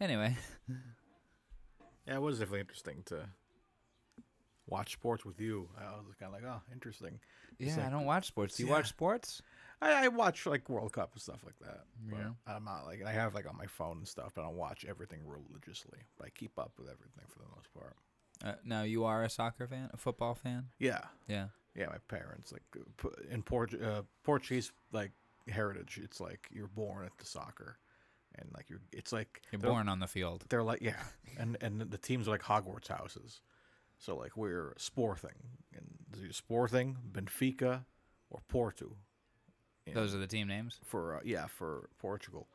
anyway, 0.01 0.37
Yeah, 2.07 2.17
it 2.17 2.23
was 2.23 2.39
definitely 2.39 2.61
interesting 2.61 3.03
to 3.07 3.29
watch 4.67 4.93
sports 4.93 5.25
with 5.25 5.41
you. 5.41 5.69
I 5.79 5.85
was 6.07 6.15
kind 6.19 6.35
of 6.35 6.43
like, 6.43 6.51
oh, 6.51 6.61
interesting. 6.73 7.19
It's 7.59 7.77
yeah, 7.77 7.87
I 7.87 7.91
don't 7.91 8.05
watch 8.05 8.27
sports. 8.27 8.57
Do 8.57 8.63
you 8.63 8.69
yeah. 8.69 8.77
watch 8.77 8.89
sports? 8.89 9.43
I, 9.81 10.05
I 10.05 10.09
watch 10.09 10.47
like 10.47 10.69
World 10.69 10.93
Cup 10.93 11.13
and 11.13 11.23
stuff 11.23 11.41
like 11.45 11.59
that. 11.61 11.85
Yeah. 12.11 12.31
I'm 12.47 12.65
not 12.65 12.85
like 12.87 13.03
I 13.05 13.13
have 13.13 13.35
like 13.35 13.47
on 13.49 13.57
my 13.57 13.67
phone 13.67 13.99
and 13.99 14.09
stuff, 14.09 14.33
but 14.35 14.43
I 14.43 14.45
don't 14.45 14.57
watch 14.57 14.85
everything 14.89 15.21
religiously. 15.27 15.99
But 16.19 16.27
I 16.27 16.31
keep 16.31 16.59
up 16.59 16.73
with 16.79 16.89
everything 16.89 17.25
for 17.29 17.39
the 17.41 17.49
most 17.55 17.73
part. 17.75 17.97
Uh, 18.45 18.59
now 18.65 18.83
you 18.83 19.05
are 19.05 19.23
a 19.25 19.31
soccer 19.31 19.67
fan, 19.67 19.91
a 19.93 19.97
football 19.97 20.35
fan. 20.35 20.67
Yeah, 20.79 21.01
Yeah. 21.29 21.49
yeah. 21.77 21.87
My 21.87 21.99
parents 22.09 22.53
like 22.53 22.63
uh, 23.05 23.09
in 23.31 23.43
Port- 23.43 23.81
uh, 23.81 24.03
Portuguese 24.25 24.73
like 24.93 25.13
heritage. 25.49 26.01
It's 26.03 26.21
like 26.21 26.49
you're 26.51 26.69
born 26.69 27.05
at 27.05 27.17
the 27.19 27.25
soccer, 27.27 27.79
and 28.37 28.49
like 28.55 28.69
you're. 28.71 28.81
It's 28.93 29.13
like 29.13 29.43
You're 29.53 29.61
born 29.61 29.89
on 29.89 29.99
the 30.01 30.07
field. 30.07 30.45
They're 30.49 30.63
like 30.63 30.81
yeah, 30.83 31.03
and 31.39 31.57
and 31.61 31.81
the 31.81 31.99
teams 31.99 32.29
are 32.29 32.33
like 32.33 32.43
Hogwarts 32.43 32.89
houses. 32.89 33.41
So 33.99 34.17
like 34.17 34.37
we're 34.37 34.75
Sporting 34.77 35.59
and 35.75 36.35
Sporting, 36.35 36.97
Benfica, 37.13 37.85
or 38.31 38.41
Porto. 38.49 38.97
And 39.87 39.95
Those 39.95 40.15
are 40.15 40.19
the 40.19 40.27
team 40.27 40.49
names. 40.49 40.79
for 40.85 41.17
uh, 41.17 41.21
yeah 41.25 41.47
for 41.47 41.89
Portugal, 41.99 42.49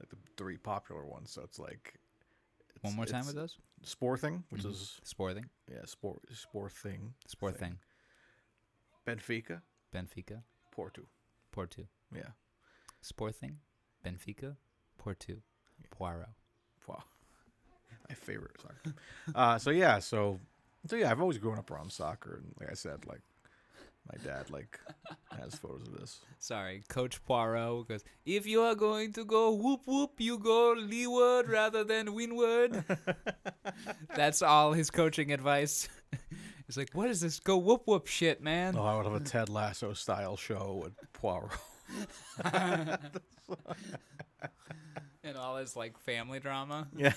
like 0.00 0.08
the 0.08 0.16
three 0.36 0.56
popular 0.56 1.04
ones. 1.04 1.30
So 1.32 1.42
it's 1.42 1.58
like 1.58 1.94
it's, 2.74 2.82
One 2.84 2.94
more 2.94 3.06
time 3.06 3.26
with 3.26 3.34
those. 3.34 3.58
Sporting, 3.82 4.44
which 4.50 4.62
Mhm. 4.62 4.70
is 4.70 5.00
Sporting. 5.04 5.46
yeah 5.70 5.84
sport 5.84 6.20
Sporting, 6.32 7.14
Sport 7.26 7.56
Thing. 7.58 7.78
thing. 9.04 9.16
Benfica, 9.16 9.62
Benfica. 9.94 10.42
Porto. 10.72 11.02
Porto. 11.52 11.86
Yeah, 12.14 12.30
Sport 13.00 13.34
thing. 13.36 13.58
Benfica. 14.04 14.56
Porto. 14.98 15.34
Poirot. 15.90 16.28
Wow. 16.86 17.02
My 18.08 18.14
favorite 18.14 18.60
soccer. 18.60 18.76
team. 18.84 18.94
uh, 19.34 19.58
so 19.58 19.70
yeah, 19.70 19.98
so 19.98 20.38
so 20.86 20.96
yeah, 20.96 21.10
I've 21.10 21.20
always 21.20 21.38
grown 21.38 21.58
up 21.58 21.70
around 21.70 21.90
soccer, 21.92 22.36
and 22.42 22.54
like 22.60 22.70
I 22.70 22.74
said, 22.74 23.06
like 23.06 23.20
my 24.08 24.18
dad 24.24 24.50
like 24.50 24.78
has 25.36 25.56
photos 25.56 25.88
of 25.88 25.98
this. 25.98 26.20
Sorry, 26.38 26.82
Coach 26.88 27.24
Poirot 27.24 27.88
goes, 27.88 28.04
if 28.24 28.46
you 28.46 28.60
are 28.62 28.74
going 28.76 29.12
to 29.14 29.24
go 29.24 29.52
whoop 29.52 29.80
whoop, 29.86 30.12
you 30.18 30.38
go 30.38 30.74
leeward 30.78 31.48
rather 31.48 31.82
than 31.82 32.14
windward. 32.14 32.84
That's 34.14 34.42
all 34.42 34.72
his 34.72 34.90
coaching 34.90 35.32
advice. 35.32 35.88
He's 36.66 36.76
like, 36.76 36.90
what 36.92 37.10
is 37.10 37.20
this 37.20 37.40
go 37.40 37.56
whoop 37.56 37.82
whoop 37.86 38.06
shit, 38.06 38.40
man? 38.40 38.76
Oh, 38.76 38.84
I 38.84 38.96
would 38.96 39.06
have 39.06 39.14
a 39.14 39.20
Ted 39.20 39.48
Lasso 39.48 39.92
style 39.92 40.36
show 40.36 40.80
with 40.84 40.92
Poirot. 41.12 41.50
And 45.24 45.36
all 45.36 45.56
his 45.56 45.74
like 45.76 45.98
family 45.98 46.40
drama. 46.40 46.88
Yeah. 46.96 47.12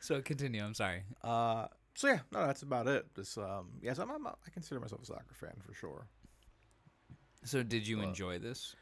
So 0.00 0.20
continue, 0.22 0.62
I'm 0.62 0.74
sorry. 0.74 1.04
Uh, 1.22 1.66
so 1.94 2.08
yeah, 2.08 2.20
no, 2.32 2.46
that's 2.46 2.62
about 2.62 2.86
it. 2.88 3.06
Just 3.14 3.38
um, 3.38 3.68
yes, 3.82 3.98
I'm, 3.98 4.10
I'm, 4.10 4.26
I 4.26 4.50
consider 4.52 4.80
myself 4.80 5.02
a 5.02 5.06
soccer 5.06 5.34
fan 5.34 5.54
for 5.66 5.74
sure. 5.74 6.06
So 7.44 7.62
did 7.62 7.86
you 7.86 7.98
Well, 7.98 8.08
enjoy 8.08 8.38
this? 8.38 8.74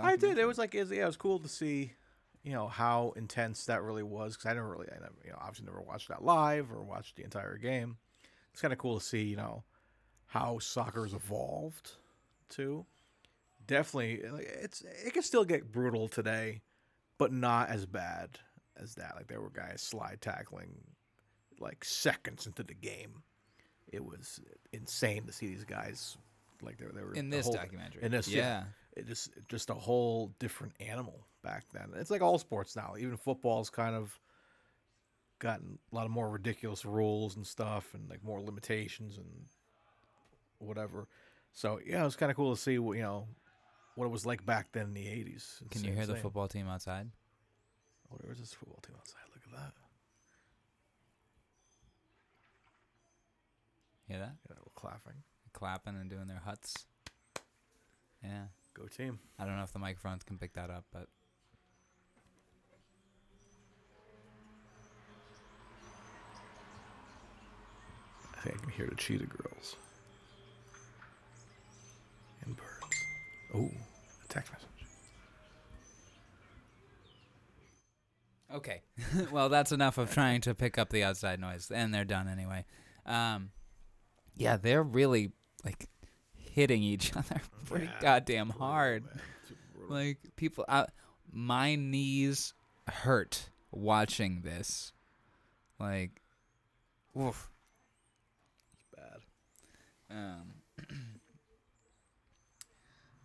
I 0.00 0.16
did. 0.16 0.38
It 0.38 0.46
was 0.46 0.58
like, 0.58 0.74
it 0.74 0.80
was, 0.80 0.90
yeah, 0.90 1.04
it 1.04 1.06
was 1.06 1.16
cool 1.16 1.38
to 1.38 1.48
see, 1.48 1.92
you 2.42 2.52
know, 2.52 2.68
how 2.68 3.12
intense 3.16 3.64
that 3.66 3.82
really 3.82 4.02
was. 4.02 4.36
Because 4.36 4.50
I 4.50 4.54
never 4.54 4.68
really, 4.70 4.88
I 4.90 4.94
never, 5.00 5.14
you 5.24 5.30
know, 5.30 5.38
obviously 5.40 5.66
never 5.66 5.80
watched 5.80 6.08
that 6.08 6.22
live 6.22 6.70
or 6.70 6.82
watched 6.82 7.16
the 7.16 7.24
entire 7.24 7.56
game. 7.56 7.96
It's 8.52 8.60
kind 8.60 8.72
of 8.72 8.78
cool 8.78 8.98
to 8.98 9.04
see, 9.04 9.22
you 9.22 9.36
know, 9.36 9.64
how 10.26 10.58
soccer 10.58 11.04
has 11.04 11.14
evolved 11.14 11.92
too. 12.48 12.84
Definitely, 13.66 14.22
like, 14.30 14.44
it's 14.62 14.82
it 15.04 15.12
can 15.12 15.22
still 15.22 15.44
get 15.44 15.72
brutal 15.72 16.08
today, 16.08 16.62
but 17.18 17.32
not 17.32 17.68
as 17.68 17.86
bad 17.86 18.38
as 18.76 18.94
that. 18.96 19.14
Like 19.16 19.26
there 19.26 19.40
were 19.40 19.50
guys 19.50 19.82
slide 19.82 20.18
tackling, 20.20 20.74
like 21.58 21.84
seconds 21.84 22.46
into 22.46 22.62
the 22.62 22.74
game. 22.74 23.22
It 23.92 24.04
was 24.04 24.40
insane 24.72 25.26
to 25.26 25.32
see 25.32 25.46
these 25.46 25.64
guys, 25.64 26.16
like 26.62 26.78
they, 26.78 26.86
were- 26.86 26.92
they 26.92 27.02
were 27.02 27.14
in 27.14 27.30
this 27.30 27.46
whole- 27.46 27.54
documentary. 27.54 28.02
In 28.02 28.12
this, 28.12 28.28
yeah 28.28 28.36
yeah. 28.42 28.62
it 28.96 29.06
just 29.06 29.30
just 29.48 29.70
a 29.70 29.74
whole 29.74 30.32
different 30.38 30.74
animal 30.80 31.26
back 31.42 31.64
then. 31.72 31.90
It's 31.96 32.10
like 32.10 32.22
all 32.22 32.38
sports 32.38 32.76
now. 32.76 32.94
Even 32.98 33.16
football's 33.16 33.70
kind 33.70 33.94
of 33.96 34.18
gotten 35.38 35.78
a 35.92 35.94
lot 35.94 36.04
of 36.06 36.10
more 36.10 36.28
ridiculous 36.30 36.84
rules 36.84 37.36
and 37.36 37.46
stuff, 37.46 37.94
and 37.94 38.08
like 38.08 38.22
more 38.24 38.40
limitations 38.40 39.18
and 39.18 39.26
whatever. 40.58 41.08
So 41.52 41.80
yeah, 41.84 42.02
it 42.02 42.04
was 42.04 42.16
kind 42.16 42.30
of 42.30 42.36
cool 42.36 42.54
to 42.54 42.60
see 42.60 42.78
what 42.78 42.96
you 42.96 43.02
know 43.02 43.28
what 43.96 44.04
it 44.04 44.10
was 44.10 44.24
like 44.24 44.46
back 44.46 44.70
then 44.72 44.84
in 44.84 44.94
the 44.94 45.08
eighties. 45.08 45.60
Can 45.70 45.82
you 45.82 45.92
hear 45.92 46.06
the 46.06 46.14
football 46.14 46.46
team 46.46 46.68
outside? 46.68 47.10
Oh, 48.12 48.18
where's 48.22 48.38
this 48.38 48.52
football 48.54 48.78
team 48.86 48.94
outside? 48.96 49.22
Look 49.34 49.42
at 49.44 49.58
that. 49.58 49.72
Hear 54.08 54.18
that? 54.20 54.36
Yeah, 54.48 54.56
we're 54.60 54.72
clapping. 54.76 55.24
Clapping 55.52 55.96
and 55.96 56.08
doing 56.08 56.28
their 56.28 56.42
huts. 56.44 56.86
Yeah. 58.22 58.44
Go 58.74 58.86
team. 58.86 59.18
I 59.38 59.44
don't 59.44 59.56
know 59.56 59.64
if 59.64 59.72
the 59.72 59.78
microphones 59.78 60.22
can 60.22 60.38
pick 60.38 60.52
that 60.52 60.70
up, 60.70 60.84
but 60.92 61.08
I 68.36 68.40
think 68.42 68.56
I 68.56 68.58
can 68.60 68.70
hear 68.70 68.86
the 68.86 68.94
cheetah 68.94 69.26
girls. 69.26 69.76
And 72.44 72.54
birds. 72.56 72.96
Oh, 73.54 73.70
text 74.36 74.52
message. 74.52 74.68
Okay. 78.54 78.82
well, 79.32 79.48
that's 79.48 79.72
enough 79.72 79.98
of 79.98 80.12
trying 80.12 80.40
to 80.42 80.54
pick 80.54 80.78
up 80.78 80.90
the 80.90 81.02
outside 81.04 81.40
noise, 81.40 81.70
and 81.70 81.92
they're 81.92 82.04
done 82.04 82.28
anyway. 82.28 82.64
Um, 83.04 83.50
yeah, 84.36 84.56
they're 84.56 84.82
really 84.82 85.32
like 85.64 85.88
hitting 86.34 86.82
each 86.82 87.14
other 87.16 87.40
pretty 87.64 87.86
Yeah, 87.86 88.00
goddamn 88.00 88.48
brutal, 88.48 88.66
hard. 88.66 89.04
man. 89.04 89.20
Super 89.48 89.60
brutal. 89.74 89.96
Like 89.96 90.18
people, 90.36 90.64
uh, 90.68 90.86
my 91.32 91.74
knees 91.76 92.54
hurt 92.88 93.50
watching 93.72 94.42
this. 94.42 94.92
Like, 95.78 96.22
oof. 97.20 97.50
bad. 98.96 99.20
Um, 100.10 100.52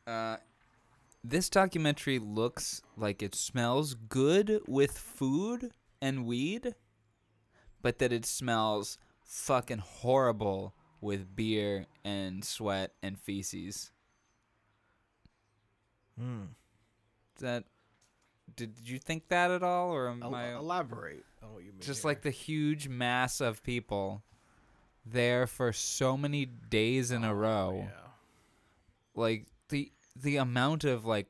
uh, 0.08 0.38
this 1.24 1.50
documentary 1.50 2.20
looks 2.20 2.82
like 2.98 3.22
it 3.22 3.36
smells 3.36 3.94
good 3.94 4.62
with 4.68 4.98
food 4.98 5.72
and 6.02 6.26
weed, 6.26 6.76
but 7.82 8.00
that 8.00 8.12
it 8.12 8.26
smells 8.26 8.98
fucking 9.24 9.80
horrible 9.80 10.74
with 11.00 11.36
beer 11.36 11.86
and 12.04 12.44
sweat 12.44 12.92
and 13.04 13.20
feces. 13.20 13.92
Hmm. 16.20 16.46
That 17.40 17.64
did 18.56 18.74
you 18.84 19.00
think 19.00 19.28
that 19.30 19.50
at 19.50 19.64
all, 19.64 19.92
or 19.92 20.10
am 20.10 20.22
El- 20.22 20.36
I 20.36 20.50
elaborate 20.54 21.24
on 21.42 21.54
what 21.54 21.64
you 21.64 21.72
mean. 21.72 21.82
just 21.82 22.02
here. 22.02 22.10
like 22.10 22.22
the 22.22 22.30
huge 22.32 22.88
mass 22.88 23.42
of 23.42 23.64
people 23.64 24.24
there 25.06 25.48
for 25.48 25.72
so 25.74 26.16
many 26.18 26.46
days 26.46 27.12
in 27.12 27.24
a 27.24 27.32
Oh, 27.32 27.36
row? 27.36 27.88
Yeah. 27.90 27.98
like 29.16 29.46
the 30.16 30.38
amount 30.38 30.84
of 30.84 31.06
like 31.06 31.28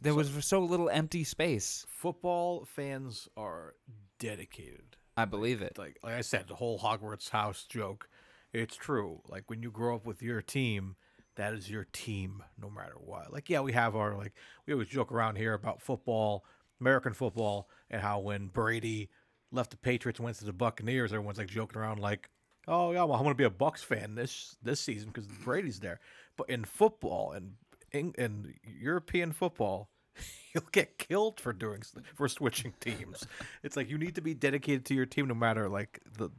there 0.00 0.12
So- 0.12 0.16
was 0.16 0.44
so 0.46 0.60
little 0.60 0.90
empty 0.90 1.24
space 1.24 1.84
Football 1.88 2.64
fans 2.64 3.28
are 3.36 3.74
dedicated. 4.18 4.96
i 5.16 5.24
believe 5.24 5.62
it 5.62 5.78
Like 5.78 5.98
like 6.02 6.14
I 6.14 6.20
said, 6.20 6.48
the 6.48 6.54
whole 6.56 6.78
Hogwarts 6.78 7.30
house 7.30 7.64
joke. 7.68 8.08
It's 8.52 8.76
true. 8.76 9.20
Like 9.28 9.50
when 9.50 9.62
you 9.62 9.70
grow 9.70 9.96
up 9.96 10.06
with 10.06 10.22
your 10.22 10.40
team, 10.40 10.96
that 11.34 11.52
is 11.52 11.68
your 11.70 11.84
team 11.92 12.42
no 12.58 12.70
matter 12.70 12.94
what. 12.98 13.32
Like 13.32 13.50
yeah, 13.50 13.60
we 13.60 13.72
have 13.72 13.94
our 13.96 14.16
like 14.16 14.32
we 14.66 14.72
always 14.72 14.88
joke 14.88 15.12
around 15.12 15.36
here 15.36 15.52
about 15.54 15.82
football, 15.82 16.44
American 16.80 17.12
football, 17.12 17.68
and 17.90 18.00
how 18.00 18.20
when 18.20 18.46
Brady 18.48 19.10
left 19.52 19.70
the 19.72 19.76
Patriots 19.76 20.18
and 20.18 20.24
went 20.24 20.38
to 20.38 20.44
the 20.46 20.52
Buccaneers, 20.54 21.12
everyone's 21.12 21.38
like 21.38 21.48
joking 21.48 21.80
around 21.80 21.98
like, 22.00 22.30
"Oh 22.66 22.92
yeah, 22.92 23.04
well 23.04 23.18
I'm 23.18 23.22
gonna 23.22 23.34
be 23.34 23.44
a 23.44 23.50
Bucks 23.50 23.82
fan 23.82 24.14
this 24.14 24.56
this 24.62 24.80
season 24.80 25.08
because 25.08 25.26
Brady's 25.26 25.80
there." 25.80 26.00
But 26.36 26.50
in 26.50 26.64
football 26.64 27.32
and 27.32 27.54
in, 27.92 28.12
in 28.18 28.54
European 28.64 29.32
football, 29.32 29.88
you'll 30.54 30.68
get 30.72 30.98
killed 30.98 31.40
for 31.40 31.52
doing 31.52 31.82
for 32.14 32.28
switching 32.28 32.74
teams. 32.80 33.26
it's 33.62 33.76
like 33.76 33.88
you 33.88 33.98
need 33.98 34.14
to 34.16 34.20
be 34.20 34.34
dedicated 34.34 34.84
to 34.86 34.94
your 34.94 35.06
team 35.06 35.28
no 35.28 35.34
matter 35.34 35.68
like 35.68 36.00
the 36.18 36.30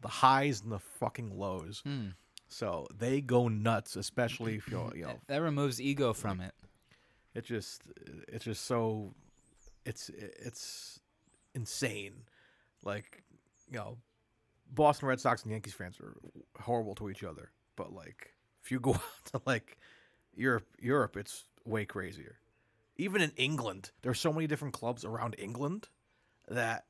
the 0.00 0.08
highs 0.08 0.62
and 0.62 0.72
the 0.72 0.80
fucking 0.80 1.38
lows. 1.38 1.82
Hmm. 1.84 2.08
So 2.48 2.86
they 2.96 3.20
go 3.20 3.48
nuts, 3.48 3.96
especially 3.96 4.56
if 4.56 4.68
you're 4.68 4.92
you 4.94 5.04
know 5.06 5.18
that 5.26 5.42
removes 5.42 5.80
ego 5.80 6.12
from 6.12 6.40
it 6.40 6.54
it 7.36 7.44
just 7.44 7.82
it's 8.28 8.46
just 8.46 8.64
so 8.64 9.12
it's 9.84 10.08
it's 10.18 11.00
insane 11.54 12.14
like 12.82 13.22
you 13.70 13.78
know 13.78 13.98
boston 14.74 15.08
red 15.08 15.20
sox 15.20 15.42
and 15.42 15.52
yankees 15.52 15.74
fans 15.74 15.98
are 16.00 16.16
horrible 16.60 16.94
to 16.94 17.08
each 17.08 17.22
other 17.24 17.50
but 17.76 17.92
like 17.92 18.34
if 18.62 18.70
you 18.70 18.80
go 18.80 18.90
out 18.94 19.24
to 19.24 19.40
like 19.46 19.78
europe 20.34 20.66
europe 20.80 21.16
it's 21.16 21.44
way 21.64 21.84
crazier 21.84 22.36
even 22.96 23.20
in 23.20 23.30
england 23.36 23.90
there's 24.02 24.20
so 24.20 24.32
many 24.32 24.46
different 24.46 24.74
clubs 24.74 25.04
around 25.04 25.34
england 25.38 25.88
that 26.48 26.84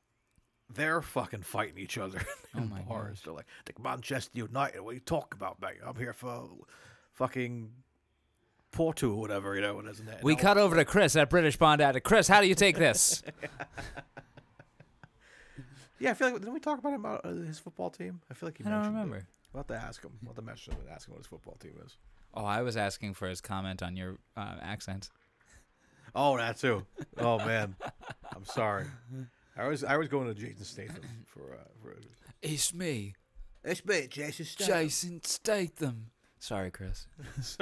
they're 0.74 1.00
fucking 1.02 1.42
fighting 1.42 1.78
each 1.78 1.96
other 1.96 2.18
in 2.56 2.64
Oh 2.64 2.66
my 2.66 2.80
bars. 2.80 3.20
They're 3.24 3.32
like, 3.32 3.46
like 3.68 3.78
Manchester 3.80 4.32
United. 4.36 4.80
What 4.80 4.90
are 4.90 4.94
you 4.94 5.00
talking 5.00 5.36
about, 5.36 5.60
mate? 5.62 5.76
I'm 5.86 5.94
here 5.94 6.12
for 6.12 6.48
fucking 7.12 7.70
Porto 8.72 9.10
or 9.10 9.20
whatever, 9.20 9.54
you 9.54 9.60
know. 9.60 9.78
And 9.78 9.88
isn't 9.88 10.08
it? 10.08 10.24
we 10.24 10.34
cut 10.34 10.58
over 10.58 10.74
to 10.74 10.84
chris 10.84 11.14
at 11.14 11.30
british 11.30 11.56
bond 11.56 11.80
addict 11.80 12.04
chris 12.04 12.26
how 12.26 12.40
do 12.40 12.48
you 12.48 12.54
take 12.56 12.76
this 12.76 13.22
Yeah, 15.98 16.10
I 16.10 16.14
feel 16.14 16.28
like 16.28 16.38
didn't 16.40 16.54
we 16.54 16.60
talk 16.60 16.78
about 16.78 16.92
him 16.92 17.00
about 17.00 17.24
uh, 17.24 17.30
his 17.30 17.58
football 17.58 17.90
team? 17.90 18.20
I 18.30 18.34
feel 18.34 18.48
like 18.48 18.58
he 18.58 18.64
i 18.64 18.68
don't 18.68 18.78
mentioned 18.80 18.96
it. 18.96 19.00
remember 19.00 19.26
We'll 19.52 19.60
have 19.60 19.68
to 19.68 19.74
ask 19.86 20.02
him. 20.04 20.10
We'll 20.22 20.30
have 20.34 20.36
to 20.36 20.42
message 20.42 20.68
him 20.68 20.76
and 20.80 20.90
ask 20.90 21.08
him 21.08 21.12
what 21.14 21.18
his 21.20 21.26
football 21.26 21.56
team 21.60 21.74
is. 21.84 21.96
oh 22.34 22.44
i 22.44 22.60
was 22.62 22.76
asking 22.76 23.14
for 23.14 23.28
his 23.28 23.40
comment 23.40 23.82
on 23.82 23.96
your 23.96 24.18
uh, 24.36 24.56
accent 24.60 25.08
Oh, 26.18 26.38
that 26.38 26.56
too. 26.56 26.86
Oh 27.18 27.36
man, 27.38 27.76
I'm 28.34 28.46
sorry. 28.46 28.86
I 29.54 29.68
was 29.68 29.84
I 29.84 29.96
was 29.98 30.08
going 30.08 30.26
to 30.28 30.34
Jason 30.34 30.64
Statham 30.64 31.02
for 31.26 31.52
uh, 31.54 31.64
for. 31.82 31.94
it's 32.42 32.72
me 32.72 33.14
It's 33.62 33.84
me, 33.84 34.06
Jason 34.08 34.46
Statham. 34.46 34.74
jason 34.84 35.20
statham 35.24 36.06
sorry 36.38 36.70
chris 36.70 37.06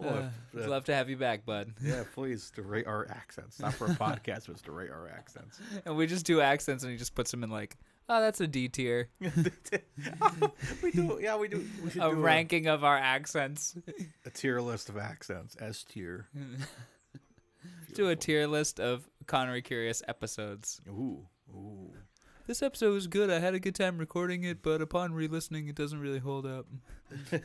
uh, 0.08 0.28
if- 0.54 0.64
uh, 0.66 0.68
love 0.70 0.84
to 0.84 0.94
have 0.94 1.10
you 1.10 1.16
back 1.16 1.44
bud 1.44 1.72
yeah, 1.82 2.04
please 2.14 2.50
to 2.54 2.62
rate 2.62 2.86
our 2.86 3.08
accents. 3.10 3.58
Not 3.58 3.74
for 3.74 3.86
a 3.86 3.88
podcast, 3.94 4.46
but 4.46 4.50
it's 4.50 4.62
to 4.62 4.70
rate 4.72 4.90
our 4.90 5.08
accents. 5.08 5.60
and 5.84 5.96
we 5.96 6.06
just 6.06 6.24
do 6.24 6.40
accents 6.40 6.84
and 6.84 6.92
he 6.92 6.98
just 6.98 7.14
puts 7.16 7.30
them 7.32 7.42
in 7.42 7.50
like 7.50 7.76
oh 8.08 8.20
that's 8.20 8.40
a 8.40 8.46
d 8.46 8.68
tier 8.68 9.08
we 10.82 10.90
do. 10.92 11.18
Yeah, 11.20 11.36
we 11.36 11.48
do. 11.48 11.66
We 11.82 11.90
should 11.90 12.02
a 12.02 12.10
do 12.10 12.14
ranking 12.16 12.66
of 12.68 12.84
our 12.84 12.96
accents 12.96 13.76
a, 13.88 14.28
a 14.28 14.30
tier 14.30 14.60
list 14.60 14.88
of 14.88 14.96
accents. 14.98 15.56
S 15.60 15.82
tier. 15.84 16.28
Do 17.94 18.08
a 18.08 18.16
tier 18.16 18.46
list 18.46 18.78
of 18.78 19.08
Connery 19.26 19.62
Curious 19.62 20.02
episodes. 20.06 20.80
Ooh, 20.88 21.26
ooh. 21.52 21.90
This 22.48 22.62
episode 22.62 22.94
was 22.94 23.06
good. 23.08 23.28
I 23.28 23.40
had 23.40 23.52
a 23.52 23.60
good 23.60 23.74
time 23.74 23.98
recording 23.98 24.42
it, 24.42 24.62
but 24.62 24.80
upon 24.80 25.12
re-listening, 25.12 25.68
it 25.68 25.74
doesn't 25.74 26.00
really 26.00 26.18
hold 26.18 26.46
up. 26.46 26.64
I 27.30 27.40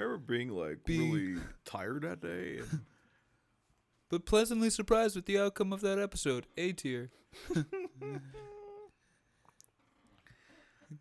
remember 0.00 0.18
being 0.18 0.50
like 0.50 0.84
Be- 0.84 1.00
really 1.00 1.40
tired 1.64 2.02
that 2.02 2.20
day. 2.20 2.58
And 2.58 2.82
But 4.10 4.24
pleasantly 4.24 4.70
surprised 4.70 5.16
with 5.16 5.26
the 5.26 5.40
outcome 5.40 5.72
of 5.72 5.80
that 5.80 5.98
episode. 5.98 6.46
A 6.56 6.70
tier. 6.70 7.10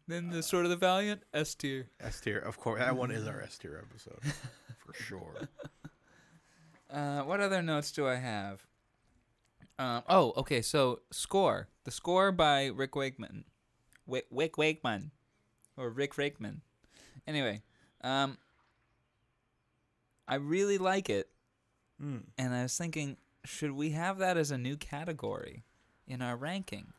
then 0.08 0.32
the 0.32 0.42
Sword 0.42 0.66
of 0.66 0.72
the 0.72 0.76
Valiant, 0.76 1.22
S 1.32 1.54
tier. 1.54 1.90
S 2.00 2.22
tier, 2.22 2.40
of 2.40 2.58
course. 2.58 2.80
That 2.80 2.96
one 2.96 3.12
is 3.12 3.28
our 3.28 3.40
S 3.40 3.56
tier 3.60 3.80
episode 3.88 4.34
for 4.80 4.96
sure. 4.96 5.48
Uh, 6.90 7.22
what 7.22 7.40
other 7.40 7.62
notes 7.62 7.94
do 7.94 8.06
I 8.06 8.16
have? 8.16 8.66
Um, 9.82 10.04
oh, 10.08 10.34
okay. 10.38 10.62
So 10.62 11.02
score, 11.12 11.68
the 11.86 11.92
score 11.92 12.32
by 12.32 12.68
Rick 12.68 12.96
Wakeman, 12.96 13.46
Wick 14.06 14.28
Wick 14.30 14.58
Wakeman, 14.58 15.12
or 15.76 15.90
Rick 15.90 16.18
Wakeman. 16.18 16.62
Anyway, 17.26 17.62
um, 18.04 18.38
I 20.28 20.36
really 20.36 20.78
like 20.78 21.10
it, 21.10 21.30
Mm. 22.02 22.24
and 22.38 22.54
I 22.54 22.64
was 22.64 22.78
thinking, 22.78 23.18
should 23.46 23.72
we 23.72 23.92
have 23.92 24.18
that 24.20 24.38
as 24.38 24.50
a 24.52 24.58
new 24.58 24.76
category 24.78 25.64
in 26.08 26.22
our 26.22 26.36
ranking 26.36 26.94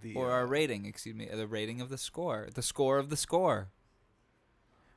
The, 0.00 0.14
or 0.14 0.30
uh, 0.30 0.34
our 0.34 0.46
rating? 0.46 0.84
Excuse 0.86 1.14
me, 1.16 1.26
the 1.26 1.46
rating 1.46 1.80
of 1.80 1.88
the 1.90 1.98
score, 1.98 2.48
the 2.54 2.62
score 2.62 2.98
of 2.98 3.08
the 3.08 3.16
score. 3.16 3.68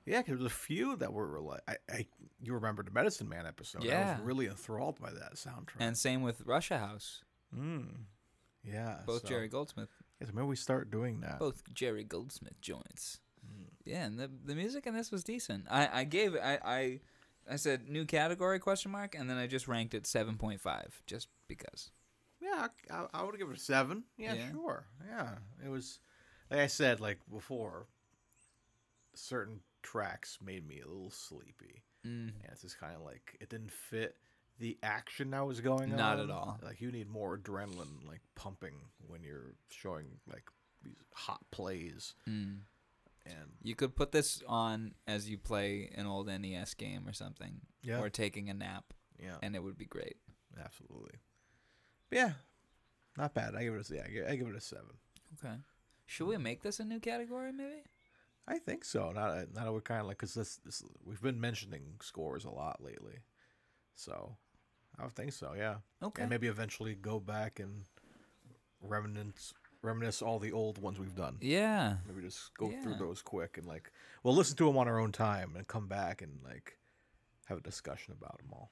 Yeah, 0.10 0.22
'cause 0.24 0.39
there's 0.39 0.45
a 0.45 0.49
few 0.49 0.95
that 0.97 1.14
were 1.14 1.39
like, 1.39 1.62
I, 1.68 1.76
I, 1.89 2.07
you 2.41 2.53
remember 2.53 2.82
the 2.84 2.91
Medicine 2.91 3.30
Man 3.30 3.45
episode? 3.45 3.84
Yeah, 3.84 4.10
I 4.10 4.12
was 4.14 4.22
really 4.26 4.47
enthralled 4.47 4.99
by 4.99 5.12
that 5.12 5.36
soundtrack. 5.36 5.80
And 5.80 5.95
same 5.97 6.24
with 6.24 6.41
Russia 6.45 6.80
House, 6.80 7.24
mm. 7.55 7.86
yeah, 8.64 8.99
both 9.05 9.22
so, 9.22 9.28
Jerry 9.28 9.47
Goldsmith. 9.47 9.89
Yes, 10.20 10.32
maybe 10.34 10.47
we 10.47 10.55
start 10.55 10.89
doing 10.89 11.22
that. 11.22 11.38
both 11.39 11.64
Jerry 11.74 12.03
Goldsmith 12.03 12.60
joints. 12.60 13.20
Mm. 13.45 13.68
Yeah, 13.86 14.05
and 14.05 14.20
the 14.20 14.30
the 14.45 14.55
music 14.55 14.88
in 14.88 14.95
this 14.95 15.12
was 15.12 15.24
decent. 15.24 15.66
I 15.70 16.01
I 16.01 16.03
gave 16.05 16.34
it- 16.36 16.41
I 16.43 16.60
I 16.64 16.99
I 17.51 17.55
said 17.55 17.88
new 17.88 18.05
category 18.05 18.60
question 18.60 18.91
mark, 18.91 19.16
and 19.16 19.30
then 19.30 19.38
I 19.38 19.47
just 19.47 19.68
ranked 19.68 19.93
it 19.93 20.07
seven 20.07 20.38
point 20.38 20.60
five 20.60 21.01
just 21.05 21.28
because. 21.47 21.91
Yeah, 22.41 22.68
I, 22.89 22.93
I, 22.95 23.05
I 23.14 23.24
would 23.24 23.38
give 23.38 23.49
it 23.49 23.57
a 23.57 23.60
seven. 23.60 24.05
Yeah, 24.18 24.34
Yeah? 24.34 24.51
sure. 24.51 24.86
Yeah, 25.07 25.36
it 25.64 25.70
was 25.70 25.99
like 26.49 26.62
I 26.62 26.68
said, 26.68 26.99
like 26.99 27.20
before. 27.32 27.86
Certain 29.16 29.60
tracks 29.82 30.38
made 30.43 30.67
me 30.67 30.80
a 30.82 30.88
little 30.88 31.11
sleepy, 31.11 31.84
Mm. 32.05 32.30
and 32.30 32.51
it's 32.51 32.61
just 32.61 32.80
kind 32.80 32.95
of 32.95 33.01
like 33.01 33.38
it 33.41 33.49
didn't 33.49 33.71
fit 33.71 34.15
the 34.57 34.77
action 34.84 35.32
that 35.32 35.45
was 35.45 35.61
going 35.61 35.91
on. 35.91 35.97
Not 35.97 36.19
at 36.19 36.30
all. 36.30 36.59
Like 36.63 36.82
you 36.82 36.91
need 36.91 37.07
more 37.09 37.38
adrenaline, 37.38 38.05
like 38.07 38.21
pumping 38.36 38.75
when 39.07 39.23
you're 39.23 39.55
showing 39.69 40.19
like 40.27 40.43
these 40.84 40.95
hot 41.13 41.43
plays, 41.51 42.13
Mm. 42.27 42.61
and 43.25 43.51
You 43.61 43.75
could 43.75 43.95
put 43.95 44.11
this 44.11 44.41
on 44.47 44.95
as 45.07 45.30
you 45.30 45.38
play 45.38 45.89
an 45.95 46.05
old 46.05 46.27
NES 46.27 46.73
game 46.73 47.07
or 47.07 47.13
something, 47.13 47.61
Yeah. 47.82 47.99
or 47.99 48.09
taking 48.09 48.49
a 48.49 48.53
nap, 48.53 48.93
yeah, 49.17 49.38
and 49.41 49.55
it 49.55 49.63
would 49.63 49.77
be 49.77 49.86
great. 49.86 50.17
absolutely. 50.57 51.19
But 52.09 52.15
yeah, 52.17 52.34
not 53.17 53.34
bad. 53.34 53.55
I 53.55 53.63
give 53.63 53.75
it 53.75 53.89
a 53.89 53.95
yeah, 53.95 54.03
I 54.05 54.09
give, 54.09 54.27
I 54.27 54.36
give 54.36 54.47
it 54.47 54.55
a 54.55 54.61
seven. 54.61 54.97
Okay. 55.36 55.55
Should 56.05 56.27
we 56.27 56.38
make 56.38 56.63
this 56.63 56.80
a 56.80 56.86
new 56.86 56.99
category, 56.99 57.51
maybe? 57.53 57.84
I 58.52 58.58
think 58.58 58.84
so. 58.84 59.12
Not 59.12 59.54
not 59.54 59.72
we're 59.72 59.80
kind 59.82 60.02
of 60.02 60.08
like 60.08 60.18
because 60.18 60.34
this, 60.34 60.56
this 60.66 60.84
we've 61.06 61.22
been 61.22 61.39
mentioning 61.39 61.84
scores 62.02 62.43
a 62.45 62.50
lot 62.50 62.84
lately, 62.84 63.20
so 63.95 64.36
I 64.97 65.04
would 65.04 65.14
think 65.14 65.34
so. 65.34 65.54
Yeah, 65.56 65.76
Okay. 66.02 66.24
and 66.24 66.30
maybe 66.32 66.47
eventually 66.47 66.95
go 66.95 67.20
back 67.20 67.60
and 67.60 67.84
reminisce 68.82 69.54
reminisce 69.84 70.22
all 70.24 70.39
the 70.39 70.52
old 70.52 70.78
ones 70.82 71.00
we've 71.00 71.16
done. 71.16 71.38
Yeah. 71.41 71.97
Maybe 72.08 72.22
just 72.24 72.54
go 72.58 72.72
through 72.84 72.95
those 72.95 73.22
quick 73.22 73.58
and 73.58 73.68
like 73.68 73.91
we'll 74.24 74.36
listen 74.36 74.58
to 74.58 74.66
them 74.66 74.78
on 74.78 74.88
our 74.88 75.00
own 75.00 75.12
time 75.12 75.54
and 75.56 75.68
come 75.68 75.88
back 75.88 76.22
and 76.24 76.39
like 76.43 76.78
have 77.45 77.60
a 77.60 77.62
discussion 77.62 78.14
about 78.20 78.39
them 78.39 78.47
all. 78.52 78.72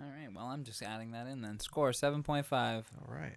All 0.00 0.06
right. 0.08 0.28
Well, 0.34 0.46
I'm 0.46 0.64
just 0.64 0.82
adding 0.82 1.12
that 1.12 1.26
in 1.26 1.40
then. 1.42 1.58
Score 1.58 1.92
seven 1.92 2.22
point 2.22 2.46
five. 2.46 2.86
All 3.00 3.12
right. 3.14 3.36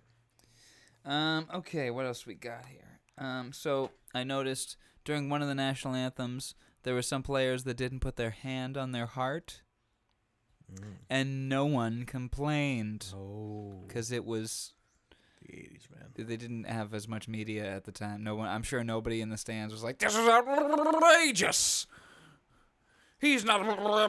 Um, 1.06 1.48
okay, 1.56 1.90
what 1.90 2.06
else 2.06 2.26
we 2.26 2.36
got 2.36 2.66
here? 2.66 2.99
Um, 3.20 3.52
so 3.54 3.92
I 4.14 4.24
noticed 4.24 4.78
during 5.06 5.30
one 5.30 5.42
of 5.42 5.48
the 5.48 5.56
national 5.56 5.94
anthems 5.96 6.56
there 6.84 6.94
were 6.94 7.02
some 7.02 7.22
players 7.24 7.64
that 7.66 7.76
didn't 7.78 8.00
put 8.00 8.16
their 8.16 8.30
hand 8.32 8.78
on 8.78 8.92
their 8.92 9.06
heart, 9.08 9.62
Mm. 10.74 10.94
and 11.10 11.50
no 11.50 11.66
one 11.66 12.06
complained 12.06 13.12
Oh, 13.16 13.84
because 13.88 14.12
it 14.12 14.24
was 14.24 14.74
the 15.42 15.52
eighties, 15.58 15.88
man. 15.92 16.12
they 16.16 16.38
didn't 16.38 16.66
have 16.66 16.94
as 16.94 17.08
much 17.08 17.28
media 17.28 17.66
at 17.76 17.86
the 17.86 17.92
time. 17.92 18.24
No 18.24 18.36
one, 18.36 18.48
I'm 18.48 18.62
sure 18.64 18.84
nobody 18.84 19.20
in 19.20 19.30
the 19.30 19.38
stands 19.38 19.74
was 19.74 19.84
like, 19.84 19.98
"This 19.98 20.16
is 20.16 20.28
outrageous." 20.28 21.88
He's 23.20 23.44
not 23.44 23.62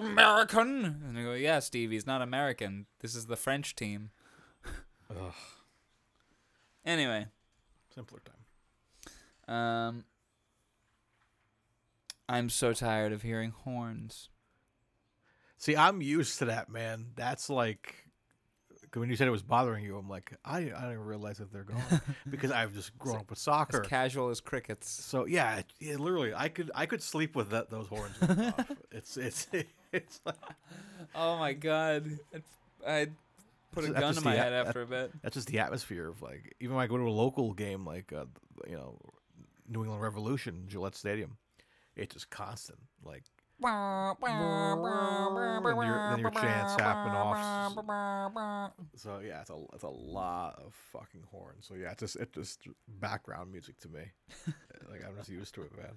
American. 0.02 0.84
And 1.08 1.18
I 1.18 1.22
go, 1.22 1.32
"Yeah, 1.32 1.58
Steve, 1.60 1.90
he's 1.90 2.06
not 2.06 2.20
American. 2.22 2.86
This 3.00 3.14
is 3.14 3.26
the 3.26 3.36
French 3.36 3.74
team." 3.74 4.10
Ugh, 5.10 5.34
Anyway, 6.84 7.26
simpler 7.94 8.20
time. 8.20 8.39
Um, 9.50 10.04
I'm 12.28 12.48
so 12.48 12.72
tired 12.72 13.12
of 13.12 13.22
hearing 13.22 13.50
horns. 13.50 14.28
See, 15.58 15.76
I'm 15.76 16.00
used 16.00 16.38
to 16.38 16.44
that, 16.46 16.68
man. 16.70 17.06
That's 17.16 17.50
like 17.50 17.96
when 18.94 19.08
you 19.08 19.14
said 19.16 19.28
it 19.28 19.32
was 19.32 19.42
bothering 19.42 19.84
you, 19.84 19.96
I'm 19.98 20.08
like, 20.08 20.32
I 20.44 20.58
I 20.58 20.60
didn't 20.62 21.04
realize 21.04 21.38
that 21.38 21.52
they're 21.52 21.64
gone 21.64 22.00
because 22.30 22.50
I've 22.50 22.72
just 22.74 22.96
grown 22.98 23.18
up 23.18 23.30
with 23.30 23.38
soccer. 23.38 23.82
As 23.82 23.86
casual 23.88 24.30
as 24.30 24.40
crickets. 24.40 24.88
so 24.88 25.26
yeah, 25.26 25.56
it- 25.58 25.66
yeah, 25.80 25.96
literally, 25.96 26.32
I 26.34 26.48
could 26.48 26.70
I 26.74 26.86
could 26.86 27.02
sleep 27.02 27.34
with 27.36 27.50
that 27.50 27.68
those 27.70 27.88
horns. 27.88 28.14
off. 28.22 28.70
It's 28.92 29.16
it's 29.16 29.46
it's 29.92 30.20
like, 30.24 30.36
Oh 31.14 31.38
my 31.38 31.52
god. 31.52 32.18
I'd 32.86 33.12
put 33.72 33.84
a 33.84 33.92
gun 33.92 34.14
to 34.14 34.20
my 34.22 34.34
the- 34.34 34.38
head 34.42 34.52
that- 34.52 34.66
after 34.68 34.82
a 34.82 34.86
bit. 34.86 35.10
that's 35.22 35.34
just 35.34 35.48
the 35.48 35.58
atmosphere 35.58 36.08
of 36.08 36.22
like 36.22 36.54
even 36.60 36.76
when 36.76 36.82
I 36.82 36.86
go 36.86 36.96
to 36.96 37.02
a 37.04 37.10
local 37.10 37.52
game 37.52 37.84
like 37.84 38.12
uh, 38.12 38.24
you 38.68 38.76
know 38.76 38.98
New 39.70 39.82
England 39.82 40.02
Revolution 40.02 40.64
Gillette 40.68 40.94
Stadium, 40.96 41.36
it's 41.96 42.14
just 42.14 42.28
constant 42.30 42.78
like. 43.02 43.24
Then 43.62 43.70
your, 45.86 46.10
then 46.10 46.18
your 46.20 46.30
chants 46.30 46.74
happen 46.76 47.12
off. 47.12 47.74
So 48.96 49.20
yeah, 49.24 49.40
it's 49.42 49.50
a 49.50 49.56
it's 49.74 49.84
a 49.84 49.88
lot 49.88 50.58
of 50.64 50.74
fucking 50.92 51.24
horns. 51.30 51.66
So 51.66 51.74
yeah, 51.74 51.90
it's 51.92 52.00
just 52.00 52.16
it's 52.16 52.32
just 52.34 52.60
background 52.88 53.52
music 53.52 53.78
to 53.80 53.88
me. 53.88 54.02
like 54.90 55.04
I'm 55.06 55.14
just 55.16 55.28
used 55.28 55.54
to 55.56 55.62
it, 55.62 55.76
man. 55.76 55.92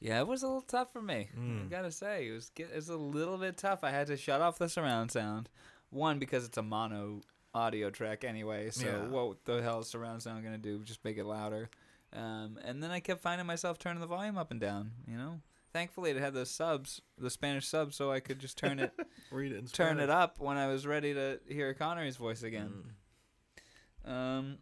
Yeah, 0.00 0.20
it 0.20 0.26
was 0.28 0.42
a 0.42 0.46
little 0.46 0.60
tough 0.60 0.92
for 0.92 1.00
me. 1.00 1.28
I 1.34 1.38
Mm. 1.40 1.70
gotta 1.70 1.90
say, 1.90 2.28
it 2.28 2.32
was 2.32 2.50
it 2.56 2.74
was 2.74 2.88
a 2.90 2.96
little 2.96 3.38
bit 3.38 3.56
tough. 3.56 3.82
I 3.82 3.90
had 3.90 4.06
to 4.08 4.16
shut 4.16 4.40
off 4.42 4.58
the 4.58 4.68
surround 4.68 5.10
sound. 5.10 5.48
One 5.90 6.18
because 6.18 6.44
it's 6.44 6.58
a 6.58 6.62
mono 6.62 7.22
audio 7.54 7.88
track 7.90 8.24
anyway. 8.24 8.70
So 8.70 8.86
Yeah. 8.86 9.06
what 9.06 9.42
the 9.46 9.62
hell 9.62 9.80
is 9.80 9.88
surround 9.88 10.22
sound 10.22 10.44
gonna 10.44 10.58
do? 10.58 10.82
Just 10.84 11.02
make 11.04 11.16
it 11.16 11.24
louder. 11.24 11.70
Um, 12.16 12.58
and 12.64 12.82
then 12.82 12.90
I 12.90 13.00
kept 13.00 13.20
finding 13.20 13.46
myself 13.46 13.78
turning 13.78 14.00
the 14.00 14.06
volume 14.06 14.38
up 14.38 14.50
and 14.50 14.58
down. 14.58 14.92
You 15.06 15.18
know, 15.18 15.40
thankfully 15.72 16.10
it 16.10 16.16
had 16.16 16.32
the 16.32 16.46
subs, 16.46 17.02
the 17.18 17.28
Spanish 17.28 17.66
subs, 17.68 17.94
so 17.94 18.10
I 18.10 18.20
could 18.20 18.38
just 18.38 18.56
turn 18.56 18.78
it 18.78 18.92
Read 19.30 19.52
it. 19.52 19.72
Turn 19.72 20.00
it 20.00 20.08
up 20.08 20.40
when 20.40 20.56
I 20.56 20.68
was 20.68 20.86
ready 20.86 21.12
to 21.14 21.38
hear 21.46 21.74
Connery's 21.74 22.16
voice 22.16 22.42
again. 22.42 22.84
Mm. 24.06 24.10
Um, 24.10 24.58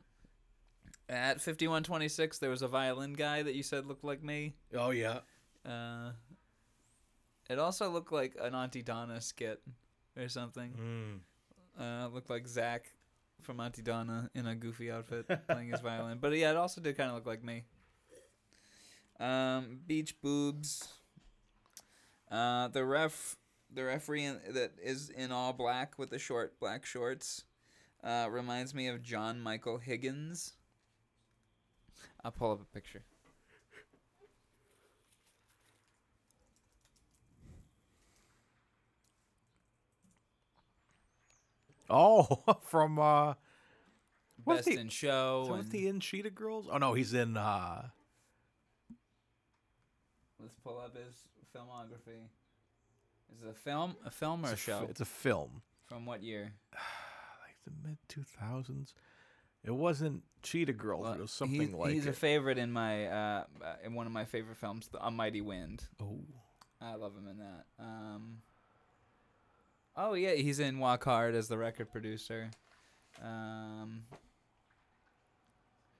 at 1.08 1.40
fifty 1.40 1.68
one 1.68 1.84
twenty 1.84 2.08
six, 2.08 2.38
there 2.38 2.50
was 2.50 2.62
a 2.62 2.68
violin 2.68 3.12
guy 3.12 3.42
that 3.42 3.54
you 3.54 3.62
said 3.62 3.86
looked 3.86 4.04
like 4.04 4.22
me. 4.22 4.54
Oh 4.74 4.90
yeah. 4.90 5.20
Uh, 5.64 6.12
it 7.48 7.58
also 7.58 7.88
looked 7.90 8.10
like 8.10 8.36
an 8.40 8.54
Aunty 8.54 8.82
Donna 8.82 9.20
skit 9.20 9.62
or 10.16 10.28
something. 10.28 11.22
Mm. 11.78 11.80
Uh, 11.80 12.06
it 12.06 12.14
looked 12.14 12.30
like 12.30 12.48
Zach 12.48 12.90
from 13.44 13.60
Aunty 13.60 13.82
Donna 13.82 14.30
in 14.34 14.46
a 14.46 14.54
goofy 14.54 14.90
outfit 14.90 15.26
playing 15.48 15.68
his 15.68 15.80
violin. 15.80 16.18
But 16.20 16.36
yeah, 16.36 16.50
it 16.50 16.56
also 16.56 16.80
did 16.80 16.96
kind 16.96 17.10
of 17.10 17.16
look 17.16 17.26
like 17.26 17.44
me. 17.44 17.64
Um, 19.20 19.80
beach 19.86 20.20
boobs. 20.20 20.88
Uh, 22.30 22.68
the 22.68 22.84
ref, 22.84 23.36
the 23.72 23.84
referee 23.84 24.24
in, 24.24 24.40
that 24.50 24.72
is 24.82 25.10
in 25.10 25.30
all 25.30 25.52
black 25.52 25.98
with 25.98 26.10
the 26.10 26.18
short 26.18 26.58
black 26.58 26.84
shorts, 26.84 27.44
uh, 28.02 28.26
reminds 28.30 28.74
me 28.74 28.88
of 28.88 29.02
John 29.02 29.40
Michael 29.40 29.78
Higgins. 29.78 30.54
I'll 32.24 32.32
pull 32.32 32.52
up 32.52 32.60
a 32.60 32.74
picture. 32.74 33.04
Oh, 41.90 42.42
from 42.68 42.98
uh, 42.98 43.34
What's 44.44 44.58
Best 44.66 44.68
the- 44.76 44.80
in 44.80 44.88
show. 44.88 45.44
so 45.46 45.52
what's 45.52 45.64
and- 45.66 45.72
he 45.74 45.86
in 45.88 46.00
Cheetah 46.00 46.30
Girls? 46.30 46.66
Oh 46.70 46.78
no, 46.78 46.94
he's 46.94 47.14
in 47.14 47.36
uh, 47.36 47.82
Let's 50.40 50.54
pull 50.62 50.78
up 50.78 50.96
his 50.96 51.14
filmography. 51.54 52.18
Is 53.34 53.42
it 53.42 53.48
a 53.50 53.54
film, 53.54 53.96
a 54.04 54.10
film 54.10 54.44
or 54.44 54.50
a 54.50 54.52
a, 54.52 54.56
show? 54.56 54.80
fi- 54.80 54.86
it's 54.86 55.00
a 55.00 55.04
film. 55.06 55.62
From 55.86 56.06
what 56.06 56.22
year? 56.22 56.52
like 56.72 57.56
the 57.64 57.72
mid 57.88 57.96
two 58.08 58.22
thousands. 58.22 58.94
It 59.64 59.70
wasn't 59.74 60.22
Cheetah 60.42 60.74
Girls. 60.74 61.04
Well, 61.04 61.14
it 61.14 61.20
was 61.20 61.30
something 61.30 61.60
he's, 61.68 61.72
like 61.72 61.92
he's 61.94 62.06
a 62.06 62.12
favorite 62.12 62.58
in 62.58 62.70
my 62.70 63.06
uh, 63.06 63.44
uh, 63.64 63.74
in 63.82 63.94
one 63.94 64.06
of 64.06 64.12
my 64.12 64.24
favorite 64.26 64.58
films, 64.58 64.88
The 64.88 65.04
A 65.04 65.10
Mighty 65.10 65.40
Wind. 65.40 65.84
oh, 66.02 66.18
I 66.82 66.96
love 66.96 67.14
him 67.16 67.28
in 67.28 67.38
that. 67.38 67.64
Um, 67.78 68.38
oh 69.96 70.14
yeah, 70.14 70.34
he's 70.34 70.58
in 70.60 70.78
Walk 70.78 71.04
Hard 71.04 71.34
as 71.34 71.48
the 71.48 71.58
record 71.58 71.90
producer. 71.90 72.50
Um, 73.22 74.04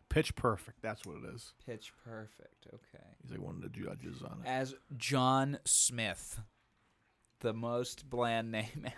Pitch 0.08 0.34
Perfect. 0.36 0.82
That's 0.82 1.04
what 1.04 1.16
it 1.18 1.34
is. 1.34 1.52
Pitch 1.66 1.92
Perfect. 2.04 2.66
Okay. 2.68 3.04
He's 3.22 3.30
like 3.32 3.40
one 3.40 3.56
of 3.56 3.62
the 3.62 3.68
judges 3.68 4.22
on 4.22 4.40
it. 4.44 4.48
As 4.48 4.74
John 4.96 5.58
Smith, 5.64 6.40
the 7.40 7.52
most 7.52 8.08
bland 8.08 8.50
name 8.52 8.84
ever. 8.84 8.94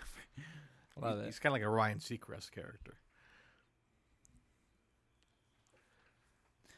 Love 1.01 1.17
He- 1.17 1.23
it. 1.23 1.25
He's 1.27 1.39
kind 1.39 1.51
of 1.51 1.53
like 1.53 1.65
a 1.67 1.69
Ryan 1.69 1.99
Seacrest 1.99 2.51
character. 2.51 2.93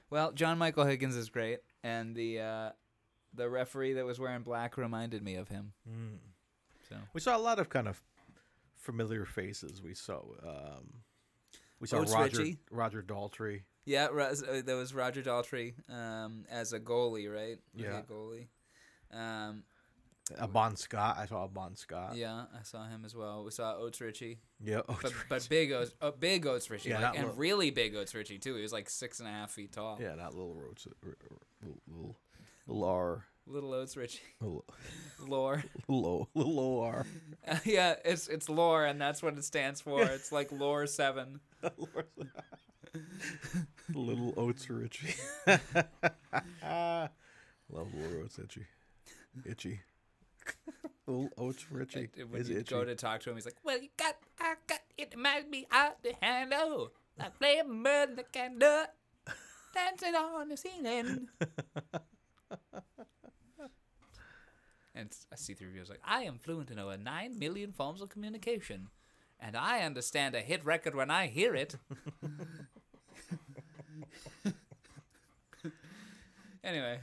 Well, 0.10 0.32
John 0.32 0.58
Michael 0.58 0.86
Higgins 0.86 1.16
is 1.16 1.30
great, 1.30 1.60
and 1.84 2.16
the 2.16 2.40
uh, 2.40 2.70
the 3.34 3.48
referee 3.50 3.94
that 3.94 4.06
was 4.06 4.20
wearing 4.20 4.42
black 4.42 4.76
reminded 4.78 5.24
me 5.24 5.36
of 5.36 5.50
him. 5.50 5.74
So 6.90 6.96
We 7.14 7.22
saw 7.22 7.38
a 7.38 7.40
lot 7.40 7.60
of 7.60 7.70
kind 7.70 7.88
of 7.88 8.02
familiar 8.76 9.26
faces. 9.26 9.82
We 9.82 9.94
saw 9.94 10.22
um, 10.44 10.94
we 11.80 11.88
saw 11.88 11.98
Oates 12.00 12.12
Roger 12.14 12.38
Ritchie. 12.40 12.58
Roger 12.72 13.02
Daltrey. 13.04 13.62
yeah, 13.86 14.08
Ros- 14.08 14.44
uh, 14.44 14.62
there 14.66 14.76
was 14.76 14.94
Roger 14.94 15.22
Daltrey 15.22 15.74
um, 15.90 16.46
as 16.50 16.74
a 16.74 16.80
goalie, 16.80 17.34
right? 17.34 17.58
Yeah. 17.76 18.00
a 18.00 18.04
goalie. 18.04 18.48
Um, 19.12 19.64
A 20.38 20.48
Bon 20.48 20.76
Scott. 20.76 21.18
I 21.18 21.26
saw 21.26 21.46
a 21.46 21.48
Bon 21.48 21.76
Scott. 21.76 22.16
yeah, 22.16 22.46
I 22.54 22.64
saw 22.64 22.88
him 22.88 23.04
as 23.06 23.16
well. 23.16 23.44
We 23.44 23.52
saw 23.52 23.76
Oates 23.78 24.00
Ritchie, 24.02 24.40
Yeah. 24.64 24.82
Oates 24.90 25.02
but 25.02 25.04
Ritchie. 25.04 25.26
but 25.30 25.48
big 25.50 25.72
Oates, 25.72 25.92
uh, 26.02 26.12
big 26.12 26.46
Oates 26.46 26.70
Ritchie, 26.70 26.90
Yeah, 26.90 27.02
like, 27.02 27.16
and 27.16 27.26
little. 27.28 27.40
really 27.40 27.72
big 27.72 27.96
Oates 27.96 28.14
Ritchie 28.14 28.40
too. 28.40 28.56
He 28.56 28.62
was 28.62 28.74
like 28.74 28.90
six 28.90 29.20
and 29.20 29.28
a 29.30 29.32
half 29.32 29.52
feet 29.52 29.72
tall. 29.72 29.98
yeah, 30.02 30.16
not 30.16 30.34
little 30.36 30.54
roads. 30.54 30.88
Little 31.04 31.42
little 31.88 32.16
little 32.68 32.84
R. 32.84 33.26
Little 33.50 33.74
Oates 33.74 33.98
Ritchie, 33.98 34.22
Little 34.40 34.64
lore. 35.28 35.64
O 35.90 36.82
R. 36.82 37.06
yeah, 37.66 37.96
it's 38.06 38.28
it's 38.28 38.48
lore, 38.48 38.86
and 38.86 39.02
that's 39.02 39.24
what 39.24 39.36
it 39.38 39.44
stands 39.44 39.82
for. 39.82 40.02
It's 40.20 40.32
like 40.32 40.52
lore 40.52 40.86
seven. 40.86 41.40
little 43.94 44.34
Oates 44.38 44.70
Ritchie. 44.70 45.16
Love 47.72 47.94
little 47.94 48.24
Oates 48.24 48.38
Itchy. 48.40 48.66
Itchy. 49.46 49.80
little 51.08 51.30
Oates 51.38 51.72
Ritchie. 51.72 52.10
And 52.20 52.30
when 52.32 52.42
is 52.42 52.50
you 52.50 52.58
itchy. 52.60 52.76
go 52.76 52.86
to 52.86 52.96
talk 52.96 53.22
to 53.22 53.30
him, 53.32 53.36
he's 53.36 53.46
like, 53.46 53.58
"Well, 53.64 53.80
you 53.82 53.90
got, 53.98 54.16
I 54.40 54.56
got 54.68 54.82
it 54.98 55.18
might 55.18 55.50
be 55.52 55.66
hard 55.72 55.94
to 56.04 56.14
handle. 56.22 56.92
I 57.20 57.30
play 57.30 57.58
a 57.60 57.64
bird 57.64 58.16
that 58.18 58.32
can 58.32 58.60
do 58.60 58.68
it, 58.84 58.90
dancing 59.74 60.14
on 60.16 60.50
the 60.50 60.58
ceiling." 60.58 61.30
And 65.00 65.16
I 65.32 65.36
see 65.36 65.54
through 65.54 65.68
reviews 65.68 65.90
like, 65.90 66.02
"I 66.04 66.22
am 66.24 66.38
fluent 66.38 66.70
in 66.72 66.80
over 66.80 66.98
nine 66.98 67.40
million 67.40 67.72
forms 67.72 68.02
of 68.02 68.10
communication, 68.10 68.90
and 69.40 69.56
I 69.56 69.80
understand 69.82 70.36
a 70.36 70.42
hit 70.42 70.64
record 70.66 70.94
when 70.96 71.10
I 71.10 71.28
hear 71.28 71.56
it." 71.56 71.76
anyway, 76.64 77.00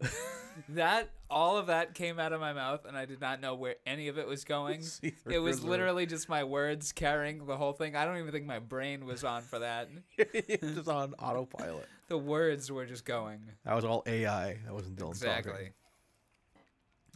that 0.70 1.10
all 1.30 1.56
of 1.58 1.66
that 1.68 1.94
came 1.94 2.18
out 2.18 2.32
of 2.32 2.40
my 2.40 2.52
mouth, 2.52 2.84
and 2.84 2.96
I 2.96 3.04
did 3.04 3.20
not 3.20 3.40
know 3.40 3.54
where 3.54 3.76
any 3.86 4.08
of 4.08 4.18
it 4.18 4.26
was 4.26 4.44
going. 4.44 4.82
It 5.26 5.38
was 5.38 5.62
literally 5.64 6.06
just 6.06 6.28
my 6.28 6.44
words 6.44 6.92
carrying 6.92 7.46
the 7.46 7.56
whole 7.56 7.72
thing. 7.72 7.96
I 7.96 8.04
don't 8.04 8.18
even 8.18 8.32
think 8.32 8.44
my 8.46 8.58
brain 8.58 9.06
was 9.06 9.24
on 9.24 9.42
for 9.42 9.60
that. 9.60 9.88
just 10.60 10.88
on 10.88 11.14
autopilot. 11.14 11.86
The 12.08 12.18
words 12.18 12.70
were 12.70 12.84
just 12.84 13.04
going. 13.04 13.40
That 13.64 13.74
was 13.74 13.84
all 13.84 14.02
AI. 14.06 14.58
That 14.64 14.74
wasn't 14.74 14.96
Dylan 14.96 15.10
Exactly. 15.10 15.52
talking. 15.52 15.72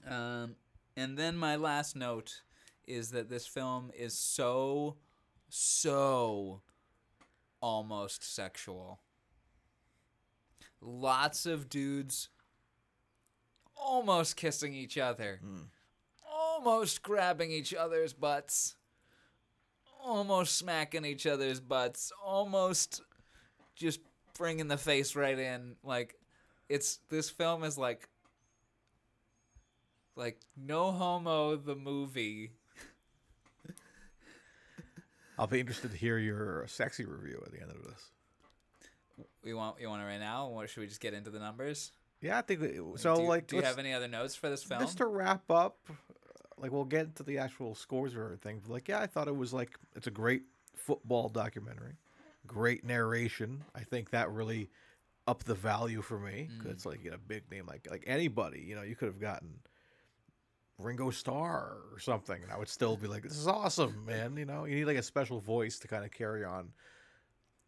Um, 0.06 0.56
and 0.96 1.18
then 1.18 1.36
my 1.36 1.56
last 1.56 1.96
note 1.96 2.42
is 2.86 3.10
that 3.10 3.28
this 3.28 3.46
film 3.46 3.90
is 3.96 4.16
so, 4.16 4.96
so 5.48 6.60
almost 7.60 8.22
sexual. 8.22 9.00
Lots 10.80 11.46
of 11.46 11.68
dudes 11.68 12.28
almost 13.76 14.36
kissing 14.36 14.74
each 14.74 14.96
other, 14.98 15.40
almost 16.32 17.02
grabbing 17.02 17.50
each 17.50 17.74
other's 17.74 18.12
butts, 18.12 18.76
almost 20.02 20.56
smacking 20.56 21.04
each 21.04 21.26
other's 21.26 21.60
butts, 21.60 22.12
almost 22.24 23.02
just 23.74 24.00
bringing 24.38 24.68
the 24.68 24.76
face 24.76 25.16
right 25.16 25.38
in. 25.38 25.76
Like, 25.82 26.14
it's 26.68 27.00
this 27.08 27.30
film 27.30 27.64
is 27.64 27.76
like 27.76 28.08
like 30.16 30.40
no 30.56 30.92
homo 30.92 31.56
the 31.56 31.76
movie 31.76 32.52
I'll 35.38 35.46
be 35.46 35.60
interested 35.60 35.90
to 35.90 35.96
hear 35.96 36.18
your 36.18 36.64
sexy 36.66 37.04
review 37.04 37.42
at 37.44 37.52
the 37.52 37.60
end 37.60 37.70
of 37.70 37.84
this. 37.84 39.26
we 39.44 39.52
want 39.52 39.80
you 39.80 39.88
want 39.88 40.02
it 40.02 40.06
right 40.06 40.20
now 40.20 40.48
or 40.48 40.66
should 40.66 40.80
we 40.80 40.86
just 40.86 41.00
get 41.00 41.14
into 41.14 41.30
the 41.30 41.38
numbers 41.38 41.92
Yeah, 42.20 42.38
I 42.38 42.42
think 42.42 42.60
so. 42.96 43.16
do 43.16 43.22
you, 43.22 43.28
like, 43.28 43.46
do 43.46 43.56
you 43.56 43.62
have 43.62 43.78
any 43.78 43.92
other 43.92 44.08
notes 44.08 44.34
for 44.34 44.48
this 44.48 44.64
film 44.64 44.80
just 44.80 44.98
to 44.98 45.06
wrap 45.06 45.50
up, 45.50 45.78
like 46.58 46.72
we'll 46.72 46.84
get 46.84 47.06
into 47.06 47.22
the 47.22 47.38
actual 47.38 47.74
scores 47.74 48.14
or 48.14 48.24
everything. 48.24 48.60
But 48.62 48.72
like, 48.72 48.88
yeah, 48.88 49.00
I 49.00 49.06
thought 49.06 49.28
it 49.28 49.36
was 49.36 49.52
like 49.52 49.78
it's 49.94 50.06
a 50.06 50.10
great 50.10 50.42
football 50.74 51.28
documentary, 51.28 51.96
great 52.46 52.84
narration. 52.84 53.64
I 53.74 53.80
think 53.80 54.10
that 54.10 54.30
really 54.30 54.70
upped 55.28 55.46
the 55.46 55.54
value 55.54 56.02
for 56.02 56.18
me 56.18 56.48
because 56.56 56.70
mm. 56.70 56.74
it's 56.74 56.86
like 56.86 57.04
you 57.04 57.10
know, 57.10 57.16
a 57.16 57.18
big 57.18 57.50
name 57.50 57.66
like 57.66 57.86
like 57.90 58.04
anybody. 58.06 58.60
You 58.60 58.76
know, 58.76 58.82
you 58.82 58.96
could 58.96 59.08
have 59.08 59.20
gotten 59.20 59.58
Ringo 60.78 61.10
Starr 61.10 61.78
or 61.92 61.98
something, 61.98 62.42
and 62.42 62.52
I 62.52 62.58
would 62.58 62.68
still 62.68 62.96
be 62.96 63.06
like, 63.06 63.22
"This 63.22 63.36
is 63.36 63.46
awesome, 63.46 64.04
man!" 64.04 64.36
You 64.36 64.44
know, 64.44 64.64
you 64.64 64.74
need 64.76 64.84
like 64.84 64.98
a 64.98 65.02
special 65.02 65.40
voice 65.40 65.78
to 65.80 65.88
kind 65.88 66.04
of 66.04 66.10
carry 66.10 66.44
on. 66.44 66.72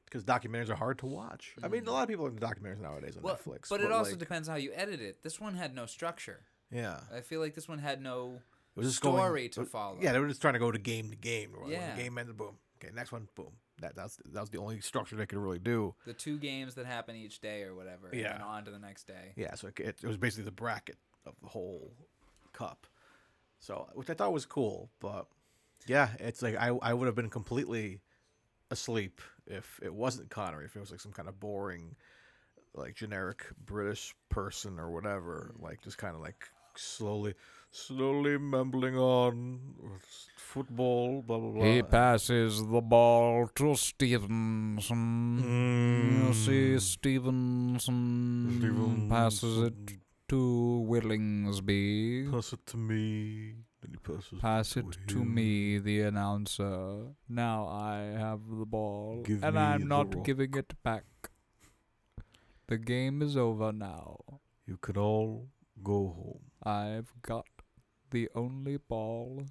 Because 0.04 0.24
documentaries 0.24 0.70
are 0.70 0.74
hard 0.74 0.98
to 1.00 1.06
watch. 1.06 1.54
I 1.62 1.68
mean, 1.68 1.82
a 1.82 1.86
mm. 1.86 1.92
lot 1.92 2.04
of 2.04 2.08
people 2.08 2.24
are 2.24 2.30
into 2.30 2.40
documentaries 2.40 2.80
nowadays 2.80 3.14
on 3.16 3.22
well, 3.22 3.36
Netflix. 3.36 3.68
but 3.68 3.82
it 3.82 3.92
also 3.92 4.12
like, 4.12 4.18
depends 4.18 4.48
how 4.48 4.54
you 4.54 4.72
edit 4.74 5.02
it 5.02 5.22
this 5.22 5.38
one 5.38 5.54
had 5.54 5.74
no 5.74 5.84
structure 5.84 6.40
yeah, 6.70 7.00
i 7.14 7.20
feel 7.20 7.40
like 7.40 7.54
this 7.54 7.68
one 7.68 7.78
had 7.78 8.02
no 8.02 8.40
It 8.76 8.80
was 8.80 8.96
story 8.96 9.40
going, 9.42 9.50
to 9.50 9.60
uh, 9.62 9.64
follow 9.64 9.98
Yeah, 10.00 10.12
they 10.12 10.18
were 10.18 10.28
just 10.28 10.40
trying 10.40 10.54
to 10.54 10.58
go 10.58 10.70
to 10.70 10.78
game 10.78 11.10
to 11.10 11.16
game. 11.16 11.54
Yeah. 11.66 11.94
game 11.96 12.16
ended, 12.18 12.36
boom. 12.36 12.56
Okay, 12.76 12.94
next 12.94 13.12
one, 13.12 13.28
boom. 13.34 13.52
That 13.80 13.94
that's 13.94 14.16
that 14.16 14.40
was 14.40 14.50
the 14.50 14.58
only 14.58 14.80
structure 14.80 15.16
they 15.16 15.26
could 15.26 15.38
really 15.38 15.58
do. 15.58 15.94
the 16.06 16.12
two 16.12 16.38
games 16.38 16.74
that 16.74 16.86
happen 16.86 17.16
each 17.16 17.40
day 17.40 17.62
or 17.62 17.74
whatever 17.74 18.10
Yeah. 18.12 18.34
and 18.34 18.42
on 18.42 18.64
to 18.64 18.70
the 18.70 18.78
next 18.78 19.06
day 19.06 19.32
Yeah, 19.36 19.54
so 19.54 19.68
it, 19.68 19.78
it 19.78 20.04
was 20.04 20.16
basically 20.16 20.44
the 20.44 20.52
bracket 20.52 20.96
of 21.26 21.34
the 21.42 21.48
whole 21.48 21.92
cup. 22.52 22.86
So, 23.60 23.88
which 23.94 24.08
I 24.10 24.14
thought 24.14 24.32
was 24.32 24.46
cool, 24.46 24.90
but 25.00 25.26
yeah, 25.86 26.10
it's 26.18 26.42
like 26.42 26.56
I 26.56 26.68
I 26.68 26.94
would 26.94 27.06
have 27.06 27.14
been 27.14 27.30
completely 27.30 28.00
asleep 28.70 29.20
if 29.46 29.80
it 29.82 29.92
wasn't 29.92 30.30
Connery. 30.30 30.66
If 30.66 30.76
it 30.76 30.80
was 30.80 30.90
like 30.90 31.00
some 31.00 31.12
kind 31.12 31.28
of 31.28 31.40
boring, 31.40 31.96
like 32.74 32.94
generic 32.94 33.44
British 33.64 34.14
person 34.28 34.78
or 34.78 34.90
whatever, 34.90 35.54
like 35.58 35.82
just 35.82 35.98
kind 35.98 36.14
of 36.14 36.20
like 36.20 36.48
slowly, 36.76 37.34
slowly 37.70 38.38
mumbling 38.38 38.96
on 38.96 39.60
football, 40.36 41.22
blah 41.22 41.38
blah 41.38 41.50
blah. 41.50 41.64
He 41.64 41.82
passes 41.82 42.64
the 42.64 42.80
ball 42.80 43.48
to 43.56 43.74
Stevenson. 43.74 45.42
Mm. 45.42 46.28
You 46.28 46.34
see, 46.34 46.78
Stevenson, 46.78 48.58
Stevenson. 48.58 49.08
passes 49.08 49.62
it 49.62 49.98
to 50.28 50.86
Willingsby. 50.88 52.30
Pass 52.30 52.52
it 52.52 52.66
to 52.66 52.76
me. 52.76 53.54
Then 53.80 53.92
he 53.92 53.96
passes 53.98 54.40
Pass 54.40 54.76
it 54.76 54.86
to 55.08 55.18
him. 55.20 55.34
me, 55.34 55.78
the 55.78 56.00
announcer. 56.02 57.06
Now 57.28 57.66
I 57.68 57.98
have 58.18 58.40
the 58.48 58.66
ball, 58.66 59.22
Give 59.24 59.42
and 59.44 59.58
I'm 59.58 59.86
not 59.86 60.14
rock. 60.14 60.24
giving 60.24 60.54
it 60.54 60.74
back. 60.82 61.04
The 62.66 62.76
game 62.78 63.22
is 63.22 63.36
over 63.36 63.72
now. 63.72 64.18
You 64.66 64.76
can 64.76 64.96
all 64.98 65.48
go 65.82 66.08
home. 66.08 66.40
I've 66.62 67.12
got 67.22 67.46
the 68.10 68.28
only 68.34 68.76
ball 68.76 69.44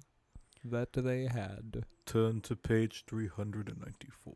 that 0.64 0.92
they 0.92 1.26
had. 1.26 1.84
Turn 2.06 2.40
to 2.42 2.54
page 2.54 3.04
394. 3.06 4.34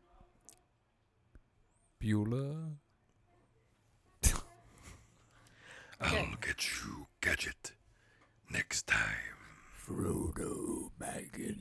Bueller? 2.01 2.75
I'll 6.01 6.35
get 6.41 6.67
you, 6.83 7.07
Gadget, 7.21 7.71
next 8.51 8.87
time. 8.87 9.37
Frodo 11.13 11.23
Baggins. 11.33 11.57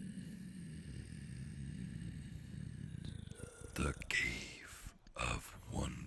The 3.74 3.94
Cave 4.08 4.92
of 5.16 5.56
Wonders. 5.72 5.98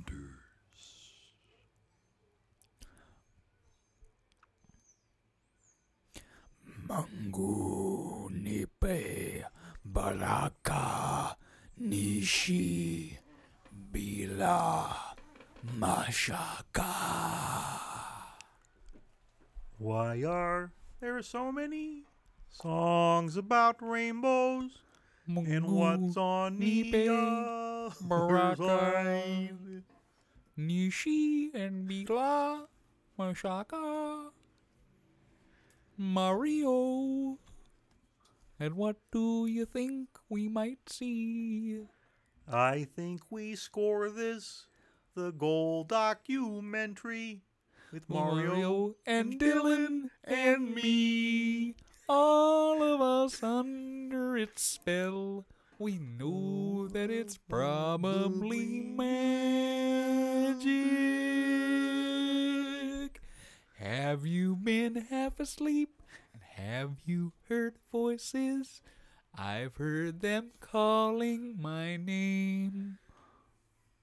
Mango 6.87 8.29
nipe 8.29 9.43
Baraka 9.83 11.35
Nishi 11.81 13.17
Bila 13.91 14.95
Mashaka. 15.77 16.93
Why 19.77 20.23
are 20.23 20.71
there 20.99 21.21
so 21.21 21.51
many 21.51 22.04
songs 22.61 23.37
about 23.37 23.77
rainbows? 23.81 24.71
And 25.27 25.65
what's 25.65 26.17
on 26.17 26.59
the 26.59 26.83
Nipe, 26.83 27.09
other 28.11 29.51
Nishi 30.57 31.53
and 31.53 31.89
Bila 31.89 32.67
Mashaka 33.19 34.29
Mario. 35.97 37.37
And 38.59 38.75
what 38.75 38.97
do 39.11 39.47
you 39.47 39.65
think 39.65 40.07
we 40.29 40.47
might 40.47 40.87
see? 40.87 41.81
I 42.47 42.85
think 42.95 43.21
we 43.31 43.55
score 43.55 44.09
this 44.09 44.67
the 45.15 45.31
gold 45.31 45.89
documentary 45.89 47.41
with 47.91 48.09
Mario, 48.09 48.95
and 49.05 49.39
Dylan 49.39 50.09
and 50.23 50.75
me. 50.75 51.75
All 52.07 52.83
of 52.83 53.01
us 53.01 53.41
under 53.41 54.37
its 54.37 54.61
spell. 54.61 55.45
We 55.79 55.97
know 55.97 56.87
that 56.87 57.09
it's 57.09 57.37
probably 57.37 58.81
magic. 58.95 60.65
Have 63.77 64.25
you 64.25 64.55
been 64.55 65.07
half 65.09 65.39
asleep? 65.39 66.03
And 66.33 66.43
have 66.43 66.97
you 67.05 67.33
heard 67.49 67.75
voices? 67.91 68.81
I've 69.37 69.75
heard 69.77 70.21
them 70.21 70.51
calling 70.59 71.59
my 71.59 71.97
name. 71.97 72.99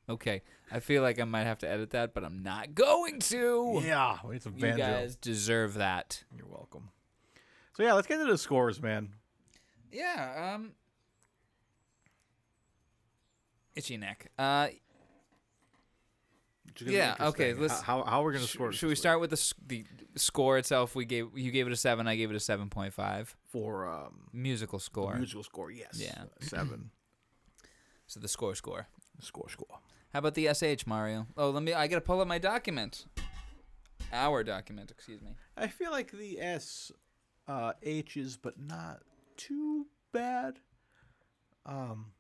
Okay, 0.09 0.43
I 0.71 0.81
feel 0.81 1.03
like 1.03 1.21
I 1.21 1.25
might 1.25 1.45
have 1.45 1.61
to 1.61 1.69
edit 1.71 1.91
that, 1.91 2.13
but 2.13 2.25
I'm 2.25 2.43
not 2.43 2.75
going 2.75 3.21
to. 3.21 3.81
Yeah, 3.85 4.19
it's 4.31 4.45
a 4.45 4.51
You 4.55 4.77
guys 4.77 5.15
deserve 5.17 5.75
that. 5.75 6.25
You're 6.37 6.49
welcome. 6.49 6.91
So 7.83 7.87
yeah, 7.87 7.95
let's 7.95 8.07
get 8.07 8.21
into 8.21 8.31
the 8.31 8.39
scores, 8.39 8.81
man. 8.81 9.09
Yeah, 9.91 10.53
um 10.55 10.71
Itchy 13.75 13.97
neck. 13.97 14.31
Uh 14.39 14.69
Which 16.67 16.83
is 16.83 16.87
gonna 16.87 16.91
be 16.93 16.97
Yeah, 16.97 17.17
okay, 17.29 17.55
let's- 17.55 17.81
how 17.81 18.05
how 18.05 18.23
we're 18.23 18.35
gonna 18.35 18.47
sh- 18.47 18.53
score? 18.53 18.71
should 18.73 18.89
we 18.89 18.95
start 18.95 19.19
with 19.19 19.31
the 19.31 19.37
s- 19.37 19.55
the 19.67 19.85
score 20.15 20.59
itself? 20.59 20.95
We 20.95 21.05
gave 21.07 21.37
you 21.37 21.51
gave 21.51 21.67
it 21.67 21.73
a 21.73 21.77
7, 21.77 22.07
I 22.07 22.15
gave 22.15 22.31
it 22.31 22.37
a 22.37 22.41
7.5. 22.41 23.35
for 23.49 23.89
um 23.89 24.29
Musical 24.33 24.79
score. 24.79 25.17
musical 25.17 25.43
score? 25.43 25.73
Yes. 25.73 25.95
Yeah. 26.01 26.27
seven. 26.41 26.91
So 28.07 28.21
the 28.21 28.29
score 28.29 28.55
score. 28.55 28.87
score 29.21 29.49
score. 29.49 29.81
How 30.13 30.19
about 30.21 30.35
the 30.35 30.47
SH 30.55 30.87
Mario? 30.87 31.27
Oh, 31.37 31.51
let 31.51 31.63
me 31.65 31.73
I 31.73 31.89
got 31.89 31.97
to 31.97 32.01
pull 32.03 32.21
up 32.21 32.29
my 32.29 32.39
document. 32.39 33.07
Our 34.13 34.45
document, 34.45 34.91
excuse 34.93 35.21
me. 35.23 35.31
I 35.57 35.67
feel 35.69 35.91
like 35.91 36.13
the 36.13 36.39
S 36.39 36.93
uh, 37.49 37.73
H's, 37.83 38.37
but 38.37 38.61
not 38.61 39.03
too 39.37 39.87
bad. 40.13 40.59
Um, 41.65 42.13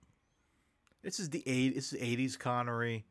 this 1.02 1.18
is 1.18 1.30
the 1.30 1.42
eight. 1.46 1.74
This 1.74 1.92
is 1.92 2.02
eighties 2.02 2.36
Connery, 2.36 3.04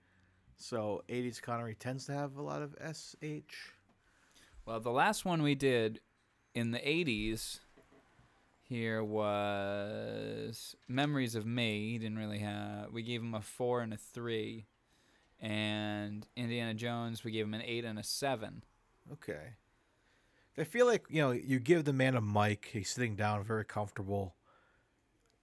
so 0.57 1.03
eighties 1.09 1.39
Connery 1.39 1.75
tends 1.75 2.05
to 2.05 2.13
have 2.13 2.37
a 2.37 2.41
lot 2.41 2.61
of 2.61 2.75
S 2.79 3.15
H. 3.21 3.73
Well, 4.65 4.79
the 4.79 4.91
last 4.91 5.25
one 5.25 5.41
we 5.41 5.55
did 5.55 5.99
in 6.53 6.71
the 6.71 6.79
80s 6.79 7.59
here 8.61 9.03
was 9.03 10.75
Memories 10.87 11.35
of 11.35 11.45
Me. 11.45 11.91
He 11.91 11.97
didn't 11.97 12.19
really 12.19 12.39
have. 12.39 12.91
We 12.91 13.03
gave 13.03 13.21
him 13.21 13.33
a 13.33 13.41
4 13.41 13.81
and 13.81 13.93
a 13.93 13.97
3. 13.97 14.67
And 15.39 16.27
Indiana 16.35 16.73
Jones, 16.73 17.23
we 17.23 17.31
gave 17.31 17.45
him 17.45 17.53
an 17.55 17.63
8 17.63 17.85
and 17.85 17.99
a 17.99 18.03
7. 18.03 18.63
Okay. 19.13 19.55
I 20.57 20.63
feel 20.63 20.85
like 20.85 21.05
you 21.09 21.21
know 21.21 21.31
you 21.31 21.59
give 21.59 21.85
the 21.85 21.93
man 21.93 22.15
a 22.15 22.21
mic. 22.21 22.69
He's 22.73 22.89
sitting 22.89 23.15
down, 23.15 23.43
very 23.43 23.65
comfortable, 23.65 24.35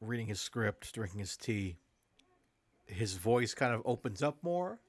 reading 0.00 0.26
his 0.26 0.40
script, 0.40 0.92
drinking 0.94 1.20
his 1.20 1.36
tea. 1.36 1.76
His 2.86 3.14
voice 3.14 3.54
kind 3.54 3.74
of 3.74 3.82
opens 3.84 4.22
up 4.22 4.36
more. 4.42 4.80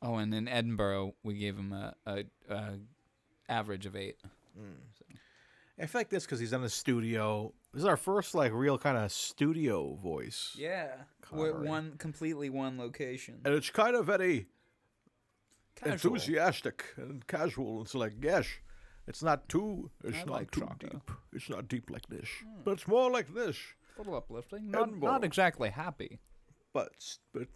Oh, 0.00 0.16
and 0.16 0.32
in 0.32 0.48
Edinburgh, 0.48 1.14
we 1.24 1.34
gave 1.34 1.56
him 1.56 1.72
a, 1.72 1.94
a, 2.06 2.24
a 2.48 2.78
average 3.48 3.84
of 3.84 3.96
8. 3.96 4.16
Mm. 4.58 4.74
I 5.80 5.86
feel 5.86 6.00
like 6.00 6.08
this 6.08 6.24
because 6.24 6.40
he's 6.40 6.52
in 6.52 6.62
the 6.62 6.68
studio. 6.68 7.52
This 7.72 7.80
is 7.82 7.86
our 7.86 7.96
first 7.96 8.34
like 8.34 8.52
real 8.52 8.78
kind 8.78 8.96
of 8.96 9.12
studio 9.12 9.94
voice. 9.94 10.54
Yeah. 10.56 10.88
One 11.30 11.94
completely 11.98 12.48
one 12.50 12.78
location. 12.78 13.40
and 13.44 13.54
it's 13.54 13.70
kind 13.70 13.94
of 13.94 14.06
very 14.06 14.46
Casual. 15.76 16.14
enthusiastic 16.14 16.84
and 16.96 17.26
casual. 17.26 17.82
It's 17.82 17.94
like, 17.94 18.14
yes, 18.20 18.46
it's 19.08 19.22
not 19.22 19.48
too, 19.48 19.90
it's 20.04 20.18
I 20.18 20.20
not 20.20 20.30
like 20.30 20.50
too 20.50 20.60
Chaka. 20.60 20.86
deep. 20.90 21.10
It's 21.32 21.48
not 21.48 21.68
deep 21.68 21.90
like 21.90 22.06
this, 22.08 22.28
but 22.64 22.72
it's 22.72 22.86
more 22.86 23.10
like 23.10 23.34
this. 23.34 23.56
A 23.96 24.00
little 24.00 24.14
uplifting. 24.14 24.70
Not, 24.70 24.96
not 24.96 25.24
exactly 25.24 25.70
happy. 25.70 26.20
But 26.72 26.90
but 27.32 27.48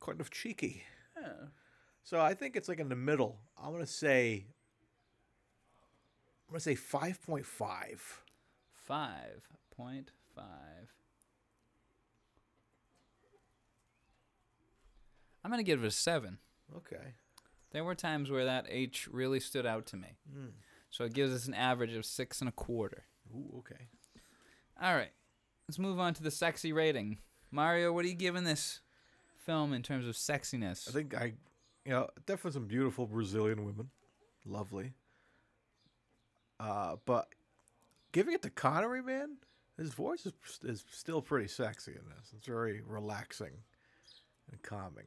kind 0.00 0.20
of 0.20 0.30
cheeky. 0.30 0.82
Yeah. 1.18 1.48
So 2.02 2.20
I 2.20 2.34
think 2.34 2.56
it's 2.56 2.68
like 2.68 2.80
in 2.80 2.88
the 2.90 2.96
middle. 2.96 3.38
I'm 3.62 3.72
gonna 3.72 3.86
say. 3.86 4.46
I'm 6.46 6.52
gonna 6.52 6.60
say 6.60 6.74
five 6.74 7.22
point 7.22 7.46
five. 7.46 8.24
5.5. 8.88 10.04
I'm 15.42 15.50
going 15.50 15.58
to 15.58 15.64
give 15.64 15.82
it 15.82 15.86
a 15.86 15.90
7. 15.90 16.38
Okay. 16.76 17.14
There 17.72 17.84
were 17.84 17.94
times 17.94 18.30
where 18.30 18.44
that 18.44 18.66
H 18.68 19.08
really 19.10 19.40
stood 19.40 19.66
out 19.66 19.86
to 19.86 19.96
me. 19.96 20.16
Hmm. 20.32 20.46
So 20.94 21.02
it 21.02 21.12
gives 21.12 21.34
us 21.34 21.48
an 21.48 21.54
average 21.54 21.92
of 21.94 22.06
six 22.06 22.38
and 22.38 22.48
a 22.48 22.52
quarter. 22.52 23.02
Ooh, 23.34 23.58
okay. 23.58 23.88
All 24.80 24.94
right. 24.94 25.10
Let's 25.66 25.80
move 25.80 25.98
on 25.98 26.14
to 26.14 26.22
the 26.22 26.30
sexy 26.30 26.72
rating. 26.72 27.18
Mario, 27.50 27.92
what 27.92 28.04
are 28.04 28.08
you 28.08 28.14
giving 28.14 28.44
this 28.44 28.78
film 29.44 29.72
in 29.72 29.82
terms 29.82 30.06
of 30.06 30.14
sexiness? 30.14 30.88
I 30.88 30.92
think 30.92 31.12
I, 31.12 31.32
you 31.84 31.90
know, 31.90 32.10
definitely 32.26 32.52
some 32.52 32.68
beautiful 32.68 33.08
Brazilian 33.08 33.64
women, 33.64 33.90
lovely. 34.46 34.92
Uh, 36.60 36.94
but 37.06 37.26
giving 38.12 38.32
it 38.32 38.42
to 38.42 38.50
Connery, 38.50 39.02
man, 39.02 39.38
his 39.76 39.92
voice 39.92 40.26
is 40.26 40.32
is 40.62 40.84
still 40.92 41.20
pretty 41.20 41.48
sexy 41.48 41.90
in 41.90 42.08
this. 42.08 42.30
It's 42.36 42.46
very 42.46 42.82
relaxing 42.86 43.64
and 44.48 44.62
calming. 44.62 45.06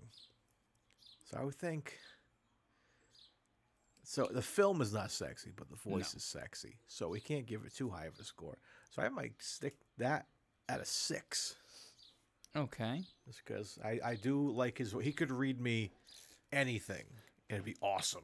So 1.31 1.37
I 1.39 1.45
would 1.45 1.55
think. 1.55 1.97
So 4.09 4.29
the 4.31 4.41
film 4.41 4.81
is 4.81 4.93
not 4.93 5.11
sexy, 5.11 5.51
but 5.53 5.69
the 5.69 5.75
voice 5.75 6.13
No. 6.13 6.17
is 6.17 6.23
sexy. 6.23 6.77
So 6.87 7.09
we 7.09 7.19
can't 7.19 7.45
give 7.45 7.65
it 7.65 7.75
too 7.75 7.89
high 7.89 8.05
of 8.05 8.17
a 8.17 8.23
score. 8.23 8.57
So 8.89 9.01
I 9.01 9.09
might 9.09 9.33
stick 9.39 9.75
that 9.97 10.27
at 10.69 10.79
a 10.79 10.85
six. 10.85 11.57
okay. 12.55 13.01
Just 13.27 13.41
because 13.45 13.77
I, 13.83 13.99
I 14.05 14.15
do 14.15 14.49
like 14.49 14.77
his. 14.77 14.95
He 15.01 15.11
could 15.11 15.29
read 15.29 15.59
me 15.59 15.91
anything, 16.53 17.03
and 17.49 17.57
it'd 17.57 17.65
be 17.65 17.75
awesome. 17.81 18.23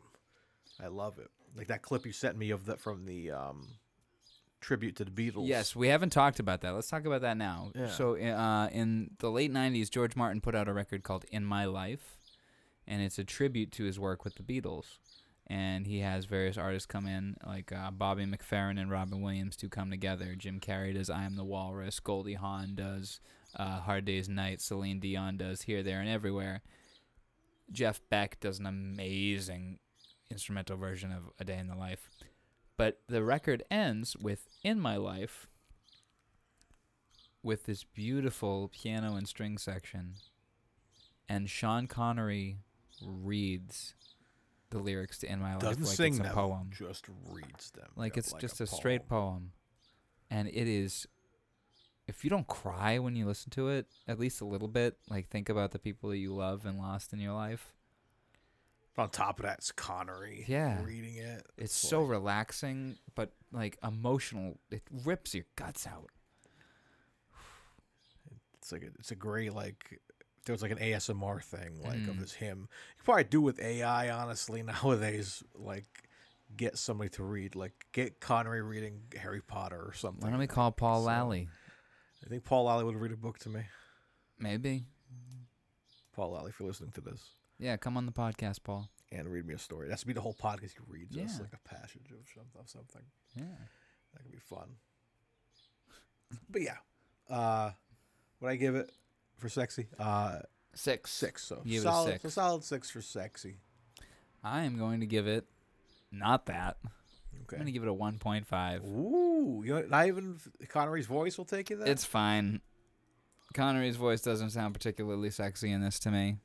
I 0.82 0.88
love 0.88 1.20
it. 1.20 1.30
Like 1.54 1.68
that 1.68 1.82
clip 1.82 2.06
you 2.06 2.14
sent 2.14 2.38
me 2.38 2.52
of 2.52 2.66
that 2.68 2.80
from 2.80 3.06
the 3.06 3.32
um, 3.32 3.68
tribute 4.62 4.96
to 4.96 5.04
the 5.06 5.12
Beatles. 5.12 5.50
Yes, 5.50 5.76
we 5.76 5.90
haven't 5.90 6.12
talked 6.12 6.40
about 6.40 6.62
that. 6.62 6.74
Let's 6.74 6.88
talk 6.88 7.04
about 7.06 7.22
that 7.24 7.36
now. 7.36 7.72
Yeah. 7.76 7.90
So, 7.90 8.16
uh, 8.16 8.70
in 8.72 9.12
the 9.20 9.30
late 9.30 9.52
'90s, 9.52 9.90
George 9.90 10.16
Martin 10.16 10.40
put 10.40 10.56
out 10.56 10.70
a 10.70 10.74
record 10.74 11.04
called 11.04 11.26
"In 11.30 11.44
My 11.44 11.66
Life," 11.66 12.22
and 12.88 13.02
it's 13.02 13.20
a 13.20 13.26
tribute 13.26 13.74
to 13.74 13.84
his 13.84 14.00
work 14.00 14.24
with 14.24 14.36
the 14.36 14.44
Beatles. 14.44 14.86
And 15.48 15.86
he 15.86 16.00
has 16.00 16.26
various 16.26 16.58
artists 16.58 16.86
come 16.86 17.06
in, 17.06 17.36
like 17.46 17.72
uh, 17.72 17.92
Bobby 17.92 18.26
McFerrin 18.26 18.80
and 18.80 18.90
Robin 18.90 19.22
Williams, 19.22 19.58
to 19.58 19.68
come 19.68 19.92
together. 19.92 20.36
Jim 20.38 20.60
Carrey 20.60 20.94
does 20.94 21.10
"I 21.10 21.24
Am 21.24 21.36
the 21.36 21.44
Walrus." 21.44 22.00
Goldie 22.00 22.36
Hawn 22.36 22.76
does 22.76 23.20
uh, 23.56 23.82
"Hard 23.82 24.06
Day's 24.06 24.30
Night." 24.30 24.62
Celine 24.62 25.00
Dion 25.02 25.36
does 25.38 25.64
"Here, 25.64 25.84
There, 25.84 26.00
and 26.00 26.10
Everywhere." 26.10 26.64
Jeff 27.72 28.00
Beck 28.10 28.40
does 28.40 28.60
an 28.60 28.66
amazing 28.66 29.80
instrumental 30.32 30.78
version 30.78 31.12
of 31.12 31.30
"A 31.40 31.44
Day 31.44 31.58
in 31.58 31.68
the 31.68 31.76
Life." 31.76 32.10
But 32.78 33.02
the 33.08 33.24
record 33.24 33.64
ends 33.70 34.16
with 34.16 34.48
"In 34.64 34.80
My 34.80 34.96
Life," 34.96 35.48
with 37.44 37.66
this 37.66 37.84
beautiful 37.84 38.70
piano 38.70 39.16
and 39.16 39.28
string 39.28 39.58
section, 39.58 40.16
and 41.28 41.50
Sean 41.50 41.88
Connery 41.88 42.60
reads 43.02 43.94
the 44.74 44.80
lyrics 44.80 45.20
to 45.20 45.32
"In 45.32 45.40
My 45.40 45.54
Life" 45.54 45.62
doesn't 45.62 45.84
like 45.84 45.96
sing 45.96 46.14
it's 46.14 46.20
a 46.20 46.24
them, 46.24 46.34
poem, 46.34 46.70
just 46.72 47.06
reads 47.32 47.72
them. 47.72 47.88
like 47.96 48.18
it's 48.18 48.34
just 48.34 48.60
a, 48.62 48.68
straight 48.68 49.08
poem, 49.08 49.52
and 50.30 50.48
it 50.48 50.68
is. 50.68 51.08
If 52.06 52.26
you 52.26 52.30
don't 52.30 52.48
cry 52.48 53.00
when 53.00 53.16
you 53.16 53.26
listen 53.26 53.50
to 53.52 53.70
it, 53.70 53.88
at 54.10 54.20
least 54.20 54.42
a 54.42 54.46
little 54.46 54.68
bit, 54.68 54.98
like 55.10 55.30
think 55.30 55.48
about 55.48 55.72
the 55.72 55.80
people 55.80 56.10
that 56.10 56.18
you 56.18 56.34
love 56.34 56.66
and 56.66 56.78
lost 56.78 57.14
in 57.14 57.20
your 57.20 57.32
life. 57.34 57.74
On 58.98 59.10
top 59.10 59.40
of 59.40 59.46
that, 59.46 59.60
it's 59.60 59.72
Connery. 59.72 60.46
Yeah. 60.48 60.84
reading 60.84 61.16
it. 61.16 61.46
It's 61.58 61.74
so 61.74 62.02
relaxing, 62.04 62.98
but 63.16 63.32
like 63.52 63.78
emotional. 63.84 64.60
It 64.70 64.84
rips 65.06 65.34
your 65.34 65.46
guts 65.56 65.88
out. 65.88 66.10
it's 68.60 68.72
like 68.72 68.84
a, 68.84 68.88
it's 69.00 69.12
a 69.12 69.16
great 69.16 69.54
like 69.54 70.00
there 70.46 70.54
was 70.54 70.62
like 70.62 70.72
an 70.72 70.78
ASMR 70.80 71.42
thing 71.42 71.82
like 71.82 71.96
of 72.08 72.16
Mm. 72.16 72.20
this 72.20 72.34
him. 72.34 72.68
You 72.70 72.96
could 72.98 73.06
probably 73.06 73.24
do 73.26 73.42
with 73.42 73.60
AI 73.62 74.10
honestly 74.10 74.62
nowadays. 74.74 75.44
Like 75.56 75.86
get 76.56 76.78
somebody 76.78 77.10
to 77.12 77.24
read 77.24 77.56
like 77.56 77.86
get 77.94 78.20
Connery 78.20 78.62
reading 78.62 79.02
Harry 79.20 79.42
Potter 79.42 79.82
or 79.82 79.94
something. 79.94 80.22
Why 80.22 80.30
don't 80.30 80.40
we 80.40 80.48
call 80.48 80.72
Paul 80.72 81.02
So- 81.02 81.08
Lally? 81.08 81.50
I 82.26 82.30
think 82.30 82.44
Paul 82.46 82.66
Lally 82.66 82.84
would 82.86 82.96
read 82.96 83.12
a 83.12 83.18
book 83.18 83.40
to 83.40 83.50
me. 83.50 83.64
Maybe. 84.40 84.86
Paul 86.16 86.32
Lally, 86.32 86.50
if 86.50 86.60
you're 86.60 86.68
listening 86.68 86.92
to 86.92 87.02
this, 87.02 87.22
Yeah, 87.60 87.76
come 87.78 87.98
on 87.98 88.06
the 88.06 88.12
podcast, 88.12 88.64
Paul. 88.64 88.90
and 89.12 89.28
read 89.30 89.46
me 89.46 89.54
a 89.56 89.58
story. 89.58 89.88
That's 89.90 90.04
be 90.04 90.14
the 90.14 90.22
whole 90.22 90.34
podcast. 90.36 90.72
He 90.74 90.80
reads 90.88 91.18
us 91.18 91.40
like 91.40 91.54
a 91.54 91.68
passage 91.68 92.12
of 92.12 92.20
some- 92.34 92.60
of 92.60 92.70
something. 92.70 93.02
Yeah. 93.36 93.46
That 94.14 94.22
could 94.24 94.32
be 94.32 94.40
fun. 94.40 94.76
But 96.50 96.62
yeah, 96.62 96.78
uh, 97.30 97.72
what 98.40 98.52
I 98.52 98.56
give 98.56 98.76
it 98.76 98.92
for 99.44 99.50
sexy? 99.50 99.88
Uh, 100.00 100.40
Six. 100.74 101.12
six. 101.12 101.44
So 101.44 101.62
Give 101.66 101.74
it 101.76 101.78
a 101.80 101.82
solid, 101.82 102.12
six. 102.14 102.22
so 102.24 102.30
solid 102.30 102.64
six 102.64 102.90
for 102.90 103.02
sexy. 103.02 103.58
I 104.44 104.64
am 104.64 104.78
going 104.78 105.02
to 105.02 105.06
give 105.06 105.28
it 105.28 105.46
not 106.12 106.46
that. 106.48 106.78
Okay. 106.84 107.58
I'm 107.58 107.64
going 107.64 107.66
to 107.66 107.72
give 107.72 107.84
it 107.84 107.90
a 107.90 107.94
1.5. 107.94 108.86
Ooh, 108.86 109.64
you 109.66 109.74
know, 109.74 109.86
not 109.90 110.08
even 110.08 110.40
Connery's 110.70 111.06
voice 111.08 111.38
will 111.38 111.46
take 111.46 111.70
you 111.70 111.76
there. 111.78 111.88
It's 111.88 112.06
fine. 112.06 112.62
Connery's 113.54 113.98
voice 113.98 114.22
doesn't 114.22 114.52
sound 114.52 114.74
particularly 114.74 115.30
sexy 115.30 115.72
in 115.72 115.82
this 115.82 116.00
to 116.00 116.12
me. 116.12 116.38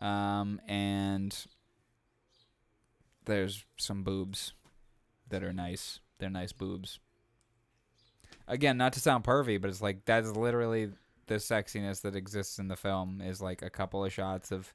Mm. 0.00 0.04
Um, 0.06 0.60
and 0.66 1.36
there's 3.26 3.64
some 3.76 4.02
boobs 4.02 4.54
that 5.28 5.44
are 5.44 5.52
nice. 5.52 6.00
They're 6.18 6.30
nice 6.30 6.52
boobs. 6.52 6.98
Again, 8.48 8.76
not 8.76 8.92
to 8.94 9.00
sound 9.00 9.24
pervy, 9.24 9.60
but 9.60 9.70
it's 9.70 9.82
like 9.82 10.04
that's 10.04 10.30
literally 10.30 10.90
the 11.26 11.36
sexiness 11.36 12.02
that 12.02 12.14
exists 12.16 12.58
in 12.58 12.68
the 12.68 12.76
film 12.76 13.20
is 13.20 13.40
like 13.40 13.62
a 13.62 13.70
couple 13.70 14.04
of 14.04 14.12
shots 14.12 14.50
of 14.52 14.72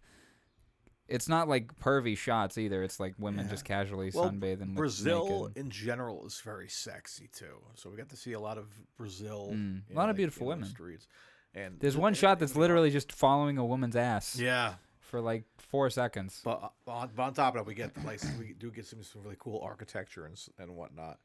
it's 1.08 1.28
not 1.28 1.49
like 1.49 1.78
pervy 1.80 2.18
shots 2.18 2.58
either. 2.58 2.84
It's 2.84 2.99
like 2.99 3.16
women 3.18 3.45
Yeah. 3.45 3.52
just 3.52 3.66
casually 3.66 4.12
Well, 4.14 4.30
sunbathing 4.30 4.76
Brazil 4.76 5.43
naked. 5.47 5.58
in 5.58 5.70
general 5.70 6.26
is 6.26 6.39
very 6.39 6.70
sexy 6.70 7.28
too. 7.34 7.58
So 7.76 7.89
we 7.89 7.97
got 7.97 8.10
to 8.10 8.16
see 8.16 8.32
a 8.34 8.39
lot 8.39 8.58
of 8.58 8.68
Brazil. 8.97 9.49
Mm, 9.54 9.82
a 9.91 9.93
lot 9.93 10.10
of 10.10 10.16
beautiful 10.16 10.45
know, 10.45 10.49
women. 10.49 10.70
Streets. 10.70 11.08
And 11.54 11.78
There's 11.82 11.97
one 11.97 12.10
and 12.10 12.18
shot 12.18 12.39
that's 12.39 12.56
literally 12.56 12.91
just 12.91 13.12
following 13.12 13.58
a 13.58 13.66
woman's 13.66 13.97
ass 13.97 14.38
Yeah, 14.39 14.76
for 15.02 15.20
like 15.20 15.43
four 15.58 15.89
seconds. 15.89 16.39
but 16.45 16.72
uh, 16.88 16.89
on, 16.89 17.10
but 17.14 17.24
on 17.24 17.34
top 17.34 17.56
of 17.56 17.60
that, 17.60 17.66
we 17.66 17.74
get 17.76 17.91
like 18.06 18.22
we 18.39 18.54
do 18.58 18.72
get 18.72 18.86
some, 18.86 19.04
some 19.04 19.22
really 19.22 19.36
cool 19.38 19.60
architecture 19.62 20.26
and 20.26 20.41
and 20.60 20.78
whatnot, 20.78 21.20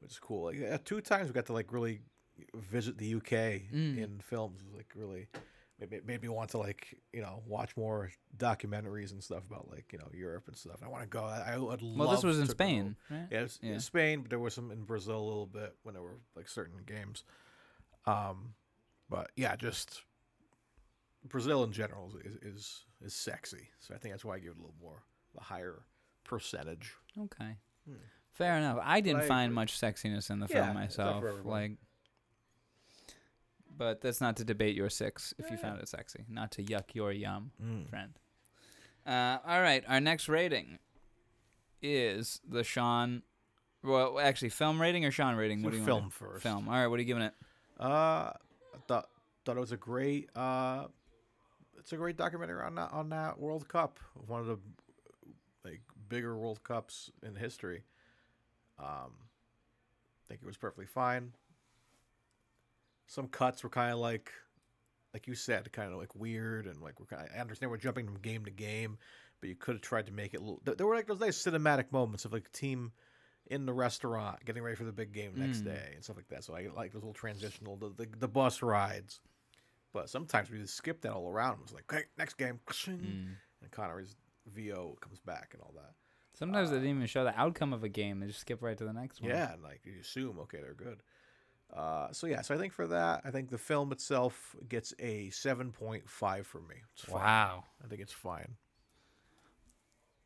which 0.00 0.12
is 0.12 0.18
cool. 0.18 0.44
Like 0.44 0.56
yeah, 0.58 0.78
two 0.82 1.02
times 1.02 1.28
we 1.28 1.34
got 1.34 1.44
to 1.46 1.52
like 1.52 1.74
really 1.74 2.00
visit 2.54 2.98
the 2.98 3.14
UK 3.14 3.62
Mm. 3.72 3.98
in 3.98 4.20
films. 4.20 4.62
Was, 4.62 4.74
like 4.74 4.92
really 4.94 5.28
made, 5.90 6.06
made 6.06 6.22
me 6.22 6.28
want 6.28 6.50
to 6.50 6.58
like 6.58 6.96
you 7.12 7.20
know 7.22 7.42
watch 7.46 7.76
more 7.76 8.10
documentaries 8.36 9.12
and 9.12 9.22
stuff 9.22 9.42
about 9.48 9.68
like 9.70 9.92
you 9.92 9.98
know 9.98 10.08
Europe 10.14 10.44
and 10.48 10.56
stuff. 10.56 10.76
I 10.84 10.88
want 10.88 11.02
to 11.02 11.08
go. 11.08 11.24
I, 11.24 11.54
I 11.54 11.58
would 11.58 11.82
love. 11.82 11.98
Well, 11.98 12.10
this 12.10 12.24
was 12.24 12.38
in. 12.38 12.48
Spain, 12.48 12.96
right? 13.10 13.26
Yeah, 13.30 13.38
it 13.40 13.42
was 13.42 13.58
Yeah. 13.62 13.72
in 13.74 13.80
Spain, 13.80 14.20
but 14.22 14.30
there 14.30 14.38
was 14.38 14.54
some 14.54 14.70
in 14.70 14.82
Brazil 14.84 15.18
a 15.18 15.26
little 15.26 15.46
bit 15.46 15.74
when 15.82 15.94
there 15.94 16.02
were 16.02 16.18
like 16.34 16.48
certain 16.48 16.80
games. 16.86 17.24
Um, 18.06 18.54
but 19.10 19.30
yeah, 19.36 19.56
just 19.56 20.02
Brazil 21.24 21.64
in 21.64 21.72
general 21.72 22.12
is 22.24 22.36
is 22.36 22.84
is 23.04 23.14
sexy. 23.14 23.68
So 23.80 23.94
I 23.94 23.98
think 23.98 24.12
that's 24.14 24.24
why 24.24 24.36
I 24.36 24.38
give 24.38 24.52
it 24.52 24.58
a 24.58 24.60
little 24.60 24.74
more 24.80 25.02
a 25.38 25.42
higher 25.42 25.82
percentage. 26.24 26.94
Okay. 27.18 27.56
Hmm. 27.86 27.94
Fair 28.32 28.56
enough. 28.58 28.78
I 28.82 29.00
didn't 29.00 29.22
I 29.22 29.28
find 29.28 29.46
agree. 29.46 29.54
much 29.54 29.80
sexiness 29.80 30.30
in 30.30 30.40
the 30.40 30.46
Yeah, 30.50 30.64
film 30.64 30.74
myself. 30.74 31.24
Like 31.44 31.72
but 33.76 34.00
that's 34.00 34.20
not 34.20 34.36
to 34.36 34.44
debate 34.44 34.74
your 34.74 34.88
six 34.90 35.34
if 35.38 35.50
you 35.50 35.56
found 35.56 35.80
it 35.80 35.88
sexy. 35.88 36.24
Not 36.28 36.50
to 36.52 36.62
yuck 36.62 36.94
your 36.94 37.12
yum, 37.12 37.50
Mm. 37.62 37.88
friend. 37.88 38.18
Uh, 39.06 39.38
all 39.46 39.60
right, 39.60 39.84
our 39.86 40.00
next 40.00 40.28
rating 40.28 40.78
is 41.82 42.40
the 42.48 42.64
Sean 42.64 43.22
well 43.82 44.18
actually 44.18 44.48
film 44.48 44.80
rating 44.80 45.04
or 45.04 45.10
Sean 45.10 45.36
rating? 45.36 45.62
What 45.62 45.72
do 45.72 45.78
you 45.78 45.84
film 45.84 46.00
want? 46.02 46.12
first. 46.12 46.42
Film. 46.42 46.68
All 46.68 46.74
right, 46.74 46.86
what 46.88 46.96
are 46.98 47.02
you 47.02 47.06
giving 47.06 47.22
it? 47.22 47.34
Uh, 47.78 47.84
I 48.32 48.34
thought 48.88 49.08
thought 49.44 49.56
it 49.56 49.60
was 49.60 49.72
a 49.72 49.76
great. 49.76 50.28
Uh, 50.34 50.86
it's 51.78 51.92
a 51.92 51.96
great 51.96 52.16
documentary 52.16 52.62
on 52.62 52.74
that 52.76 52.92
on 52.92 53.10
that 53.10 53.38
World 53.38 53.68
Cup, 53.68 54.00
one 54.26 54.40
of 54.40 54.46
the 54.46 54.58
like 55.64 55.82
bigger 56.08 56.36
World 56.36 56.64
Cups 56.64 57.10
in 57.22 57.36
history. 57.36 57.84
Um, 58.78 59.12
I 59.14 60.28
think 60.28 60.40
it 60.42 60.46
was 60.46 60.56
perfectly 60.56 60.86
fine. 60.86 61.32
Some 63.06 63.28
cuts 63.28 63.62
were 63.62 63.70
kind 63.70 63.92
of 63.92 63.98
like, 63.98 64.32
like 65.14 65.26
you 65.26 65.34
said, 65.34 65.70
kind 65.72 65.92
of 65.92 65.98
like 65.98 66.14
weird 66.14 66.66
and 66.66 66.80
like 66.82 66.98
we're 67.00 67.06
kind. 67.06 67.28
I 67.34 67.38
understand 67.40 67.70
we're 67.70 67.76
jumping 67.78 68.06
from 68.06 68.18
game 68.18 68.44
to 68.44 68.50
game, 68.50 68.98
but 69.40 69.48
you 69.48 69.54
could 69.54 69.76
have 69.76 69.82
tried 69.82 70.06
to 70.06 70.12
make 70.12 70.34
it. 70.34 70.40
Little, 70.40 70.60
there- 70.64 70.86
were 70.86 70.94
like 70.96 71.06
those 71.06 71.20
nice 71.20 71.42
cinematic 71.42 71.92
moments 71.92 72.24
of 72.24 72.32
like 72.32 72.46
a 72.46 72.56
team 72.56 72.92
in 73.48 73.64
the 73.64 73.72
restaurant 73.72 74.44
getting 74.44 74.62
ready 74.62 74.74
for 74.76 74.82
the 74.84 74.92
big 74.92 75.12
game 75.12 75.32
next 75.36 75.60
Mm. 75.60 75.66
day 75.66 75.92
and 75.94 76.02
stuff 76.02 76.16
like 76.16 76.26
that. 76.28 76.42
So 76.42 76.54
I 76.56 76.66
like 76.74 76.92
those 76.92 77.02
little 77.02 77.12
transitional 77.14 77.76
the, 77.76 77.90
the, 77.96 78.08
the 78.18 78.28
bus 78.28 78.60
rides. 78.60 79.20
But 79.92 80.10
sometimes 80.10 80.50
we 80.50 80.58
just 80.58 80.74
skip 80.74 81.00
that 81.02 81.12
all 81.12 81.30
around. 81.30 81.54
It 81.60 81.62
was 81.62 81.72
like, 81.72 81.90
okay, 81.92 82.04
next 82.18 82.34
game, 82.36 82.58
Mm. 82.66 83.36
and 83.62 83.70
Connery's 83.70 84.16
VO 84.52 84.96
comes 85.00 85.20
back 85.20 85.50
and 85.52 85.62
all 85.62 85.72
that. 85.76 85.92
Sometimes 86.34 86.68
they 86.70 86.76
didn't 86.76 86.90
even 86.96 87.06
show 87.06 87.24
the 87.24 87.38
outcome 87.38 87.72
of 87.72 87.82
a 87.82 87.88
game. 87.88 88.20
They 88.20 88.26
just 88.26 88.40
skip 88.40 88.60
right 88.62 88.76
to 88.76 88.84
the 88.84 88.92
next 88.92 89.22
one. 89.22 89.30
Yeah, 89.30 89.54
and 89.54 89.62
like 89.62 89.80
you 89.84 89.94
assume, 90.00 90.38
okay, 90.40 90.58
they're 90.60 90.74
good. 90.74 91.02
Uh, 91.74 92.10
so 92.12 92.26
yeah, 92.26 92.40
so 92.42 92.54
I 92.54 92.58
think 92.58 92.72
for 92.72 92.86
that, 92.86 93.22
I 93.24 93.30
think 93.30 93.50
the 93.50 93.58
film 93.58 93.92
itself 93.92 94.54
gets 94.68 94.94
a 94.98 95.30
seven 95.30 95.72
point 95.72 96.08
five 96.08 96.46
from 96.46 96.66
me. 96.68 96.76
It's 96.94 97.04
fine. 97.04 97.20
Wow. 97.20 97.64
I 97.84 97.88
think 97.88 98.00
it's 98.00 98.12
fine. 98.12 98.54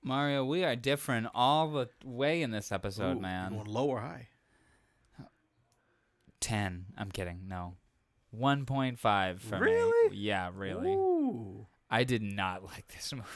Mario, 0.02 0.44
we 0.44 0.64
are 0.64 0.76
different 0.76 1.26
all 1.34 1.70
the 1.70 1.88
way 2.04 2.40
in 2.42 2.50
this 2.52 2.72
episode, 2.72 3.18
Ooh, 3.18 3.20
man. 3.20 3.52
Going 3.52 3.64
low 3.66 3.86
or 3.88 4.00
high? 4.00 4.28
10. 6.40 6.86
I'm 6.96 7.10
kidding. 7.10 7.42
No. 7.48 7.74
1.5 8.38 9.40
for 9.40 9.58
me. 9.58 9.70
Really? 9.72 10.16
Yeah, 10.16 10.50
really. 10.54 10.92
Ooh. 10.92 11.66
I 11.90 12.04
did 12.04 12.22
not 12.22 12.64
like 12.64 12.86
this 12.88 13.12
movie. 13.12 13.26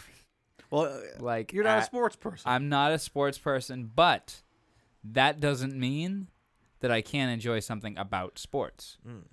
Well, 0.71 0.85
uh, 0.85 1.23
Like 1.23 1.53
you're 1.53 1.65
not 1.65 1.79
I- 1.79 1.83
a 1.83 1.85
sports 1.85 2.17
person. 2.17 2.51
I'm 2.51 2.69
not 2.69 2.93
a 2.93 2.99
sports 2.99 3.37
person, 3.39 3.91
but 3.95 4.43
that 5.05 5.41
doesn't 5.41 5.75
mean 5.79 6.29
that 6.81 6.91
I 6.91 7.01
can't 7.01 7.33
enjoy 7.33 7.61
something 7.61 7.97
about 7.97 8.39
sports. 8.39 8.99
Mm. 9.07 9.25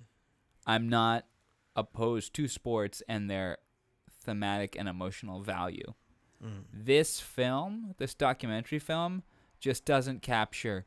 I'm 0.66 0.88
not 0.88 1.26
opposed 1.74 2.34
to 2.34 2.48
sports 2.48 3.02
and 3.08 3.28
their 3.30 3.58
thematic 4.10 4.76
and 4.78 4.88
emotional 4.88 5.42
value. 5.42 5.94
Mm. 6.44 6.64
This 6.72 7.20
film, 7.20 7.94
this 7.98 8.14
documentary 8.14 8.78
film, 8.78 9.22
just 9.60 9.84
doesn't 9.84 10.22
capture 10.22 10.86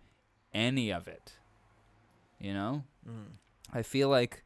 any 0.54 0.92
of 0.92 1.08
it. 1.08 1.34
You 2.40 2.54
know? 2.54 2.84
Mm. 3.08 3.38
I 3.74 3.82
feel 3.82 4.10
like 4.10 4.44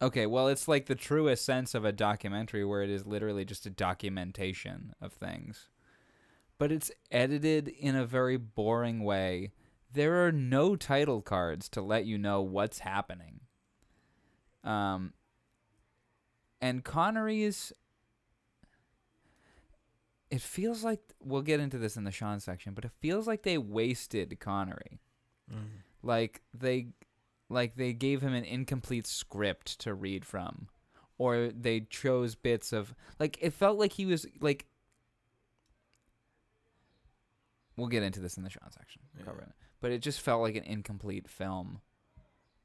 Okay, 0.00 0.26
well 0.26 0.48
it's 0.48 0.66
like 0.66 0.86
the 0.86 0.96
truest 0.96 1.44
sense 1.44 1.76
of 1.76 1.84
a 1.84 1.92
documentary 1.92 2.64
where 2.64 2.82
it 2.82 2.90
is 2.90 3.06
literally 3.06 3.44
just 3.44 3.66
a 3.66 3.70
documentation 3.70 4.94
of 5.00 5.12
things. 5.12 5.68
But 6.62 6.70
it's 6.70 6.92
edited 7.10 7.66
in 7.66 7.96
a 7.96 8.06
very 8.06 8.36
boring 8.36 9.02
way. 9.02 9.50
There 9.92 10.24
are 10.24 10.30
no 10.30 10.76
title 10.76 11.20
cards 11.20 11.68
to 11.70 11.82
let 11.82 12.06
you 12.06 12.18
know 12.18 12.40
what's 12.40 12.78
happening. 12.78 13.40
Um 14.62 15.12
and 16.60 16.84
Connery's 16.84 17.72
it 20.30 20.40
feels 20.40 20.84
like 20.84 21.00
we'll 21.18 21.42
get 21.42 21.58
into 21.58 21.78
this 21.78 21.96
in 21.96 22.04
the 22.04 22.12
Sean 22.12 22.38
section, 22.38 22.74
but 22.74 22.84
it 22.84 22.92
feels 22.96 23.26
like 23.26 23.42
they 23.42 23.58
wasted 23.58 24.38
Connery 24.38 25.00
Mm. 25.52 25.82
like 26.00 26.42
they 26.54 26.90
like 27.48 27.74
they 27.74 27.92
gave 27.92 28.22
him 28.22 28.34
an 28.34 28.44
incomplete 28.44 29.08
script 29.08 29.80
to 29.80 29.94
read 29.94 30.24
from 30.24 30.68
or 31.18 31.48
they 31.48 31.80
chose 31.80 32.36
bits 32.36 32.72
of 32.72 32.94
like 33.18 33.36
it 33.40 33.52
felt 33.52 33.80
like 33.80 33.94
he 33.94 34.06
was 34.06 34.26
like 34.40 34.66
we'll 37.76 37.88
get 37.88 38.02
into 38.02 38.20
this 38.20 38.36
in 38.36 38.42
the 38.42 38.50
Sean 38.50 38.70
section 38.70 39.02
Yeah. 39.18 39.24
cover 39.24 39.40
it. 39.40 39.48
but 39.80 39.90
it 39.92 40.00
just 40.02 40.20
felt 40.20 40.42
like 40.42 40.56
an 40.56 40.64
incomplete 40.64 41.28
film 41.28 41.80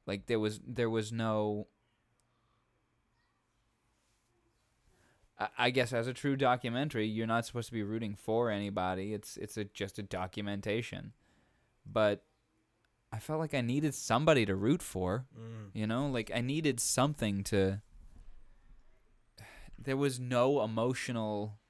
like 0.06 0.26
there 0.26 0.38
was 0.40 0.60
there 0.66 0.90
was 0.90 1.12
no 1.12 1.66
I- 5.38 5.48
I 5.58 5.70
guess 5.70 5.92
as 5.92 6.06
a 6.08 6.12
true 6.14 6.36
documentary, 6.36 7.06
you're 7.06 7.26
not 7.26 7.46
supposed 7.46 7.68
to 7.68 7.72
be 7.72 7.82
rooting 7.82 8.14
for 8.16 8.50
anybody. 8.50 9.12
It's 9.14 9.36
it's 9.36 9.56
a, 9.56 9.64
just 9.64 9.98
a 9.98 10.02
documentation. 10.02 11.12
But 11.86 12.24
I 13.12 13.18
felt 13.20 13.38
like 13.38 13.54
I 13.54 13.60
needed 13.60 13.94
somebody 13.94 14.44
to 14.46 14.56
root 14.56 14.82
for. 14.82 15.26
Mm. 15.38 15.70
You 15.74 15.86
know, 15.86 16.08
like 16.08 16.30
I 16.34 16.40
needed 16.40 16.80
something 16.80 17.44
to. 17.44 17.80
There 19.80 19.96
was 19.96 20.18
no 20.18 20.62
emotional. 20.64 21.60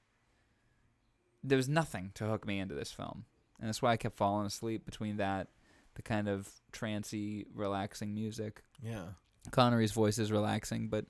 There 1.45 1.57
was 1.57 1.68
nothing 1.68 2.11
to 2.14 2.26
hook 2.26 2.47
me 2.47 2.59
into 2.59 2.74
this 2.74 2.91
film, 2.91 3.24
and 3.61 3.68
that's 3.68 3.80
why 3.80 3.93
I 3.93 3.97
kept 3.97 4.16
falling 4.16 4.47
asleep 4.47 4.84
between 4.84 5.16
that, 5.18 5.49
the 5.95 6.03
kind 6.03 6.28
of 6.28 6.49
trancy, 6.72 7.47
relaxing 7.55 8.14
music, 8.14 8.62
Yeah. 8.82 9.05
Connery's 9.51 9.93
voice 9.93 10.18
is 10.18 10.30
relaxing, 10.30 10.89
but 10.89 11.07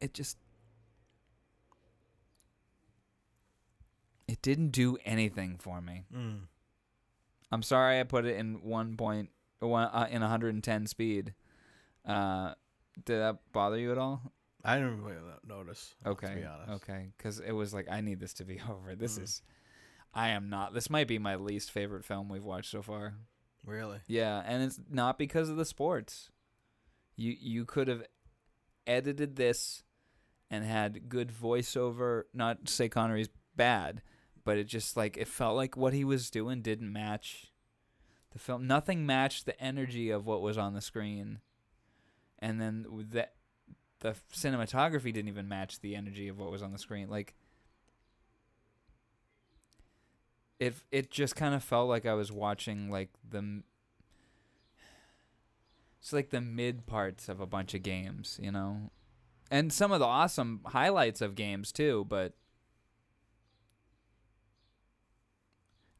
it 0.00 0.14
just 0.14 0.36
it 4.28 4.40
didn't 4.42 4.70
do 4.70 4.96
anything 5.04 5.56
for 5.58 5.80
me. 5.80 6.04
Mm. 6.14 6.40
I'm 7.50 7.62
sorry 7.62 7.98
I 7.98 8.04
put 8.04 8.26
it 8.26 8.36
in 8.36 8.62
one 8.62 8.96
point 8.96 9.30
one 9.60 9.88
uh, 9.88 10.06
in 10.10 10.20
110 10.20 10.86
speed. 10.86 11.34
Uh, 12.06 12.54
did 13.04 13.18
that 13.18 13.38
bother 13.52 13.78
you 13.78 13.90
at 13.90 13.98
all? 13.98 14.32
I 14.64 14.76
didn't 14.76 15.02
really 15.02 15.18
notice. 15.46 15.94
Okay. 16.04 16.26
To 16.28 16.34
be 16.34 16.44
honest. 16.44 16.70
Okay, 16.82 17.08
because 17.16 17.38
it 17.40 17.52
was 17.52 17.72
like 17.72 17.88
I 17.90 18.00
need 18.00 18.20
this 18.20 18.34
to 18.34 18.44
be 18.44 18.60
over. 18.70 18.94
This 18.96 19.18
Mm. 19.18 19.22
is, 19.22 19.42
I 20.14 20.28
am 20.30 20.48
not. 20.50 20.74
This 20.74 20.90
might 20.90 21.06
be 21.08 21.18
my 21.18 21.36
least 21.36 21.70
favorite 21.70 22.04
film 22.04 22.28
we've 22.28 22.44
watched 22.44 22.70
so 22.70 22.82
far. 22.82 23.14
Really? 23.64 23.98
Yeah, 24.06 24.42
and 24.46 24.62
it's 24.62 24.80
not 24.90 25.18
because 25.18 25.48
of 25.48 25.56
the 25.56 25.64
sports. 25.64 26.30
You 27.16 27.34
you 27.38 27.64
could 27.64 27.88
have 27.88 28.04
edited 28.86 29.36
this 29.36 29.82
and 30.50 30.64
had 30.64 31.08
good 31.08 31.30
voiceover. 31.32 32.22
Not 32.32 32.66
to 32.66 32.72
say 32.72 32.88
Connery's 32.88 33.28
bad, 33.56 34.02
but 34.44 34.56
it 34.56 34.64
just 34.64 34.96
like 34.96 35.16
it 35.16 35.28
felt 35.28 35.56
like 35.56 35.76
what 35.76 35.92
he 35.92 36.04
was 36.04 36.30
doing 36.30 36.62
didn't 36.62 36.92
match 36.92 37.52
the 38.32 38.38
film. 38.38 38.66
Nothing 38.66 39.04
matched 39.06 39.46
the 39.46 39.60
energy 39.60 40.10
of 40.10 40.26
what 40.26 40.40
was 40.42 40.56
on 40.58 40.74
the 40.74 40.80
screen, 40.80 41.40
and 42.38 42.60
then 42.60 42.86
that 43.10 43.34
the 44.00 44.14
cinematography 44.32 45.12
didn't 45.12 45.28
even 45.28 45.48
match 45.48 45.80
the 45.80 45.96
energy 45.96 46.28
of 46.28 46.38
what 46.38 46.50
was 46.50 46.62
on 46.62 46.72
the 46.72 46.78
screen. 46.78 47.08
Like 47.08 47.34
it 50.58 50.74
it 50.90 51.10
just 51.10 51.36
kind 51.36 51.54
of 51.54 51.62
felt 51.62 51.88
like 51.88 52.06
I 52.06 52.14
was 52.14 52.32
watching 52.32 52.90
like 52.90 53.10
the 53.28 53.62
it's 56.00 56.12
like 56.12 56.30
the 56.30 56.40
mid 56.40 56.86
parts 56.86 57.28
of 57.28 57.40
a 57.40 57.46
bunch 57.46 57.74
of 57.74 57.82
games, 57.82 58.38
you 58.42 58.52
know. 58.52 58.90
And 59.50 59.72
some 59.72 59.92
of 59.92 59.98
the 59.98 60.06
awesome 60.06 60.60
highlights 60.66 61.20
of 61.20 61.34
games 61.34 61.72
too, 61.72 62.06
but 62.08 62.34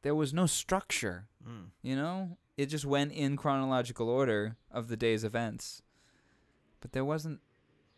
there 0.03 0.15
was 0.15 0.33
no 0.33 0.45
structure. 0.45 1.27
Mm. 1.45 1.67
You 1.81 1.95
know, 1.95 2.37
it 2.57 2.67
just 2.67 2.85
went 2.85 3.11
in 3.11 3.37
chronological 3.37 4.09
order 4.09 4.55
of 4.71 4.87
the 4.87 4.97
day's 4.97 5.23
events, 5.23 5.81
but 6.79 6.93
there 6.93 7.05
wasn't 7.05 7.41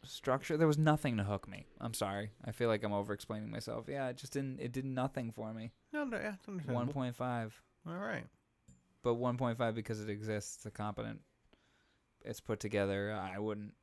structure. 0.03 0.57
There 0.57 0.67
was 0.67 0.77
nothing 0.77 1.17
to 1.17 1.23
hook 1.23 1.47
me. 1.47 1.65
I'm 1.79 1.93
sorry. 1.93 2.31
I 2.45 2.51
feel 2.51 2.67
like 2.69 2.83
I'm 2.83 2.93
over 2.93 3.13
explaining 3.13 3.49
myself. 3.51 3.85
Yeah, 3.87 4.09
it 4.09 4.17
just 4.17 4.33
didn't. 4.33 4.59
It 4.59 4.71
did 4.71 4.85
nothing 4.85 5.31
for 5.31 5.53
me. 5.53 5.71
No, 5.93 6.03
no, 6.03 6.17
yeah, 6.17 6.35
One 6.73 6.87
point 6.89 7.15
five, 7.15 7.59
All 7.87 7.95
right. 7.95 8.25
but 9.03 9.15
one 9.15 9.37
point 9.37 9.57
five 9.57 9.75
because 9.75 10.01
it 10.01 10.09
exists. 10.09 10.57
It's 10.57 10.65
a 10.65 10.71
competent. 10.71 11.19
It's 12.23 12.39
put 12.39 12.59
together. 12.59 13.11
I 13.13 13.39
wouldn't 13.39 13.73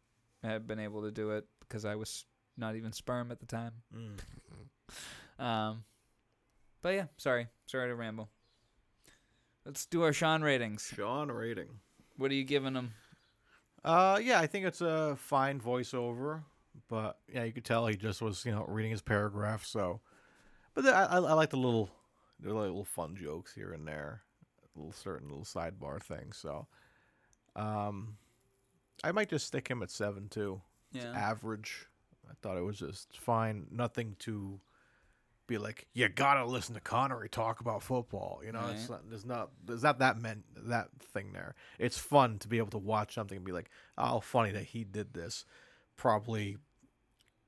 have 0.42 0.66
been 0.66 0.78
able 0.78 1.02
to 1.02 1.10
do 1.10 1.32
it 1.32 1.44
because 1.60 1.84
I 1.84 1.96
was 1.96 2.24
not 2.56 2.76
even 2.76 2.92
sperm 2.92 3.30
at 3.32 3.40
the 3.40 3.46
time. 3.46 3.72
Mm. 3.94 4.18
Um, 5.38 5.84
but 6.82 6.94
yeah, 6.94 7.04
sorry, 7.16 7.46
sorry 7.66 7.88
to 7.88 7.94
ramble. 7.94 8.28
Let's 9.64 9.86
do 9.86 10.02
our 10.02 10.12
Sean 10.12 10.42
ratings. 10.42 10.92
Sean 10.96 11.30
rating. 11.30 11.68
What 12.16 12.32
are 12.32 12.34
you 12.34 12.42
giving 12.42 12.72
them? 12.72 12.92
Uh, 13.84 14.18
yeah, 14.22 14.40
I 14.40 14.46
think 14.46 14.66
it's 14.66 14.80
a 14.80 15.16
fine 15.16 15.60
voiceover, 15.60 16.42
but 16.88 17.18
yeah, 17.32 17.44
you 17.44 17.52
could 17.52 17.64
tell 17.64 17.86
he 17.86 17.96
just 17.96 18.20
was, 18.20 18.44
you 18.44 18.52
know, 18.52 18.64
reading 18.68 18.90
his 18.90 19.02
paragraph. 19.02 19.64
So, 19.64 20.00
but 20.74 20.84
the, 20.84 20.94
I, 20.94 21.16
I 21.16 21.32
like 21.34 21.50
the 21.50 21.56
little, 21.56 21.90
the 22.40 22.52
little 22.52 22.84
fun 22.84 23.16
jokes 23.16 23.54
here 23.54 23.72
and 23.72 23.86
there, 23.86 24.22
little 24.76 24.92
certain 24.92 25.28
little 25.28 25.44
sidebar 25.44 26.02
things. 26.02 26.36
So, 26.36 26.66
um, 27.56 28.16
I 29.04 29.12
might 29.12 29.28
just 29.28 29.46
stick 29.46 29.68
him 29.68 29.82
at 29.82 29.90
seven 29.90 30.28
too. 30.28 30.60
Yeah. 30.92 31.12
Average. 31.14 31.86
I 32.28 32.34
thought 32.42 32.58
it 32.58 32.64
was 32.64 32.78
just 32.78 33.18
fine. 33.18 33.66
Nothing 33.70 34.16
to 34.20 34.60
be 35.48 35.58
like, 35.58 35.88
you 35.94 36.08
gotta 36.08 36.44
listen 36.44 36.74
to 36.76 36.80
Connery 36.80 37.28
talk 37.28 37.58
about 37.60 37.82
football. 37.82 38.40
You 38.44 38.52
know, 38.52 38.68
it's 38.72 38.88
not, 38.88 39.08
there's 39.10 39.24
not 39.26 39.50
there's 39.66 39.82
not 39.82 39.98
that 39.98 40.16
meant 40.20 40.44
that 40.68 40.88
thing 41.12 41.32
there. 41.32 41.56
It's 41.80 41.98
fun 41.98 42.38
to 42.38 42.48
be 42.48 42.58
able 42.58 42.70
to 42.70 42.78
watch 42.78 43.14
something 43.14 43.36
and 43.36 43.44
be 43.44 43.50
like, 43.52 43.70
oh, 43.96 44.20
funny 44.20 44.52
that 44.52 44.64
he 44.64 44.84
did 44.84 45.12
this, 45.14 45.44
probably 45.96 46.58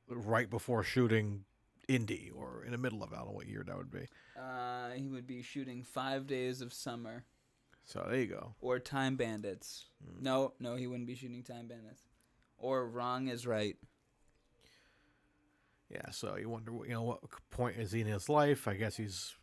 right 0.08 0.50
before 0.50 0.82
shooting 0.82 1.44
Indy 1.86 2.32
or 2.34 2.64
in 2.64 2.72
the 2.72 2.78
middle 2.78 3.04
of. 3.04 3.12
I 3.12 3.16
don't 3.18 3.26
know 3.26 3.32
what 3.32 3.46
year 3.46 3.62
that 3.64 3.76
would 3.76 3.90
be. 3.92 4.08
Uh, 4.36 4.90
he 4.96 5.06
would 5.06 5.26
be 5.26 5.42
shooting 5.42 5.82
Five 5.84 6.26
Days 6.26 6.62
of 6.62 6.72
Summer 6.72 7.24
So 7.84 8.06
there 8.08 8.20
you 8.20 8.26
go. 8.26 8.54
or 8.60 8.78
Time 8.78 9.16
Bandits. 9.16 9.84
No, 10.20 10.54
no, 10.58 10.74
he 10.76 10.86
wouldn't 10.86 11.06
be 11.06 11.14
shooting 11.14 11.42
Time 11.42 11.68
Bandits. 11.68 12.02
Or 12.56 12.88
Wrong 12.88 13.28
is 13.28 13.46
Right. 13.46 13.76
Yeah, 15.90 16.10
so 16.10 16.36
you 16.36 16.48
wonder, 16.48 16.72
you 16.86 16.94
know, 16.94 17.02
what 17.02 17.18
point 17.50 17.76
is 17.76 17.92
he 17.92 18.00
in 18.00 18.06
his 18.06 18.28
life? 18.28 18.68
I 18.68 18.74
guess 18.74 18.96
he's 18.96 19.34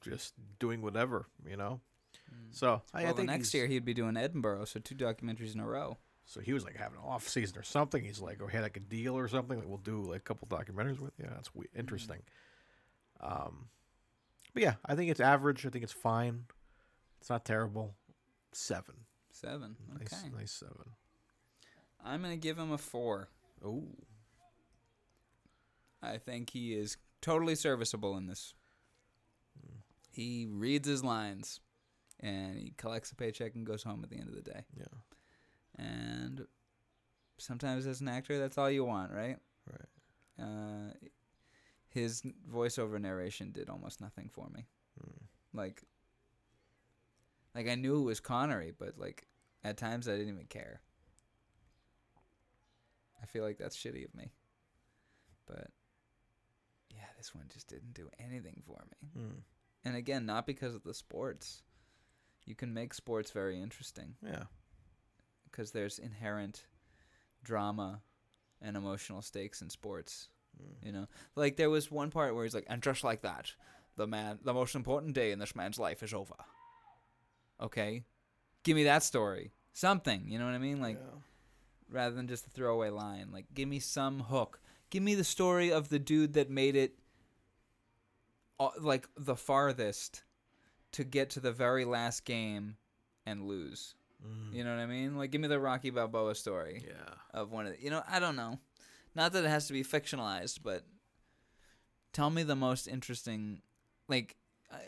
just 0.00 0.34
doing 0.58 0.82
whatever, 0.82 1.26
you 1.48 1.56
know. 1.56 1.80
So 2.50 2.82
I, 2.92 3.02
I 3.02 3.04
well, 3.04 3.14
think 3.14 3.28
next 3.28 3.54
year 3.54 3.66
he'd 3.66 3.84
be 3.84 3.94
doing 3.94 4.16
Edinburgh, 4.16 4.64
so 4.66 4.80
two 4.80 4.94
documentaries 4.94 5.54
in 5.54 5.60
a 5.60 5.66
row. 5.66 5.98
So 6.26 6.40
he 6.40 6.52
was 6.52 6.64
like 6.64 6.76
having 6.76 6.98
an 6.98 7.04
off 7.04 7.28
season 7.28 7.58
or 7.58 7.62
something. 7.62 8.02
He's 8.02 8.20
like, 8.20 8.42
or 8.42 8.48
had 8.48 8.62
like 8.62 8.76
a 8.76 8.80
deal 8.80 9.16
or 9.16 9.28
something. 9.28 9.58
Like 9.58 9.68
we'll 9.68 9.78
do 9.78 10.02
like 10.02 10.20
a 10.20 10.22
couple 10.22 10.48
documentaries 10.48 10.98
with. 10.98 11.12
Yeah, 11.20 11.28
that's 11.34 11.54
we- 11.54 11.66
interesting. 11.76 12.22
Um, 13.20 13.68
but 14.52 14.62
yeah, 14.62 14.74
I 14.84 14.94
think 14.94 15.10
it's 15.10 15.20
average. 15.20 15.66
I 15.66 15.70
think 15.70 15.84
it's 15.84 15.92
fine. 15.92 16.44
It's 17.20 17.30
not 17.30 17.44
terrible. 17.44 17.94
Seven. 18.52 18.94
Seven. 19.30 19.76
Okay. 19.96 20.04
Nice, 20.10 20.24
nice 20.36 20.52
seven. 20.52 20.92
I'm 22.04 22.22
gonna 22.22 22.36
give 22.36 22.58
him 22.58 22.72
a 22.72 22.78
four. 22.78 23.28
Oh, 23.64 23.84
I 26.04 26.18
think 26.18 26.50
he 26.50 26.74
is 26.74 26.96
totally 27.20 27.54
serviceable 27.54 28.16
in 28.16 28.26
this. 28.26 28.54
He 30.10 30.46
reads 30.48 30.86
his 30.86 31.02
lines, 31.02 31.60
and 32.20 32.56
he 32.56 32.72
collects 32.76 33.10
a 33.10 33.16
paycheck 33.16 33.54
and 33.56 33.66
goes 33.66 33.82
home 33.82 34.04
at 34.04 34.10
the 34.10 34.16
end 34.16 34.28
of 34.28 34.34
the 34.36 34.42
day. 34.42 34.64
yeah, 34.76 34.84
And 35.76 36.46
sometimes 37.38 37.86
as 37.86 38.00
an 38.00 38.08
actor, 38.08 38.38
that's 38.38 38.56
all 38.56 38.70
you 38.70 38.84
want, 38.84 39.12
right? 39.12 39.38
right. 39.68 40.46
Uh, 40.46 40.92
his 41.88 42.22
voiceover 42.52 43.00
narration 43.00 43.50
did 43.52 43.68
almost 43.68 44.00
nothing 44.00 44.28
for 44.32 44.48
me. 44.54 44.66
Mm. 45.00 45.22
Like, 45.52 45.82
like 47.54 47.68
I 47.68 47.74
knew 47.74 47.98
it 47.98 48.04
was 48.04 48.20
Connery, 48.20 48.72
but 48.76 48.98
like 48.98 49.26
at 49.62 49.76
times 49.76 50.08
I 50.08 50.12
didn't 50.12 50.34
even 50.34 50.46
care. 50.46 50.80
I 53.22 53.26
feel 53.26 53.42
like 53.44 53.58
that's 53.58 53.76
shitty 53.76 54.04
of 54.04 54.14
me. 54.14 54.32
But 55.46 55.68
this 57.24 57.34
one 57.34 57.46
just 57.52 57.68
didn't 57.68 57.94
do 57.94 58.10
anything 58.18 58.62
for 58.66 58.84
me. 58.90 59.22
Mm. 59.22 59.40
And 59.84 59.96
again, 59.96 60.26
not 60.26 60.46
because 60.46 60.74
of 60.74 60.84
the 60.84 60.92
sports. 60.92 61.62
You 62.44 62.54
can 62.54 62.74
make 62.74 62.92
sports 62.92 63.30
very 63.30 63.60
interesting 63.60 64.16
Yeah, 64.22 64.44
because 65.50 65.70
there's 65.70 65.98
inherent 65.98 66.66
drama 67.42 68.02
and 68.60 68.76
emotional 68.76 69.22
stakes 69.22 69.62
in 69.62 69.70
sports. 69.70 70.28
Mm. 70.60 70.86
You 70.86 70.92
know, 70.92 71.06
like 71.34 71.56
there 71.56 71.70
was 71.70 71.90
one 71.90 72.10
part 72.10 72.34
where 72.34 72.44
he's 72.44 72.54
like, 72.54 72.66
"And 72.68 72.82
just 72.82 73.02
like 73.04 73.22
that, 73.22 73.52
the 73.96 74.06
man, 74.06 74.40
the 74.42 74.52
most 74.52 74.74
important 74.74 75.14
day 75.14 75.32
in 75.32 75.38
this 75.38 75.56
man's 75.56 75.78
life 75.78 76.02
is 76.02 76.12
over." 76.12 76.34
Okay, 77.58 78.04
give 78.64 78.76
me 78.76 78.84
that 78.84 79.02
story, 79.02 79.52
something. 79.72 80.28
You 80.28 80.38
know 80.38 80.44
what 80.44 80.54
I 80.54 80.58
mean? 80.58 80.82
Like 80.82 80.98
yeah. 81.00 81.20
rather 81.90 82.14
than 82.14 82.28
just 82.28 82.46
a 82.46 82.50
throwaway 82.50 82.90
line. 82.90 83.30
Like, 83.32 83.46
give 83.54 83.68
me 83.68 83.78
some 83.78 84.20
hook. 84.20 84.60
Give 84.90 85.02
me 85.02 85.14
the 85.14 85.24
story 85.24 85.72
of 85.72 85.88
the 85.88 85.98
dude 85.98 86.34
that 86.34 86.50
made 86.50 86.76
it, 86.76 86.98
like 88.80 89.08
the 89.16 89.36
farthest, 89.36 90.22
to 90.92 91.04
get 91.04 91.30
to 91.30 91.40
the 91.40 91.52
very 91.52 91.84
last 91.84 92.24
game, 92.24 92.76
and 93.26 93.46
lose. 93.46 93.94
Mm. 94.24 94.54
You 94.54 94.64
know 94.64 94.70
what 94.74 94.82
I 94.82 94.86
mean? 94.86 95.16
Like, 95.16 95.30
give 95.30 95.40
me 95.40 95.48
the 95.48 95.60
Rocky 95.60 95.90
Balboa 95.90 96.34
story 96.34 96.84
yeah. 96.86 97.14
of 97.32 97.52
one 97.52 97.66
of 97.66 97.72
the, 97.72 97.82
you 97.82 97.90
know 97.90 98.02
I 98.08 98.20
don't 98.20 98.36
know, 98.36 98.58
not 99.14 99.32
that 99.32 99.44
it 99.44 99.48
has 99.48 99.66
to 99.66 99.72
be 99.72 99.84
fictionalized, 99.84 100.60
but 100.62 100.84
tell 102.12 102.30
me 102.30 102.42
the 102.42 102.56
most 102.56 102.86
interesting, 102.86 103.60
like 104.08 104.36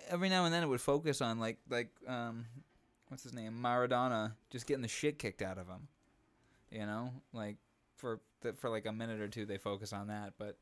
every 0.09 0.29
now 0.29 0.45
and 0.45 0.55
then 0.55 0.63
it 0.63 0.67
would 0.67 0.81
focus 0.81 1.21
on 1.21 1.39
like 1.39 1.59
like 1.69 1.91
um, 2.09 2.47
what's 3.09 3.23
his 3.23 3.35
name 3.35 3.59
Maradona 3.63 4.33
just 4.51 4.67
getting 4.67 4.83
the 4.83 4.89
shit 4.89 5.19
kicked 5.19 5.43
out 5.43 5.59
of 5.59 5.67
him, 5.67 5.89
you 6.71 6.87
know 6.87 7.13
like 7.33 7.57
for 7.97 8.21
for 8.57 8.71
like 8.71 8.87
a 8.87 8.93
minute 8.93 9.21
or 9.21 9.29
two 9.29 9.45
they 9.45 9.59
focus 9.59 9.93
on 9.93 10.09
that, 10.09 10.35
but 10.39 10.57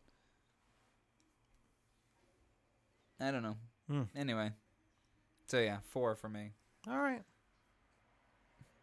I 3.21 3.31
don't 3.31 3.43
know. 3.43 3.57
Hmm. 3.89 4.03
Anyway, 4.17 4.51
so 5.47 5.59
yeah, 5.61 5.79
four 5.91 6.15
for 6.15 6.29
me. 6.29 6.53
All 6.89 6.99
right. 6.99 7.23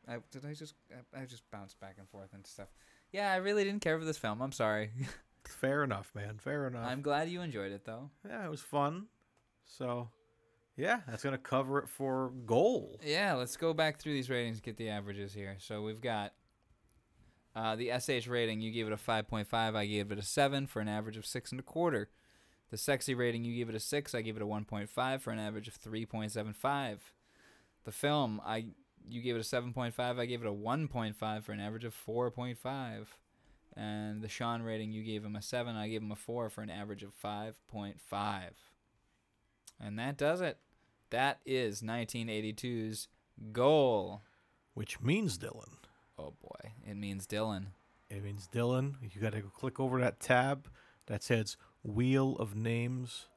I 0.07 0.17
did 0.32 0.45
I 0.45 0.53
just 0.53 0.73
I, 1.15 1.21
I 1.21 1.25
just 1.25 1.49
bounced 1.51 1.79
back 1.79 1.95
and 1.97 2.07
forth 2.09 2.34
and 2.34 2.45
stuff. 2.45 2.69
Yeah, 3.11 3.32
I 3.32 3.38
really 3.38 3.63
didn't 3.63 3.82
care 3.82 3.99
for 3.99 4.05
this 4.05 4.17
film. 4.17 4.41
I'm 4.41 4.51
sorry. 4.51 4.91
Fair 5.45 5.84
enough, 5.84 6.11
man. 6.15 6.38
Fair 6.39 6.67
enough. 6.67 6.86
I'm 6.86 7.01
glad 7.01 7.29
you 7.29 7.41
enjoyed 7.41 7.71
it 7.71 7.86
though. 7.86 8.09
yeah, 8.27 8.45
it 8.45 8.49
was 8.49 8.61
fun. 8.61 9.07
So, 9.65 10.09
yeah, 10.75 11.01
that's 11.07 11.23
gonna 11.23 11.38
cover 11.38 11.79
it 11.79 11.89
for 11.89 12.32
goal. 12.45 12.99
Yeah, 13.05 13.34
let's 13.34 13.57
go 13.57 13.73
back 13.73 13.99
through 13.99 14.13
these 14.13 14.29
ratings, 14.29 14.59
get 14.61 14.77
the 14.77 14.89
averages 14.89 15.34
here. 15.34 15.55
So 15.59 15.82
we've 15.82 16.01
got 16.01 16.34
Uh, 17.55 17.75
the 17.75 17.91
SH 17.99 18.27
rating, 18.27 18.61
you 18.61 18.71
gave 18.71 18.88
it 18.88 18.93
a 18.93 18.97
5.5. 18.97 19.75
I 19.75 19.86
gave 19.86 20.09
it 20.11 20.17
a 20.17 20.21
7 20.23 20.67
for 20.67 20.79
an 20.79 20.88
average 20.88 21.17
of 21.17 21.25
6 21.25 21.51
and 21.51 21.59
a 21.59 21.63
quarter. 21.63 22.09
The 22.72 22.78
sexy 22.78 23.13
rating, 23.13 23.43
you 23.43 23.55
gave 23.55 23.69
it 23.69 23.76
a 23.76 23.80
6. 23.80 24.15
I 24.15 24.22
gave 24.22 24.38
it 24.38 24.41
a 24.41 24.45
1.5 24.45 25.22
for 25.22 25.32
an 25.32 25.39
average 25.39 25.67
of 25.67 25.80
3.75. 25.80 26.97
The 27.84 27.91
film, 27.91 28.41
I 28.45 28.67
you 29.07 29.22
gave 29.22 29.36
it 29.36 29.39
a 29.39 29.41
7.5. 29.61 30.19
I 30.19 30.26
gave 30.26 30.41
it 30.41 30.47
a 30.47 30.53
1.5 30.53 31.43
for 31.43 31.51
an 31.51 31.59
average 31.59 31.86
of 31.86 31.95
4.5. 32.07 33.07
And 33.76 34.22
the 34.22 34.30
Sean 34.30 34.61
rating, 34.61 34.91
you 34.91 35.03
gave 35.03 35.24
him 35.24 35.36
a 35.36 35.41
7. 35.41 35.76
I 35.76 35.88
gave 35.88 36.01
him 36.01 36.11
a 36.11 36.15
4 36.15 36.49
for 36.49 36.61
an 36.61 36.69
average 36.69 37.03
of 37.03 37.11
5.5. 37.24 37.95
And 39.80 39.97
that 39.99 40.17
does 40.17 40.41
it. 40.41 40.57
That 41.09 41.39
is 41.45 41.82
1982's 41.82 43.07
goal. 43.51 44.22
Which 44.74 45.01
means 45.01 45.38
Dylan. 45.38 45.78
Oh 46.17 46.34
boy, 46.41 46.74
it 46.88 46.95
means 46.95 47.26
Dylan. 47.26 47.67
It 48.09 48.24
means 48.24 48.47
Dylan. 48.53 48.95
You 49.01 49.22
got 49.22 49.34
to 49.34 49.41
click 49.41 49.80
over 49.80 49.99
that 49.99 50.19
tab 50.19 50.69
that 51.07 51.24
says 51.24 51.57
Wheel 51.84 52.36
of 52.38 52.55
Names 52.55 53.27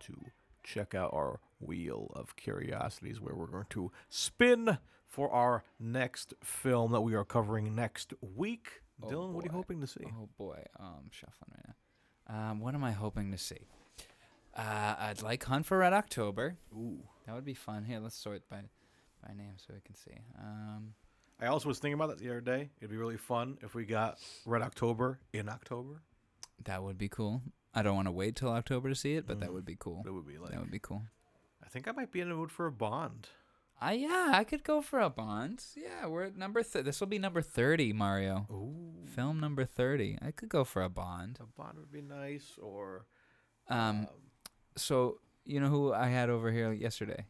to 0.00 0.14
check 0.62 0.94
out 0.94 1.12
our 1.12 1.40
Wheel 1.60 2.10
of 2.14 2.36
Curiosities, 2.36 3.20
where 3.20 3.34
we're 3.34 3.46
going 3.46 3.66
to 3.70 3.90
spin 4.08 4.78
for 5.06 5.30
our 5.30 5.64
next 5.78 6.34
film 6.42 6.92
that 6.92 7.00
we 7.00 7.14
are 7.14 7.24
covering 7.24 7.74
next 7.74 8.14
week. 8.20 8.82
Oh, 9.02 9.08
Dylan, 9.08 9.32
what 9.32 9.44
are 9.44 9.48
you 9.48 9.52
hoping 9.52 9.80
to 9.80 9.86
see? 9.86 10.04
Oh 10.06 10.28
boy, 10.38 10.62
oh, 10.78 10.84
I'm 10.98 11.10
shuffling 11.10 11.50
right 11.54 11.74
now. 12.28 12.50
Um, 12.50 12.60
what 12.60 12.74
am 12.74 12.84
I 12.84 12.92
hoping 12.92 13.32
to 13.32 13.38
see? 13.38 13.68
Uh, 14.56 14.94
I'd 14.98 15.22
like 15.22 15.44
Hunt 15.44 15.66
for 15.66 15.78
Red 15.78 15.92
October. 15.92 16.56
Ooh. 16.76 17.02
That 17.26 17.34
would 17.34 17.44
be 17.44 17.54
fun. 17.54 17.84
Here, 17.84 17.98
let's 17.98 18.16
sort 18.16 18.48
by 18.48 18.62
by 19.26 19.34
name 19.34 19.52
so 19.56 19.74
we 19.74 19.80
can 19.80 19.94
see. 19.94 20.18
Um, 20.38 20.94
I 21.40 21.46
also 21.46 21.68
was 21.68 21.78
thinking 21.78 21.94
about 21.94 22.08
that 22.08 22.18
the 22.18 22.28
other 22.28 22.40
day. 22.40 22.70
It'd 22.80 22.90
be 22.90 22.96
really 22.96 23.16
fun 23.16 23.58
if 23.62 23.74
we 23.74 23.84
got 23.84 24.18
Red 24.46 24.62
October 24.62 25.20
in 25.32 25.48
October. 25.48 26.02
that 26.64 26.82
would 26.82 26.98
be 26.98 27.08
cool. 27.08 27.42
I 27.74 27.82
don't 27.82 27.94
want 27.96 28.08
to 28.08 28.12
wait 28.12 28.36
till 28.36 28.48
October 28.50 28.88
to 28.88 28.94
see 28.94 29.14
it, 29.14 29.26
but 29.26 29.40
that 29.40 29.50
Mm. 29.50 29.52
would 29.54 29.64
be 29.64 29.76
cool. 29.78 30.02
That 30.04 30.12
would 30.12 30.26
be 30.26 30.38
like. 30.38 30.50
That 30.50 30.60
would 30.60 30.70
be 30.70 30.78
cool. 30.80 31.02
I 31.62 31.68
think 31.68 31.86
I 31.86 31.92
might 31.92 32.10
be 32.10 32.20
in 32.20 32.28
the 32.28 32.34
mood 32.34 32.50
for 32.50 32.66
a 32.66 32.72
Bond. 32.72 33.28
Uh, 33.82 33.90
yeah, 33.90 34.32
I 34.34 34.44
could 34.44 34.62
go 34.64 34.82
for 34.82 35.00
a 35.00 35.08
Bond. 35.08 35.64
Yeah, 35.76 36.06
we're 36.06 36.24
at 36.24 36.36
number. 36.36 36.62
Th- 36.62 36.84
this 36.84 37.00
will 37.00 37.06
be 37.06 37.18
number 37.18 37.40
thirty, 37.40 37.92
Mario. 37.92 38.46
Ooh. 38.50 39.06
Film 39.06 39.40
number 39.40 39.64
thirty. 39.64 40.18
I 40.20 40.32
could 40.32 40.48
go 40.48 40.64
for 40.64 40.82
a 40.82 40.90
Bond. 40.90 41.38
A 41.40 41.46
Bond 41.46 41.78
would 41.78 41.90
be 41.92 42.02
nice, 42.02 42.58
or 42.60 43.06
Um, 43.68 44.08
so 44.76 45.20
you 45.44 45.60
know 45.60 45.68
who 45.68 45.92
I 45.92 46.08
had 46.08 46.28
over 46.28 46.50
here 46.52 46.72
yesterday? 46.72 47.26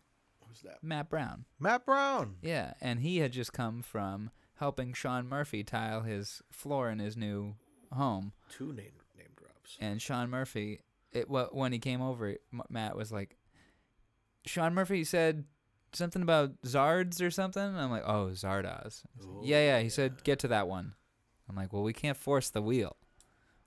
who's 0.49 0.63
that? 0.63 0.83
Matt 0.83 1.09
Brown. 1.09 1.45
Matt 1.61 1.85
Brown. 1.87 2.39
Yeah, 2.43 2.75
and 2.81 2.99
he 3.01 3.19
had 3.19 3.31
just 3.33 3.53
come 3.53 3.83
from 3.83 4.31
helping 4.55 4.93
Sean 4.93 5.29
Murphy 5.29 5.63
tile 5.63 6.03
his 6.03 6.43
floor 6.51 6.91
in 6.91 6.99
his 6.99 7.17
new 7.17 7.55
home. 7.93 8.33
Two 8.49 8.73
name 8.73 8.95
And 9.81 10.01
Sean 10.01 10.31
Murphy, 10.31 10.81
it 11.13 11.29
when 11.29 11.73
he 11.73 11.79
came 11.79 12.03
over, 12.03 12.37
Matt 12.69 12.97
was 12.97 13.13
like, 13.13 13.37
Sean 14.47 14.75
Murphy 14.75 15.05
said 15.05 15.45
something 15.93 16.23
about 16.23 16.61
Zards 16.63 17.21
or 17.23 17.31
something. 17.31 17.63
I'm 17.63 17.91
like, 17.91 18.05
oh, 18.07 18.31
Zardoz. 18.33 19.03
Yeah, 19.43 19.77
yeah. 19.77 19.81
He 19.81 19.89
said, 19.89 20.25
get 20.25 20.39
to 20.41 20.49
that 20.49 20.69
one. 20.69 20.95
I'm 21.49 21.57
like, 21.57 21.73
well, 21.73 21.83
we 21.83 21.93
can't 21.93 22.17
force 22.17 22.51
the 22.51 22.63
wheel. 22.63 22.97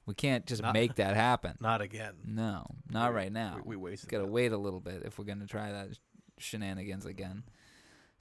We 0.06 0.14
can't 0.14 0.46
just 0.46 0.62
Not- 0.62 0.74
make 0.74 0.96
that 0.96 1.16
happen. 1.16 1.58
Not 1.62 1.82
again. 1.82 2.14
No, 2.26 2.66
not 2.90 3.14
right 3.14 3.32
now. 3.32 3.56
We, 3.64 3.78
we 3.78 3.92
wasted. 3.92 4.10
Gotta 4.10 4.26
wait 4.26 4.52
a 4.52 4.58
little 4.58 4.82
bit 4.82 5.04
if 5.06 5.18
we're 5.18 5.26
gonna 5.26 5.48
try 5.48 5.72
that 5.72 5.98
shenanigans 6.38 7.06
again. 7.06 7.44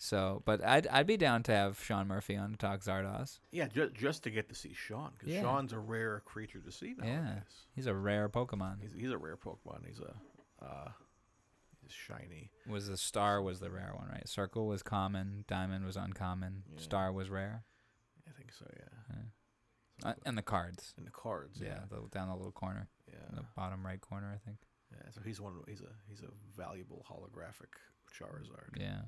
So, 0.04 0.42
but 0.44 0.64
I'd 0.64 0.88
I'd 0.88 1.06
be 1.06 1.16
down 1.16 1.44
to 1.44 1.52
have 1.52 1.80
Sean 1.80 2.08
Murphy 2.08 2.36
on 2.36 2.50
to 2.50 2.56
talk 2.56 2.80
Zardoz. 2.80 3.38
Yeah, 3.52 3.68
just 3.68 3.94
just 3.94 4.24
to 4.24 4.30
get 4.30 4.48
to 4.48 4.54
see 4.56 4.72
Sean, 4.74 5.12
because 5.16 5.32
Yeah. 5.32 5.42
Sean's 5.42 5.72
a 5.72 5.78
rare 5.78 6.20
creature 6.24 6.58
to 6.58 6.72
see 6.72 6.94
nowadays. 6.98 7.06
Yeah. 7.24 7.40
He's 7.76 7.86
a 7.86 7.94
rare 7.94 8.28
Pokemon. 8.28 8.80
He's 8.82 8.92
he's 8.98 9.12
a 9.12 9.16
rare 9.16 9.36
Pokemon. 9.36 9.86
He's 9.86 10.00
a 10.00 10.12
uh, 10.64 10.88
he's 11.80 11.92
shiny. 11.92 12.50
Was 12.68 12.88
the 12.88 12.96
star 12.96 13.40
was 13.42 13.60
the 13.60 13.70
rare 13.70 13.92
one, 13.96 14.08
right? 14.08 14.28
Circle 14.28 14.66
was 14.66 14.82
common, 14.82 15.44
diamond 15.46 15.84
was 15.84 15.96
uncommon, 15.96 16.64
Yeah. 16.74 16.80
star 16.80 17.12
was 17.12 17.30
rare, 17.30 17.62
I 18.28 18.32
think 18.32 18.52
so. 18.52 18.66
Yeah. 18.76 19.14
Yeah. 20.02 20.10
uh, 20.10 20.14
and 20.26 20.36
the 20.36 20.42
cards. 20.42 20.94
In 20.98 21.04
the 21.04 21.12
cards. 21.12 21.60
Yeah, 21.62 21.78
the, 21.88 22.02
down 22.10 22.26
the 22.28 22.34
little 22.34 22.50
corner, 22.50 22.88
in 23.06 23.14
Yeah. 23.14 23.36
the 23.36 23.44
bottom 23.54 23.86
right 23.86 24.00
corner, 24.00 24.32
I 24.34 24.38
think. 24.44 24.58
Yeah. 24.90 25.08
So 25.12 25.20
he's 25.24 25.40
one. 25.40 25.54
He's 25.68 25.80
a 25.80 25.92
he's 26.08 26.22
a 26.22 26.30
valuable 26.60 27.06
holographic 27.08 27.70
Charizard. 28.12 28.76
Yeah. 28.80 29.02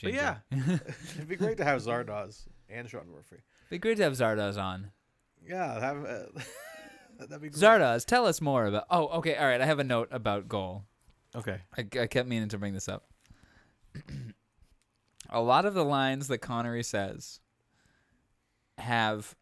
Fiery. 0.00 0.12
But 0.12 0.14
yeah. 0.14 0.36
It'd 1.16 1.28
be 1.28 1.36
great 1.36 1.56
to 1.58 1.64
have 1.64 1.80
Zardoz 1.80 2.46
and 2.68 2.88
Sean 2.88 3.08
Murphy. 3.12 3.36
It'd 3.36 3.70
be 3.70 3.78
great 3.78 3.96
to 3.98 4.04
have 4.04 4.14
Zardoz 4.14 4.58
on. 4.60 4.90
Yeah. 5.46 5.80
Have. 5.80 6.04
Uh, 6.04 6.40
that'd 7.18 7.42
be 7.42 7.50
great. 7.50 7.62
Zardoz, 7.62 8.04
tell 8.04 8.26
us 8.26 8.40
more 8.40 8.66
about. 8.66 8.84
Oh, 8.90 9.08
okay, 9.18 9.36
all 9.36 9.46
right. 9.46 9.60
I 9.60 9.66
have 9.66 9.78
a 9.78 9.84
note 9.84 10.08
about 10.10 10.48
goal. 10.48 10.84
Okay. 11.34 11.58
I, 11.76 12.00
I 12.00 12.06
kept 12.06 12.28
meaning 12.28 12.48
to 12.50 12.58
bring 12.58 12.74
this 12.74 12.88
up. 12.88 13.04
a 15.30 15.40
lot 15.40 15.64
of 15.64 15.74
the 15.74 15.84
lines 15.84 16.28
that 16.28 16.38
Connery 16.38 16.82
says 16.82 17.40
have 18.78 19.34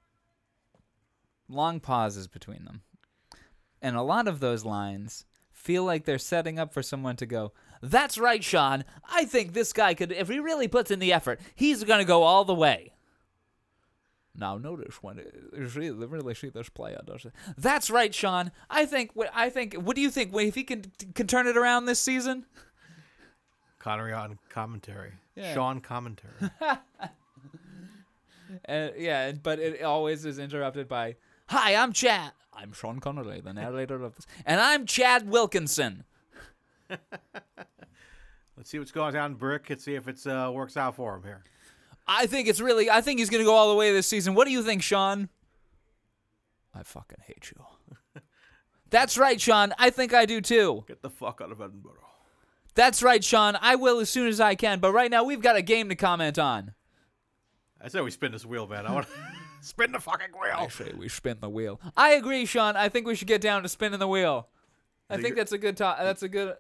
long 1.48 1.80
pauses 1.80 2.28
between 2.28 2.64
them. 2.64 2.82
And 3.80 3.96
a 3.96 4.03
lot 4.03 4.28
of 4.28 4.40
those 4.40 4.64
lines 4.64 5.24
feel 5.50 5.84
like 5.84 6.05
they're 6.05 6.18
setting 6.18 6.59
up 6.59 6.72
for 6.72 6.82
someone 6.82 7.16
to 7.16 7.26
go, 7.26 7.53
That's 7.83 8.16
right, 8.16 8.43
Sean. 8.45 8.85
I 9.11 9.24
think 9.24 9.53
this 9.53 9.72
guy 9.72 9.95
could, 9.95 10.12
if 10.12 10.28
he 10.28 10.39
really 10.39 10.68
puts 10.68 10.91
in 10.91 11.01
the 11.01 11.12
effort, 11.12 11.41
he's 11.55 11.83
going 11.85 11.99
to 11.99 12.05
go 12.05 12.22
all 12.22 12.45
the 12.45 12.55
way. 12.55 12.93
Now 14.35 14.57
notice 14.57 15.03
when 15.03 15.18
it's 15.53 15.74
really, 15.76 16.07
really 16.07 16.35
see 16.35 16.49
this 16.49 16.68
player 16.70 17.01
does 17.05 17.24
it. 17.26 17.33
That's 17.59 17.91
right, 17.91 18.14
Sean. 18.14 18.51
I 18.70 18.87
think. 18.87 19.11
I 19.35 19.51
think. 19.51 19.74
What 19.74 19.95
do 19.95 20.01
you 20.01 20.11
think? 20.11 20.33
If 20.35 20.55
he 20.55 20.64
can 20.64 20.85
can 21.14 21.26
turn 21.26 21.47
it 21.47 21.57
around 21.59 21.85
this 21.85 22.01
season? 22.01 22.47
Connery 23.78 24.12
on 24.14 24.39
commentary. 24.49 25.12
Yeah. 25.35 25.53
Sean 25.55 25.80
commentary. 25.80 26.33
Uh, 28.68 28.89
yeah, 28.99 29.28
and- 29.28 29.43
but 29.43 29.59
it 29.59 29.83
always 29.83 30.26
is 30.26 30.39
interrupted 30.39 30.87
by, 30.87 31.16
"Hi, 31.49 31.74
I'm 31.74 31.93
Chad. 31.95 32.33
I'm 32.53 32.72
Sean 32.72 33.01
Connery, 33.01 33.41
the 33.41 33.55
narrator 33.55 34.03
of 34.05 34.14
this, 34.16 34.26
and 34.45 34.61
I'm 34.61 34.85
Chad 34.85 35.26
Wilkinson." 35.28 36.05
Let's 38.57 38.70
see 38.70 38.78
what's 38.78 38.93
going 38.93 39.16
on, 39.16 39.34
Brick. 39.34 39.66
Let's 39.70 39.84
see 39.84 39.95
if 39.95 40.09
it 40.09 40.24
uh, 40.26 40.51
works 40.55 40.76
out 40.76 40.95
for 40.97 41.16
him 41.16 41.22
here. 41.22 41.43
I 42.07 42.26
think 42.26 42.49
it's 42.49 42.61
really. 42.61 42.91
I 42.91 43.00
think 43.00 43.18
he's 43.18 43.30
gonna 43.30 43.45
go 43.45 43.54
all 43.54 43.71
the 43.71 43.76
way 43.76 43.92
this 43.92 44.07
season. 44.07 44.34
What 44.34 44.46
do 44.46 44.53
you 44.53 44.62
think, 44.62 44.83
Sean? 44.83 45.29
I 46.75 46.83
fucking 46.83 47.18
hate 47.26 47.50
you. 47.54 47.64
That's 48.91 49.17
right, 49.17 49.41
Sean. 49.41 49.72
I 49.79 49.91
think 49.91 50.12
I 50.12 50.26
do 50.26 50.41
too. 50.41 50.84
Get 50.87 51.03
the 51.03 51.11
fuck 51.11 51.41
out 51.42 51.50
of 51.53 51.61
Edinburgh. 51.61 51.92
That's 52.75 53.03
right, 53.03 53.22
Sean. 53.22 53.57
I 53.61 53.76
will 53.76 54.00
as 54.00 54.11
soon 54.11 54.29
as 54.29 54.41
I 54.41 54.54
can. 54.54 54.80
But 54.80 54.92
right 54.92 55.11
now, 55.11 55.25
we've 55.25 55.42
got 55.42 55.57
a 55.57 55.62
game 55.62 55.88
to 55.91 55.95
comment 55.95 56.38
on. 56.38 56.72
I 57.80 57.88
say 57.88 58.00
we 58.00 58.11
spin 58.11 58.33
this 58.33 58.46
wheel, 58.46 58.67
man. 58.67 58.87
I 58.87 58.92
want 58.92 59.07
to 59.07 59.12
spin 59.61 59.92
the 59.92 59.99
fucking 60.00 60.29
wheel. 60.41 60.54
I 60.57 60.68
say 60.68 60.92
we 60.96 61.08
spin 61.08 61.38
the 61.41 61.50
wheel. 61.50 61.80
I 61.96 62.11
agree, 62.12 62.46
Sean. 62.46 62.76
I 62.76 62.88
think 62.88 63.07
we 63.07 63.14
should 63.14 63.29
get 63.29 63.41
down 63.41 63.62
to 63.62 63.68
spinning 63.68 63.99
the 63.99 64.08
wheel. 64.08 64.49
I 65.11 65.18
think 65.18 65.37
that's 65.37 65.53
a 65.53 65.58
good 65.58 65.76
to- 65.79 65.96
That's 65.99 66.22
a 66.22 66.29
good 66.29 66.54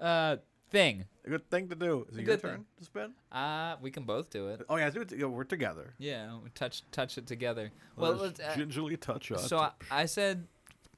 uh 0.00 0.36
thing. 0.70 1.04
A 1.24 1.30
good 1.30 1.48
thing 1.50 1.68
to 1.68 1.74
do. 1.76 2.06
Is 2.10 2.16
it 2.16 2.22
your 2.22 2.26
good 2.36 2.40
turn 2.42 2.54
thing. 2.56 2.64
to 2.78 2.84
spin? 2.84 3.12
Uh, 3.30 3.76
we 3.80 3.90
can 3.90 4.04
both 4.04 4.30
do 4.30 4.48
it. 4.48 4.62
Oh 4.68 4.76
yeah, 4.76 4.90
do 4.90 5.02
it. 5.02 5.08
together. 5.10 5.28
We're 5.28 5.44
together. 5.44 5.94
Yeah, 5.98 6.38
we 6.42 6.50
touch 6.50 6.82
touch 6.90 7.18
it 7.18 7.26
together. 7.26 7.70
Well, 7.96 8.14
Let's 8.14 8.40
uh, 8.40 8.54
gingerly 8.56 8.96
touch 8.96 9.30
us. 9.30 9.48
so 9.48 9.58
I, 9.58 9.70
I 9.90 10.06
said 10.06 10.46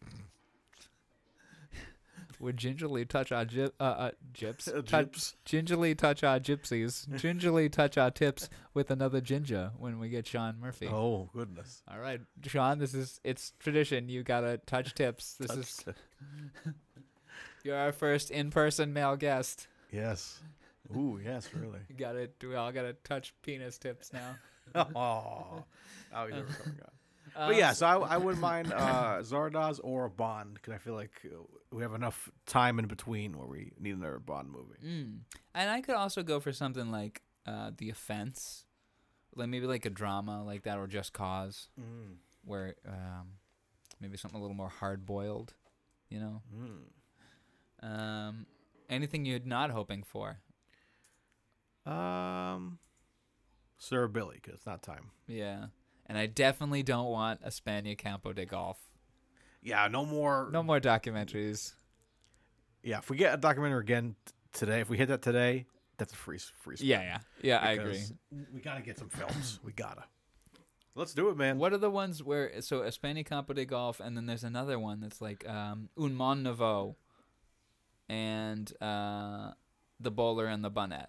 would 2.41 2.57
gingerly 2.57 3.05
touch 3.05 3.33
our 3.33 3.45
gyp, 3.45 3.73
uh, 3.81 3.83
uh, 3.83 4.11
gyps, 4.33 4.69
Uh, 4.69 5.05
gingerly 5.45 5.95
touch 5.95 6.23
our 6.25 6.39
gypsies, 6.41 7.07
gingerly 7.21 7.69
touch 7.69 7.97
our 7.99 8.11
tips 8.11 8.49
with 8.75 8.91
another 8.91 9.21
ginger 9.21 9.73
when 9.79 9.99
we 9.99 10.09
get 10.09 10.27
Sean 10.27 10.59
Murphy. 10.61 10.89
Oh 10.89 11.29
goodness. 11.33 11.83
All 11.89 11.99
right, 11.99 12.21
Sean, 12.47 12.79
this 12.79 12.95
is 12.95 13.21
it's 13.25 13.53
tradition. 13.59 14.09
You 14.09 14.23
gotta 14.23 14.59
touch 14.67 14.95
tips. 14.95 15.35
This 15.35 15.49
Touch 15.49 15.59
is 15.59 15.77
the- 15.85 16.75
you're 17.65 17.77
our 17.77 17.93
first 17.93 18.31
in-person 18.31 18.93
male 18.93 19.17
guest. 19.17 19.67
yes. 19.91 20.41
Ooh 20.95 21.19
yes, 21.25 21.49
really. 21.55 21.79
You 21.89 21.95
gotta 21.99 22.29
we 22.43 22.55
all 22.55 22.71
gotta 22.71 22.93
touch 22.93 23.35
penis 23.43 23.79
tips 23.79 24.13
now. 24.13 24.37
oh, 24.95 25.65
oh, 26.15 26.27
he's 26.27 26.35
never 26.35 26.47
coming 26.53 26.79
on. 26.81 26.91
Um, 27.37 27.49
But 27.49 27.57
yeah, 27.57 27.73
so 27.73 27.87
I, 27.87 28.15
I 28.15 28.17
wouldn't 28.19 28.41
mind 28.43 28.71
uh, 28.73 29.19
Zardoz 29.23 29.81
or 29.83 30.05
a 30.05 30.11
Bond 30.11 30.55
because 30.55 30.75
I 30.75 30.79
feel 30.79 30.95
like 30.95 31.11
uh, 31.25 31.39
we 31.73 31.83
have 31.83 31.95
enough 31.95 32.31
time 32.47 32.79
in 32.79 32.87
between 32.87 33.37
where 33.39 33.47
we 33.49 33.73
need 33.81 33.97
another 33.97 34.19
Bond 34.19 34.51
movie. 34.51 34.79
Mm. 34.85 35.19
And 35.55 35.71
I 35.71 35.81
could 35.81 35.95
also 35.97 36.23
go 36.23 36.39
for 36.39 36.53
something 36.53 36.91
like 36.93 37.23
uh, 37.47 37.71
The 37.77 37.89
Offense, 37.91 38.67
like 39.35 39.49
maybe 39.49 39.67
like 39.67 39.87
a 39.87 39.91
drama 39.91 40.45
like 40.45 40.63
that, 40.65 40.77
or 40.79 40.87
Just 40.87 41.13
Cause, 41.15 41.69
Mm. 41.81 42.17
where 42.45 42.75
um, 42.87 43.39
maybe 44.01 44.17
something 44.19 44.39
a 44.39 44.43
little 44.43 44.57
more 44.57 44.69
hard 44.69 45.05
boiled, 45.07 45.55
you 46.11 46.21
know. 46.21 46.43
Mm. 46.55 46.83
Um, 47.85 48.47
anything 48.89 49.25
you're 49.27 49.41
not 49.45 49.71
hoping 49.71 50.03
for? 50.03 50.39
Um, 51.87 52.79
Sir 53.79 54.09
Billi, 54.09 54.37
because 54.41 54.55
it's 54.55 54.67
not 54.67 54.83
time. 54.83 55.11
Yeah. 55.27 55.67
And 56.07 56.17
I 56.17 56.27
definitely 56.27 56.83
don't 56.83 57.11
want 57.11 57.41
Espana 57.45 57.95
Campo 57.97 58.33
de 58.33 58.47
Golf. 58.47 58.79
Yeah, 59.63 59.89
no 59.89 60.05
more. 60.05 60.49
No 60.53 60.63
more 60.63 60.81
documentaries. 60.81 61.75
Yeah, 62.83 62.99
if 62.99 63.09
we 63.11 63.17
get 63.17 63.35
a 63.35 63.37
documentary 63.39 63.81
again 63.81 64.15
t- 64.27 64.33
today, 64.53 64.81
if 64.81 64.91
we 64.91 64.99
hit 64.99 65.09
that 65.09 65.23
today, 65.23 65.65
that's 65.97 66.13
a 66.13 66.17
free 66.17 66.39
free. 66.61 66.77
spin, 66.77 66.89
Yeah, 66.89 67.03
yeah. 67.03 67.19
Yeah, 67.43 67.59
I 67.59 67.73
agree. 67.73 68.03
We 68.53 68.61
gotta 68.61 68.83
get 68.83 68.99
some 68.99 69.09
films. 69.09 69.61
we 69.65 69.73
gotta. 69.73 70.05
Let's 70.95 71.15
do 71.15 71.31
it, 71.31 71.37
man. 71.37 71.59
What 71.59 71.73
are 71.73 71.79
the 71.79 71.91
ones 71.91 72.23
where 72.23 72.61
so 72.61 72.83
Espana 72.83 73.25
Campo 73.25 73.55
de 73.55 73.65
Golf 73.65 74.01
and 74.01 74.17
then 74.17 74.27
there's 74.27 74.45
another 74.45 74.79
one 74.79 75.01
that's 75.01 75.21
like 75.23 75.49
um 75.49 75.89
Un 75.99 76.15
Monde 76.15 76.43
Nouveau 76.45 76.97
and 78.09 78.73
uh 78.81 79.53
The 80.01 80.11
Bowler 80.11 80.47
and 80.47 80.65
the 80.65 80.71
Bunnet. 80.71 81.09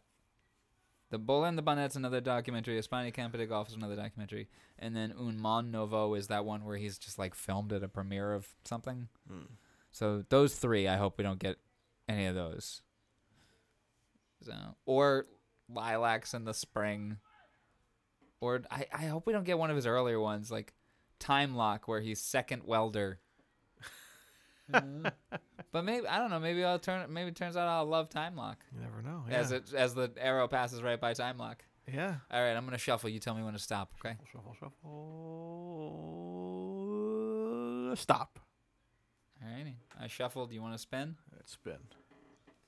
The 1.12 1.20
Bowler 1.20 1.48
and 1.48 1.58
the 1.58 1.64
Bunnet's 1.64 1.96
another 1.96 2.20
documentary, 2.20 2.78
Espana 2.78 3.12
Campo 3.12 3.38
de 3.38 3.46
Golf 3.46 3.70
is 3.70 3.76
another 3.76 3.96
documentary, 3.96 4.50
and 4.80 4.96
then 4.96 5.14
Un 5.18 5.40
Monde 5.40 5.72
Nouveau 5.72 6.14
is 6.16 6.28
that 6.28 6.46
one 6.46 6.66
where 6.66 6.78
he's 6.78 6.98
just 6.98 7.20
like 7.20 7.36
filmed 7.36 7.72
at 7.72 7.84
a 7.84 7.88
premiere 7.88 8.34
of 8.34 8.48
something. 8.64 9.08
Hmm. 9.28 9.54
So 9.92 10.26
those 10.30 10.56
three, 10.56 10.88
I 10.88 10.98
hope 10.98 11.18
we 11.18 11.24
don't 11.24 11.40
get 11.40 11.58
any 12.10 12.26
of 12.26 12.36
those. 12.36 12.82
So 14.42 14.54
or 14.86 15.26
Lilacs 15.70 16.34
in 16.34 16.46
the 16.46 16.54
Spring. 16.54 17.18
Or 18.42 18.62
I, 18.70 18.86
I 18.94 19.06
hope 19.06 19.26
we 19.26 19.34
don't 19.34 19.46
get 19.46 19.58
one 19.58 19.70
of 19.70 19.76
his 19.76 19.88
earlier 19.88 20.20
ones, 20.20 20.52
like 20.52 20.74
Time 21.20 21.56
Lock, 21.56 21.88
where 21.88 22.02
he's 22.02 22.22
second 22.22 22.64
welder. 22.66 23.20
But 24.72 25.84
maybe 25.84 26.08
I 26.08 26.18
don't 26.20 26.30
know. 26.30 26.40
Maybe 26.40 26.64
I'll 26.64 26.80
turn. 26.80 27.12
Maybe 27.14 27.30
it 27.30 27.36
turns 27.36 27.58
out 27.58 27.68
I'll 27.68 27.86
love 27.86 28.10
Time 28.10 28.36
Lock 28.38 28.60
You 28.74 28.80
never 28.82 29.02
know. 29.02 29.26
Yeah. 29.30 29.36
as 29.38 29.52
it 29.52 29.74
as 29.74 29.94
the 29.94 30.10
arrow 30.18 30.48
passes 30.48 30.82
right 30.82 31.00
by 31.00 31.14
Time 31.14 31.38
Lock. 31.38 31.64
yeah. 31.92 32.16
All 32.32 32.42
right, 32.42 32.54
I'm 32.56 32.64
gonna 32.66 32.78
shuffle. 32.78 33.10
You 33.10 33.20
tell 33.20 33.36
me 33.36 33.44
when 33.44 33.54
to 33.54 33.60
stop. 33.60 33.92
Okay. 34.04 34.16
Shuffle, 34.32 34.56
shuffle. 36.96 37.96
Stop. 37.96 38.40
All 39.44 39.50
righty. 39.56 39.78
I 40.00 40.08
shuffled. 40.08 40.52
You 40.52 40.62
want 40.62 40.74
to 40.76 40.80
spin? 40.80 41.16
Let's 41.36 41.52
spin. 41.54 41.78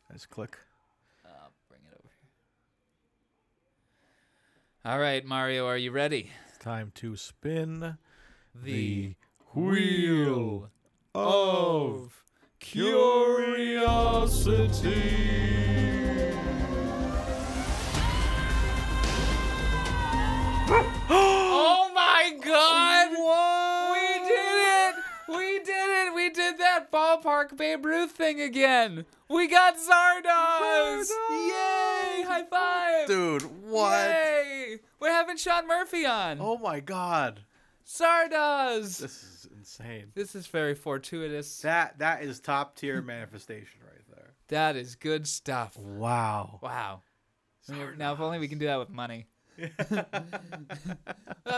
Let's 0.10 0.26
click. 0.26 0.57
Uh, 1.26 1.30
bring 1.69 1.82
it 1.86 1.94
over 1.94 2.10
here. 4.84 4.91
All 4.91 4.99
right, 4.99 5.24
Mario. 5.26 5.65
Are 5.68 5.78
you 5.78 5.91
ready? 5.91 6.30
It's 6.49 6.57
time 6.60 6.91
to 6.95 7.15
spin 7.18 7.98
The, 8.56 9.15
wheel 9.53 10.69
of 11.18 12.23
curiosity. 12.60 13.73
Oh 21.10 21.89
my 21.95 22.38
God! 22.44 23.10
We 23.94 24.19
did 24.27 24.57
it! 24.77 24.95
We 25.27 25.60
did 25.64 25.89
it! 26.07 26.14
We 26.14 26.30
did 26.30 26.60
that 26.60 26.91
ballpark 26.91 27.57
Babe 27.57 27.84
Ruth 27.85 28.11
thing 28.11 28.39
again. 28.39 29.06
We 29.27 29.48
got 29.48 29.76
Zardoz! 29.76 31.10
Yay! 31.31 32.23
High 32.27 32.45
five! 32.48 33.07
Dude, 33.07 33.41
what? 33.68 34.07
Yay! 34.07 34.80
We're 34.99 35.11
having 35.11 35.38
Sean 35.38 35.68
Murphy 35.68 36.06
on. 36.06 36.38
Oh 36.39 36.60
my 36.60 36.80
god. 36.80 37.41
Zardoz! 37.88 38.99
This 38.99 39.23
is 39.23 39.48
insane. 39.68 40.11
This 40.15 40.34
is 40.35 40.48
very 40.48 40.76
fortuitous. 40.76 41.60
That 41.60 41.99
that 41.99 42.23
is 42.23 42.39
top 42.39 42.76
tier 42.76 43.02
manifestation 43.02 43.80
right 43.84 44.03
there. 44.15 44.34
That 44.48 44.76
is 44.76 44.95
good 44.95 45.27
stuff. 45.27 45.77
Wow. 45.77 46.60
Wow. 46.61 47.02
Now, 47.98 48.14
if 48.14 48.22
only 48.22 48.39
we 48.39 48.48
can 48.48 48.60
do 48.60 48.68
that 48.68 48.80
with 48.80 48.89
money. 48.89 49.27
It'd 49.57 50.06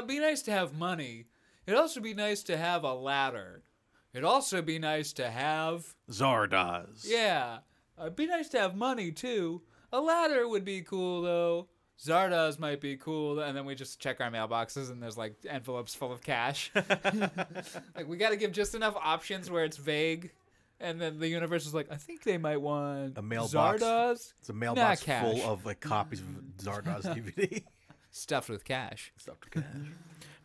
be 0.08 0.20
nice 0.20 0.42
to 0.44 0.52
have 0.52 0.74
money. 0.76 1.28
It'd 1.68 1.80
also 1.80 2.00
be 2.02 2.16
nice 2.16 2.42
to 2.44 2.58
have 2.58 2.84
a 2.84 2.96
ladder. 2.96 3.62
It'd 4.14 4.26
also 4.26 4.64
be 4.64 4.80
nice 4.80 5.14
to 5.14 5.30
have, 5.30 5.94
Zardoz. 6.10 7.06
yeah, 7.06 7.60
it'd 8.00 8.16
be 8.16 8.26
nice 8.26 8.50
to 8.50 8.60
have 8.60 8.76
money 8.76 9.12
too. 9.12 9.62
A 9.94 10.02
ladder 10.02 10.48
would 10.48 10.66
be 10.66 10.82
cool 10.82 11.22
though. 11.22 11.68
Zardoz 12.04 12.60
might 12.60 12.80
be 12.80 12.96
cool, 12.96 13.40
and 13.40 13.56
then 13.58 13.66
we 13.66 13.76
just 13.76 14.00
check 14.00 14.22
our 14.22 14.32
mailboxes 14.32 14.90
and 14.90 15.04
there's 15.04 15.18
like 15.18 15.36
envelopes 15.48 15.94
full 15.94 16.12
of 16.12 16.22
cash. 16.22 16.72
like 16.76 18.08
we 18.08 18.18
got 18.18 18.30
to 18.30 18.38
give 18.38 18.52
just 18.52 18.76
enough 18.76 18.96
options 18.96 19.50
where 19.52 19.66
it's 19.66 19.78
vague, 19.78 20.32
and 20.80 21.00
then 21.02 21.20
the 21.20 21.28
universe 21.28 21.66
is 21.66 21.74
like, 21.74 21.92
I 21.92 21.96
think 21.98 22.24
they 22.24 22.38
might 22.38 22.62
want 22.62 23.18
A 23.18 23.22
mailbox. 23.22 23.84
Zardoz 23.84 24.34
It's 24.40 24.50
a 24.50 24.54
mailbox 24.54 25.04
cash. 25.04 25.24
full 25.40 25.52
of 25.52 25.66
like 25.66 25.82
copies 25.82 26.22
of 26.22 26.28
Zardoz 26.64 27.02
DVD. 27.16 27.64
stuffed 28.12 28.50
with 28.50 28.64
cash. 28.64 29.12
Stuffed 29.18 29.44
with 29.54 29.64
cash. 29.66 29.88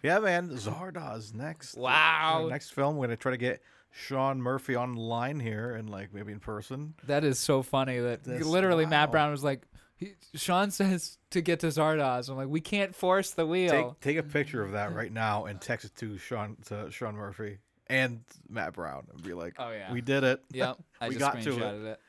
Yeah, 0.03 0.19
man. 0.19 0.49
Zardoz 0.51 1.35
next. 1.35 1.77
Wow. 1.77 2.49
Next 2.51 2.71
film, 2.71 2.97
we're 2.97 3.07
gonna 3.07 3.17
try 3.17 3.31
to 3.31 3.39
get 3.39 3.63
Sean 3.93 4.43
Murphy 4.43 4.75
online 4.77 5.39
here 5.39 5.77
and 5.77 5.89
like 5.89 6.13
maybe 6.13 6.33
in 6.33 6.41
person. 6.41 6.95
That 7.07 7.23
is 7.23 7.39
so 7.39 7.63
funny 7.63 8.01
that 8.01 8.25
That's- 8.25 8.45
literally 8.45 8.87
Matt. 8.87 9.13
Brown 9.13 9.31
was 9.31 9.45
like, 9.45 9.63
he, 9.97 10.15
Sean 10.35 10.71
says 10.71 11.19
to 11.31 11.41
get 11.41 11.61
to 11.61 11.69
Zardoz. 11.69 12.29
I'm 12.29 12.37
like, 12.37 12.49
we 12.49 12.61
can't 12.61 12.95
force 12.95 13.31
the 13.31 13.47
wheel. 13.47 13.71
Take 13.71 14.01
take 14.01 14.17
a 14.17 14.23
picture 14.23 14.63
of 14.63 14.73
that 14.73 14.95
right 14.95 15.13
now 15.13 15.45
and 15.47 15.61
text 15.61 15.87
it 15.87 15.95
to 15.97 16.19
Sean 16.19 16.57
to 16.67 16.91
Sean 16.91 17.15
Murphy 17.15 17.59
and 17.87 18.21
Matt 18.49 18.73
Brown 18.75 19.07
and 19.13 19.23
be 19.23 19.35
like, 19.35 19.55
Oh, 19.59 19.71
yeah. 19.71 19.93
we 19.93 20.01
did 20.01 20.25
it." 20.25 20.43
yep, 20.53 20.79
I 21.01 21.09
we 21.09 21.15
just 21.17 21.21
got 21.33 21.43
to 21.43 21.51
it. 21.57 21.85
it. 21.93 22.01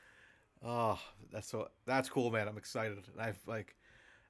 Oh, 0.64 0.98
that's 1.32 1.48
so 1.48 1.68
that's 1.86 2.08
cool, 2.08 2.30
man. 2.30 2.48
I'm 2.48 2.58
excited. 2.58 2.98
And 3.12 3.20
I've 3.20 3.38
like, 3.46 3.76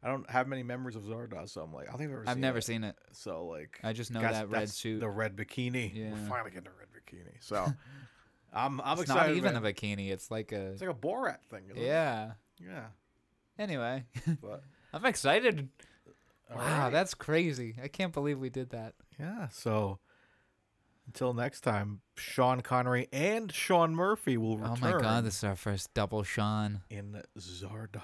I 0.02 0.08
don't 0.08 0.28
have 0.28 0.48
many 0.48 0.62
memories 0.62 0.96
of 0.96 1.04
Zardoz, 1.04 1.48
so 1.50 1.62
I'm 1.62 1.72
like, 1.72 1.88
I 1.88 1.92
don't 1.92 1.98
think 1.98 2.10
I've 2.10 2.16
ever. 2.16 2.24
Seen 2.24 2.26
it. 2.26 2.30
I've 2.30 2.34
seen 2.34 2.40
never 2.42 2.58
it. 2.58 2.64
seen 2.64 2.84
it. 2.84 2.96
So 3.12 3.46
like, 3.46 3.80
I 3.82 3.92
just 3.92 4.10
know 4.10 4.20
that 4.20 4.50
red 4.50 4.68
suit. 4.68 5.00
the 5.00 5.08
red 5.08 5.34
bikini. 5.36 5.94
Yeah. 5.94 6.10
We're 6.10 6.28
finally 6.28 6.50
getting 6.50 6.68
a 6.68 6.78
red 6.78 6.88
bikini. 6.92 7.36
So, 7.40 7.64
I'm 8.52 8.80
I'm 8.82 8.92
it's 8.94 9.02
excited. 9.02 9.28
not 9.30 9.36
even 9.36 9.54
man. 9.54 9.64
a 9.64 9.72
bikini. 9.72 10.10
It's 10.10 10.30
like 10.30 10.52
a 10.52 10.72
It's 10.72 10.80
like 10.82 10.90
a 10.90 10.94
Borat 10.94 11.38
thing. 11.48 11.62
Isn't 11.70 11.82
it? 11.82 11.86
yeah. 11.86 12.32
Anyway, 13.58 14.04
But 14.40 14.62
I'm 14.92 15.04
excited. 15.04 15.68
all 16.50 16.56
wow, 16.58 16.84
right. 16.84 16.90
that's 16.90 17.14
crazy. 17.14 17.76
I 17.82 17.88
can't 17.88 18.12
believe 18.12 18.38
we 18.38 18.50
did 18.50 18.70
that. 18.70 18.94
yeah. 19.18 19.48
So. 19.48 19.98
Until 21.08 21.34
next 21.34 21.60
time, 21.60 22.00
Sean 22.16 22.62
Connery 22.62 23.06
and 23.12 23.52
Sean 23.52 23.94
Murphy 23.94 24.36
will 24.36 24.58
return 24.58 24.76
Oh 24.78 24.80
my 24.80 25.00
god, 25.00 25.24
this 25.24 25.36
is 25.36 25.44
our 25.44 25.54
first 25.54 25.94
double 25.94 26.24
Sean. 26.24 26.80
in 26.90 27.22
Zardoz. 27.38 28.00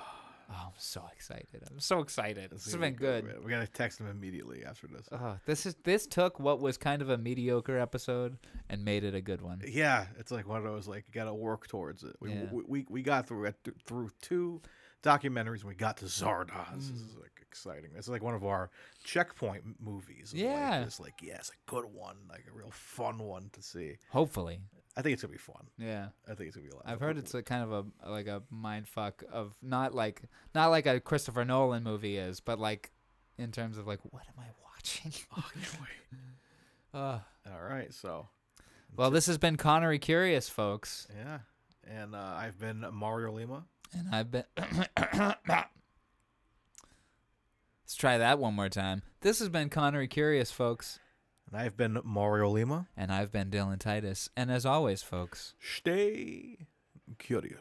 Oh, 0.49 0.67
I'm 0.67 0.73
so 0.77 1.03
excited. 1.13 1.65
I'm 1.69 1.81
so 1.81 1.99
excited. 1.99 2.51
This 2.53 2.65
has 2.67 2.77
been 2.77 2.93
be 2.93 2.99
good. 2.99 3.25
We're 3.43 3.51
gonna 3.51 3.67
text 3.67 3.99
him 3.99 4.07
immediately 4.07 4.65
after 4.65 4.87
this. 4.87 5.09
Oh, 5.11 5.37
this 5.47 5.67
is 5.67 5.75
this 5.83 6.07
took 6.07 6.39
what 6.39 6.61
was 6.61 6.77
kind 6.77 7.03
of 7.03 7.11
a 7.11 7.19
mediocre 7.19 7.77
episode 7.77 8.37
and 8.71 8.85
made 8.85 9.03
it 9.03 9.17
a 9.17 9.21
good 9.21 9.41
one. 9.43 9.63
Yeah, 9.67 10.07
it's 10.19 10.31
like 10.31 10.47
one 10.47 10.59
of 10.59 10.65
those 10.65 10.87
like 10.87 11.05
you 11.09 11.13
got 11.13 11.25
to 11.25 11.35
work 11.35 11.67
towards 11.67 12.05
it. 12.05 12.15
We, 12.21 12.31
Yeah. 12.35 12.45
we, 12.53 12.63
we 12.69 12.87
we 12.89 13.03
got 13.03 13.27
through 13.27 13.47
it 13.47 13.57
through 13.85 14.11
two 14.21 14.61
documentaries 15.03 15.61
and 15.61 15.65
we 15.65 15.75
got 15.75 15.97
to 15.99 16.05
Zardoz. 16.07 16.75
This 16.77 16.89
is 16.91 17.17
like 17.21 17.33
exciting. 17.43 17.91
It's 17.97 18.09
like 18.09 18.23
one 18.23 18.35
of 18.35 18.45
our 18.45 18.71
checkpoint 19.05 19.63
movies. 19.81 20.33
of, 20.33 20.39
like, 20.39 20.47
Yeah. 20.49 20.83
it's 20.85 21.01
like 21.01 21.15
yes, 21.23 21.51
a 21.51 21.71
good 21.71 21.85
one, 21.87 22.17
like 22.29 22.45
a 22.49 22.57
real 22.57 22.71
fun 22.71 23.19
one 23.19 23.51
to 23.53 23.63
see. 23.63 23.97
Hopefully, 24.11 24.61
I 24.97 25.03
think 25.03 25.15
it's 25.15 25.23
gonna 25.23 25.33
be 25.33 25.39
fun. 25.39 25.67
yeah. 25.79 26.09
I 26.29 26.35
think 26.35 26.49
it's 26.49 26.57
gonna 26.57 26.69
be 26.69 26.73
a 26.73 26.77
lot. 26.77 26.85
I've 26.87 27.01
heard 27.01 27.19
it's 27.19 27.35
a 27.35 27.43
kind 27.43 27.63
of 27.63 27.73
a 28.05 28.11
like 28.11 28.27
a 28.27 28.43
mind 28.51 28.89
fuck 28.89 29.23
of 29.33 29.55
not 29.63 29.95
like 29.95 30.23
not 30.55 30.69
like 30.69 30.87
a 30.87 31.01
Christopher 31.01 31.45
Nolan 31.45 31.83
movie 31.83 32.17
is, 32.17 32.41
but 32.41 32.59
like 32.59 32.91
in 33.39 33.51
terms 33.53 33.79
of 33.79 33.87
like 33.87 34.01
what 34.11 34.23
am 34.29 34.35
I 34.43 34.47
watching? 34.65 35.13
Oh, 35.37 35.45
wait. 35.55 36.21
uh, 36.95 37.19
All 37.53 37.63
right, 37.63 37.93
so 37.93 38.29
well, 38.97 39.11
this 39.11 39.27
has 39.27 39.39
been 39.39 39.57
Connery 39.57 39.99
Curious, 39.99 40.49
folks, 40.51 41.07
yeah, 41.17 41.39
and 41.87 42.15
uh, 42.15 42.19
I've 42.37 42.59
been 42.59 42.85
Mario 42.93 43.33
Lima. 43.33 43.65
And 43.93 44.09
I've 44.15 44.31
been. 44.31 44.45
Let's 47.85 47.97
try 47.97 48.19
that 48.19 48.39
one 48.39 48.55
more 48.55 48.69
time. 48.69 49.03
This 49.21 49.39
has 49.41 49.49
been 49.49 49.69
Connery 49.69 50.09
Curious, 50.09 50.51
folks, 50.51 50.99
And 51.51 51.61
I've 51.61 51.77
been 51.77 51.99
Mario 52.05 52.49
Lima. 52.49 52.89
and 52.97 53.13
I've 53.13 53.31
been 53.31 53.51
Dylan 53.51 53.79
Titus, 53.79 54.29
and 54.37 54.51
as 54.51 54.65
always, 54.65 55.03
folks. 55.03 55.55
Stay 55.61 56.59
curious. 57.19 57.61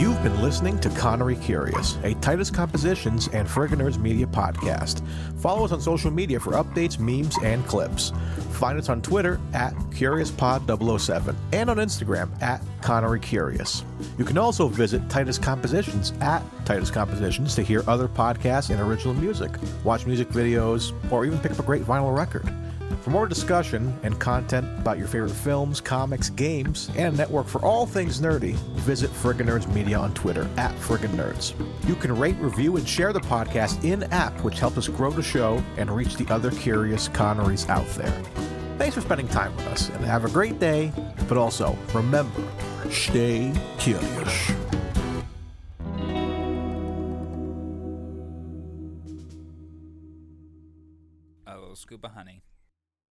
You've 0.00 0.22
been 0.22 0.40
listening 0.40 0.78
to 0.78 0.88
Connery 0.88 1.36
Curious, 1.36 1.98
a 2.04 2.14
Titus 2.22 2.50
Compositions 2.50 3.28
and 3.34 3.46
Friggin' 3.46 3.98
Media 3.98 4.26
podcast. 4.26 5.06
Follow 5.42 5.62
us 5.66 5.72
on 5.72 5.80
social 5.82 6.10
media 6.10 6.40
for 6.40 6.52
updates, 6.52 6.98
memes, 6.98 7.36
and 7.44 7.66
clips. 7.66 8.10
Find 8.52 8.78
us 8.78 8.88
on 8.88 9.02
Twitter 9.02 9.38
at 9.52 9.74
CuriousPod007 9.90 11.34
and 11.52 11.68
on 11.68 11.76
Instagram 11.76 12.30
at 12.40 12.62
Connery 12.80 13.20
Curious. 13.20 13.84
You 14.16 14.24
can 14.24 14.38
also 14.38 14.68
visit 14.68 15.06
Titus 15.10 15.36
Compositions 15.36 16.14
at 16.22 16.42
Titus 16.64 16.90
Compositions 16.90 17.54
to 17.56 17.62
hear 17.62 17.84
other 17.86 18.08
podcasts 18.08 18.70
and 18.70 18.80
original 18.80 19.12
music, 19.12 19.50
watch 19.84 20.06
music 20.06 20.30
videos, 20.30 20.94
or 21.12 21.26
even 21.26 21.38
pick 21.40 21.52
up 21.52 21.58
a 21.58 21.62
great 21.62 21.82
vinyl 21.82 22.16
record. 22.16 22.50
For 23.02 23.10
more 23.10 23.26
discussion 23.26 23.98
and 24.02 24.18
content 24.20 24.66
about 24.78 24.98
your 24.98 25.06
favorite 25.06 25.30
films, 25.30 25.80
comics, 25.80 26.30
games, 26.30 26.90
and 26.96 27.14
a 27.14 27.16
network 27.16 27.46
for 27.46 27.60
all 27.64 27.86
things 27.86 28.20
nerdy, 28.20 28.54
visit 28.80 29.10
Friggin' 29.10 29.46
Nerds 29.46 29.72
Media 29.72 29.98
on 29.98 30.12
Twitter 30.14 30.48
at 30.56 30.74
Friggin' 30.76 31.16
Nerds. 31.16 31.54
You 31.88 31.94
can 31.94 32.16
rate, 32.16 32.36
review, 32.36 32.76
and 32.76 32.86
share 32.86 33.12
the 33.12 33.20
podcast 33.20 33.82
in 33.84 34.02
app, 34.12 34.38
which 34.44 34.58
helps 34.58 34.76
us 34.76 34.88
grow 34.88 35.10
the 35.10 35.22
show 35.22 35.62
and 35.76 35.90
reach 35.90 36.16
the 36.16 36.32
other 36.32 36.50
curious 36.50 37.08
Connerys 37.08 37.68
out 37.68 37.88
there. 37.90 38.22
Thanks 38.76 38.94
for 38.94 39.00
spending 39.00 39.28
time 39.28 39.56
with 39.56 39.66
us, 39.68 39.88
and 39.88 40.04
have 40.04 40.24
a 40.24 40.30
great 40.30 40.58
day. 40.58 40.92
But 41.26 41.38
also, 41.38 41.78
remember, 41.94 42.42
stay 42.90 43.52
curious. 43.78 44.52
Little 51.70 51.76
scoop 51.76 52.04
of 52.04 52.10
honey. 52.10 52.42